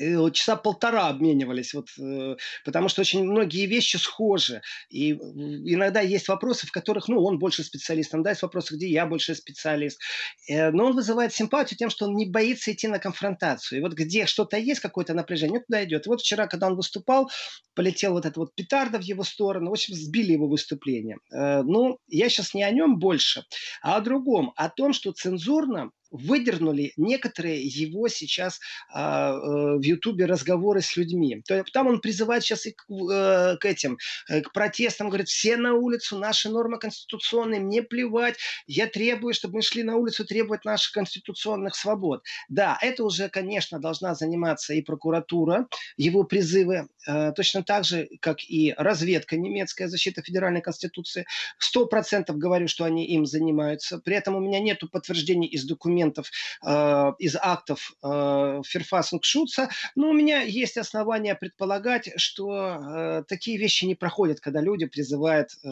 Э, 0.00 0.30
часа 0.32 0.56
полтора 0.56 1.08
обменивались, 1.08 1.74
вот, 1.74 1.88
э, 1.98 2.36
потому 2.64 2.88
что 2.88 3.02
очень 3.02 3.22
многие 3.24 3.66
вещи 3.66 3.98
схожи. 3.98 4.62
И 4.88 5.12
иногда 5.12 6.00
есть 6.00 6.28
вопросы, 6.28 6.66
в 6.66 6.72
которых, 6.72 7.08
ну, 7.08 7.22
он 7.22 7.38
больше 7.38 7.62
специалист, 7.62 8.14
иногда 8.14 8.30
есть 8.30 8.42
вопросы, 8.42 8.74
где 8.76 8.88
я 8.88 9.04
больше 9.06 9.34
специалист. 9.34 10.00
Э, 10.48 10.70
но 10.70 10.86
он 10.86 10.94
вызывает 10.94 11.34
симпатию 11.34 11.76
тем, 11.76 11.90
что 11.90 12.06
он 12.06 12.16
не 12.16 12.26
боится 12.26 12.72
идти 12.72 12.88
на 12.88 12.98
конфронтацию. 12.98 13.78
И 13.78 13.82
вот 13.82 13.92
где 13.92 14.24
что-то 14.24 14.56
есть, 14.56 14.80
какое-то 14.80 15.12
напряжение, 15.12 15.60
туда 15.60 15.84
идет. 15.84 16.06
И 16.06 16.08
вот 16.08 16.20
вчера, 16.20 16.46
когда 16.46 16.68
он 16.68 16.76
выступал, 16.76 17.30
полетел 17.74 18.12
вот 18.12 18.24
эта 18.24 18.40
вот 18.40 18.54
петарда 18.54 18.98
в 18.98 19.02
его 19.02 19.22
сторону, 19.22 19.68
в 19.68 19.72
общем, 19.72 19.94
сбили 19.94 20.32
его 20.32 20.48
выступление. 20.48 21.18
Ну, 21.30 21.98
я 22.08 22.28
сейчас 22.28 22.54
не 22.54 22.62
о 22.62 22.70
нем 22.70 22.98
больше, 22.98 23.44
а 23.82 23.96
о 23.96 24.00
другом, 24.00 24.52
о 24.56 24.68
том, 24.68 24.92
что 24.92 25.12
цензурно 25.12 25.90
выдернули 26.10 26.92
некоторые 26.96 27.62
его 27.62 28.08
сейчас 28.08 28.60
а, 28.92 29.32
э, 29.32 29.76
в 29.78 29.82
Ютубе 29.82 30.26
разговоры 30.26 30.80
с 30.80 30.96
людьми. 30.96 31.42
То, 31.46 31.64
там 31.72 31.86
он 31.86 32.00
призывает 32.00 32.42
сейчас 32.42 32.66
и 32.66 32.72
к, 32.72 32.84
э, 32.90 33.56
к 33.58 33.64
этим, 33.64 33.98
э, 34.28 34.40
к 34.40 34.52
протестам, 34.52 35.08
говорит, 35.08 35.28
все 35.28 35.56
на 35.56 35.74
улицу, 35.74 36.18
наши 36.18 36.48
нормы 36.48 36.78
конституционные, 36.78 37.60
мне 37.60 37.82
плевать, 37.82 38.36
я 38.66 38.86
требую, 38.86 39.34
чтобы 39.34 39.56
мы 39.56 39.62
шли 39.62 39.82
на 39.82 39.96
улицу 39.96 40.24
требовать 40.24 40.64
наших 40.64 40.92
конституционных 40.92 41.74
свобод. 41.74 42.22
Да, 42.48 42.78
это 42.80 43.04
уже, 43.04 43.28
конечно, 43.28 43.78
должна 43.78 44.14
заниматься 44.14 44.74
и 44.74 44.82
прокуратура, 44.82 45.68
его 45.96 46.24
призывы, 46.24 46.88
э, 47.06 47.32
точно 47.32 47.62
так 47.62 47.84
же, 47.84 48.08
как 48.20 48.38
и 48.42 48.74
разведка 48.76 49.36
немецкая, 49.36 49.88
защита 49.88 50.22
федеральной 50.22 50.60
конституции. 50.60 51.26
Сто 51.58 51.86
процентов 51.86 52.36
говорю, 52.36 52.68
что 52.68 52.84
они 52.84 53.06
им 53.06 53.26
занимаются. 53.26 53.98
При 53.98 54.16
этом 54.16 54.34
у 54.34 54.40
меня 54.40 54.60
нет 54.60 54.80
подтверждений 54.90 55.46
из 55.46 55.64
документов, 55.64 55.99
документов, 56.00 56.30
э, 56.66 57.12
из 57.18 57.36
актов 57.36 57.92
э, 58.02 58.62
Ферфасунг-Шутца, 58.66 59.68
но 59.94 60.10
у 60.10 60.12
меня 60.12 60.42
есть 60.42 60.76
основания 60.76 61.34
предполагать, 61.34 62.10
что 62.16 62.50
э, 62.50 63.22
такие 63.28 63.58
вещи 63.58 63.84
не 63.84 63.94
проходят, 63.94 64.40
когда 64.40 64.60
люди 64.60 64.86
призывают 64.86 65.50
э, 65.62 65.66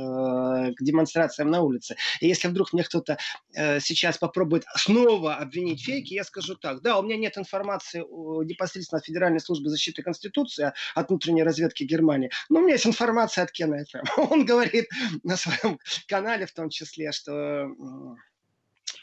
к 0.74 0.82
демонстрациям 0.82 1.50
на 1.50 1.62
улице. 1.62 1.96
И 2.20 2.28
если 2.28 2.48
вдруг 2.48 2.72
мне 2.72 2.84
кто-то 2.84 3.18
э, 3.54 3.80
сейчас 3.80 4.18
попробует 4.18 4.64
снова 4.76 5.36
обвинить 5.36 5.84
фейки, 5.84 6.14
я 6.14 6.24
скажу 6.24 6.54
так, 6.54 6.82
да, 6.82 6.98
у 6.98 7.02
меня 7.02 7.16
нет 7.16 7.38
информации 7.38 8.00
непосредственно 8.44 8.98
от 8.98 9.06
Федеральной 9.06 9.40
службы 9.40 9.70
защиты 9.70 10.02
Конституции, 10.02 10.72
от 10.94 11.08
внутренней 11.08 11.42
разведки 11.42 11.84
Германии, 11.84 12.30
но 12.48 12.60
у 12.60 12.62
меня 12.62 12.74
есть 12.74 12.86
информация 12.86 13.44
от 13.44 13.52
Кена. 13.52 13.78
Он 14.16 14.44
говорит 14.44 14.86
на 15.22 15.36
своем 15.36 15.78
канале 16.06 16.46
в 16.46 16.52
том 16.52 16.70
числе, 16.70 17.12
что 17.12 17.68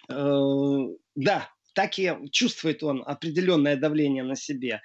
да, 0.08 1.50
так 1.76 2.00
и 2.00 2.12
чувствует 2.32 2.84
он 2.84 3.04
определенное 3.06 3.76
давление 3.76 4.24
на 4.24 4.36
себе. 4.36 4.82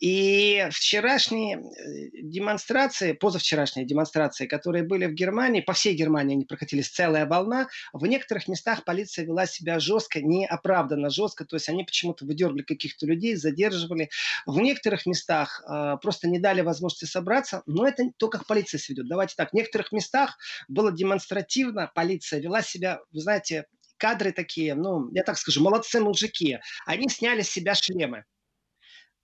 И 0.00 0.66
вчерашние 0.70 1.58
э, 1.58 2.22
демонстрации, 2.22 3.12
позавчерашние 3.12 3.86
демонстрации, 3.86 4.46
которые 4.46 4.82
были 4.82 5.04
в 5.04 5.12
Германии, 5.12 5.60
по 5.60 5.74
всей 5.74 5.94
Германии 5.94 6.36
они 6.36 6.46
прокатились 6.46 6.88
целая 6.88 7.26
волна, 7.26 7.68
в 7.92 8.06
некоторых 8.06 8.48
местах 8.48 8.84
полиция 8.84 9.26
вела 9.26 9.44
себя 9.44 9.78
жестко, 9.78 10.22
неоправданно 10.22 11.10
жестко, 11.10 11.44
то 11.44 11.56
есть 11.56 11.68
они 11.68 11.84
почему-то 11.84 12.24
выдергивали 12.24 12.62
каких-то 12.62 13.04
людей, 13.06 13.34
задерживали. 13.34 14.08
В 14.46 14.58
некоторых 14.58 15.04
местах 15.04 15.62
э, 15.68 15.96
просто 16.00 16.28
не 16.28 16.38
дали 16.38 16.62
возможности 16.62 17.04
собраться, 17.04 17.62
но 17.66 17.86
это 17.86 18.04
то, 18.16 18.28
как 18.28 18.46
полиция 18.46 18.78
себя 18.78 18.94
ведет. 18.94 19.08
Давайте 19.10 19.34
так, 19.36 19.50
в 19.50 19.54
некоторых 19.54 19.92
местах 19.92 20.38
было 20.68 20.90
демонстративно, 20.92 21.92
полиция 21.94 22.40
вела 22.40 22.62
себя, 22.62 23.00
вы 23.12 23.20
знаете, 23.20 23.66
кадры 24.00 24.32
такие, 24.32 24.74
ну, 24.74 25.10
я 25.12 25.22
так 25.22 25.38
скажу, 25.38 25.62
молодцы 25.62 26.00
мужики. 26.00 26.58
Они 26.86 27.08
сняли 27.08 27.42
с 27.42 27.50
себя 27.50 27.74
шлемы 27.74 28.24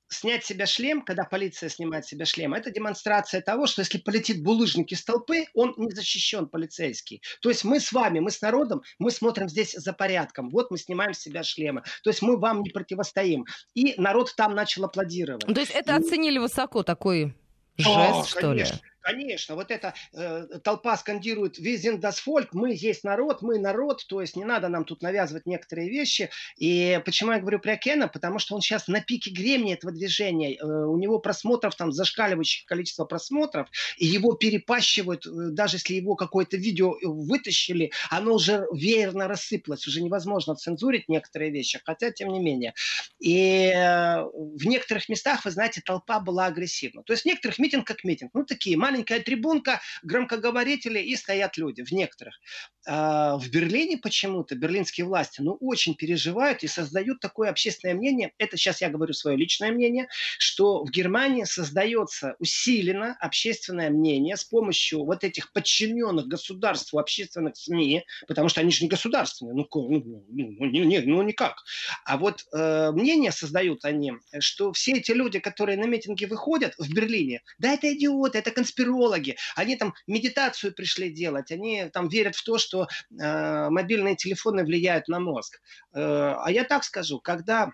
снять 0.08 0.44
себя 0.44 0.66
шлем, 0.66 1.02
когда 1.02 1.24
полиция 1.24 1.68
снимает 1.68 2.06
себя 2.06 2.24
шлем, 2.24 2.54
это 2.54 2.70
демонстрация 2.70 3.40
того, 3.40 3.66
что 3.66 3.82
если 3.82 3.98
полетит 3.98 4.42
булыжник 4.42 4.92
из 4.92 5.04
толпы, 5.04 5.46
он 5.54 5.74
не 5.76 5.90
защищен 5.90 6.48
полицейский. 6.48 7.22
То 7.40 7.48
есть 7.48 7.64
мы 7.64 7.80
с 7.80 7.92
вами, 7.92 8.20
мы 8.20 8.30
с 8.30 8.40
народом, 8.40 8.82
мы 8.98 9.10
смотрим 9.10 9.48
здесь 9.48 9.72
за 9.72 9.92
порядком. 9.92 10.50
Вот 10.50 10.70
мы 10.70 10.78
снимаем 10.78 11.14
с 11.14 11.18
себя 11.18 11.42
шлемы. 11.42 11.82
То 12.02 12.10
есть 12.10 12.22
мы 12.22 12.38
вам 12.38 12.62
не 12.62 12.70
противостоим. 12.70 13.44
И 13.74 13.94
народ 14.00 14.34
там 14.36 14.54
начал 14.54 14.84
аплодировать. 14.84 15.44
То 15.46 15.60
есть 15.60 15.72
это 15.72 15.96
и... 15.96 15.98
оценили 15.98 16.38
высоко 16.38 16.82
такой 16.82 17.34
жест, 17.76 17.90
О, 17.90 18.24
что 18.24 18.40
конечно. 18.40 18.74
ли? 18.74 18.80
Конечно, 19.06 19.54
вот 19.54 19.70
эта 19.70 19.94
э, 20.14 20.58
толпа 20.64 20.96
скандирует 20.96 21.58
«Визин 21.58 22.00
Volk», 22.00 22.48
мы 22.50 22.74
есть 22.74 23.04
народ, 23.04 23.40
мы 23.40 23.60
народ, 23.60 24.04
то 24.08 24.20
есть 24.20 24.34
не 24.34 24.44
надо 24.44 24.66
нам 24.68 24.84
тут 24.84 25.00
навязывать 25.00 25.46
некоторые 25.46 25.88
вещи. 25.88 26.28
И 26.56 27.00
почему 27.04 27.30
я 27.30 27.38
говорю 27.38 27.60
про 27.60 27.76
Кена? 27.76 28.08
Потому 28.08 28.40
что 28.40 28.56
он 28.56 28.62
сейчас 28.62 28.88
на 28.88 29.00
пике 29.00 29.30
гремни 29.30 29.74
этого 29.74 29.92
движения. 29.92 30.56
Э, 30.56 30.64
у 30.64 30.98
него 30.98 31.20
просмотров 31.20 31.76
там 31.76 31.92
зашкаливающее 31.92 32.66
количество 32.66 33.04
просмотров, 33.04 33.68
и 33.96 34.06
его 34.06 34.32
перепащивают, 34.32 35.24
э, 35.24 35.30
даже 35.52 35.76
если 35.76 35.94
его 35.94 36.16
какое-то 36.16 36.56
видео 36.56 36.96
вытащили, 37.04 37.92
оно 38.10 38.34
уже 38.34 38.66
веерно 38.72 39.28
рассыпалось, 39.28 39.86
уже 39.86 40.02
невозможно 40.02 40.56
цензурить 40.56 41.08
некоторые 41.08 41.52
вещи, 41.52 41.80
хотя 41.84 42.10
тем 42.10 42.30
не 42.30 42.40
менее. 42.40 42.74
И 43.20 43.72
э, 43.72 44.24
в 44.24 44.66
некоторых 44.66 45.08
местах, 45.08 45.44
вы 45.44 45.52
знаете, 45.52 45.80
толпа 45.80 46.18
была 46.18 46.46
агрессивна. 46.46 47.04
То 47.04 47.12
есть 47.12 47.22
в 47.22 47.26
некоторых 47.26 47.60
митинг 47.60 47.86
как 47.86 48.02
митинг, 48.02 48.32
ну 48.34 48.44
такие 48.44 48.76
маленькие 48.76 48.95
маленькая 48.96 49.20
трибунка, 49.20 49.80
громкоговорители 50.02 50.98
и 50.98 51.16
стоят 51.16 51.58
люди 51.58 51.82
в 51.82 51.92
некоторых. 51.92 52.40
А 52.88 53.36
в 53.36 53.48
Берлине 53.50 53.98
почему-то 53.98 54.54
берлинские 54.54 55.06
власти 55.06 55.40
ну, 55.42 55.56
очень 55.60 55.94
переживают 55.94 56.62
и 56.62 56.68
создают 56.68 57.20
такое 57.20 57.50
общественное 57.50 57.94
мнение, 57.94 58.32
это 58.38 58.56
сейчас 58.56 58.80
я 58.80 58.88
говорю 58.88 59.12
свое 59.12 59.36
личное 59.36 59.72
мнение, 59.72 60.06
что 60.38 60.84
в 60.84 60.90
Германии 60.90 61.44
создается 61.44 62.36
усиленно 62.38 63.16
общественное 63.20 63.90
мнение 63.90 64.36
с 64.36 64.44
помощью 64.44 65.04
вот 65.04 65.24
этих 65.24 65.52
подчиненных 65.52 66.26
государству 66.26 66.98
общественных 66.98 67.56
СМИ, 67.56 68.04
потому 68.28 68.48
что 68.48 68.60
они 68.60 68.70
же 68.70 68.84
не 68.84 68.88
государственные, 68.88 69.54
ну, 69.54 69.66
ну, 69.74 70.24
ну, 70.28 70.66
не, 70.66 70.80
не, 70.86 71.00
ну 71.00 71.22
никак. 71.22 71.56
А 72.04 72.16
вот 72.16 72.44
э, 72.52 72.92
мнение 72.92 73.32
создают 73.32 73.84
они, 73.84 74.12
что 74.38 74.72
все 74.72 74.92
эти 74.92 75.10
люди, 75.10 75.40
которые 75.40 75.76
на 75.76 75.86
митинги 75.86 76.24
выходят 76.24 76.74
в 76.78 76.88
Берлине, 76.94 77.42
да 77.58 77.72
это 77.72 77.92
идиоты, 77.92 78.38
это 78.38 78.52
конспирации, 78.52 78.75
конспирологи, 78.76 79.36
они 79.54 79.76
там 79.76 79.94
медитацию 80.06 80.74
пришли 80.74 81.10
делать, 81.10 81.50
они 81.50 81.88
там 81.92 82.08
верят 82.08 82.36
в 82.36 82.44
то, 82.44 82.58
что 82.58 82.88
э, 83.10 83.68
мобильные 83.70 84.16
телефоны 84.16 84.64
влияют 84.64 85.08
на 85.08 85.20
мозг. 85.20 85.60
Э, 85.92 86.34
а 86.38 86.50
я 86.50 86.64
так 86.64 86.84
скажу, 86.84 87.20
когда 87.20 87.70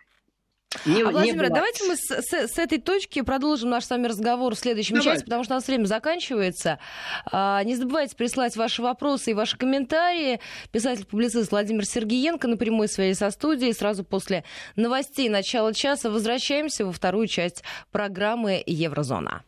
не, 0.86 1.02
а, 1.02 1.10
Владимир, 1.10 1.42
не 1.42 1.48
давайте 1.50 1.84
мы 1.84 1.96
с, 1.96 2.10
с, 2.10 2.32
с 2.32 2.58
этой 2.58 2.78
точки 2.78 3.20
продолжим 3.20 3.68
наш 3.68 3.84
с 3.84 3.90
вами 3.90 4.06
разговор 4.06 4.54
в 4.54 4.58
следующем 4.58 4.96
Давай. 4.96 5.12
части, 5.12 5.24
потому 5.24 5.44
что 5.44 5.52
у 5.52 5.56
нас 5.56 5.66
время 5.66 5.84
заканчивается. 5.84 6.78
А, 7.30 7.62
не 7.62 7.76
забывайте 7.76 8.16
присылать 8.16 8.56
ваши 8.56 8.80
вопросы 8.80 9.32
и 9.32 9.34
ваши 9.34 9.58
комментарии. 9.58 10.40
Писатель-публицист 10.70 11.50
Владимир 11.50 11.84
Сергеенко 11.84 12.48
на 12.48 12.56
прямой 12.56 12.88
связи 12.88 13.18
со 13.18 13.30
студией. 13.30 13.74
Сразу 13.74 14.02
после 14.02 14.44
новостей 14.74 15.28
начала 15.28 15.74
часа 15.74 16.10
возвращаемся 16.10 16.86
во 16.86 16.92
вторую 16.92 17.26
часть 17.26 17.62
программы 17.90 18.62
«Еврозона». 18.64 19.44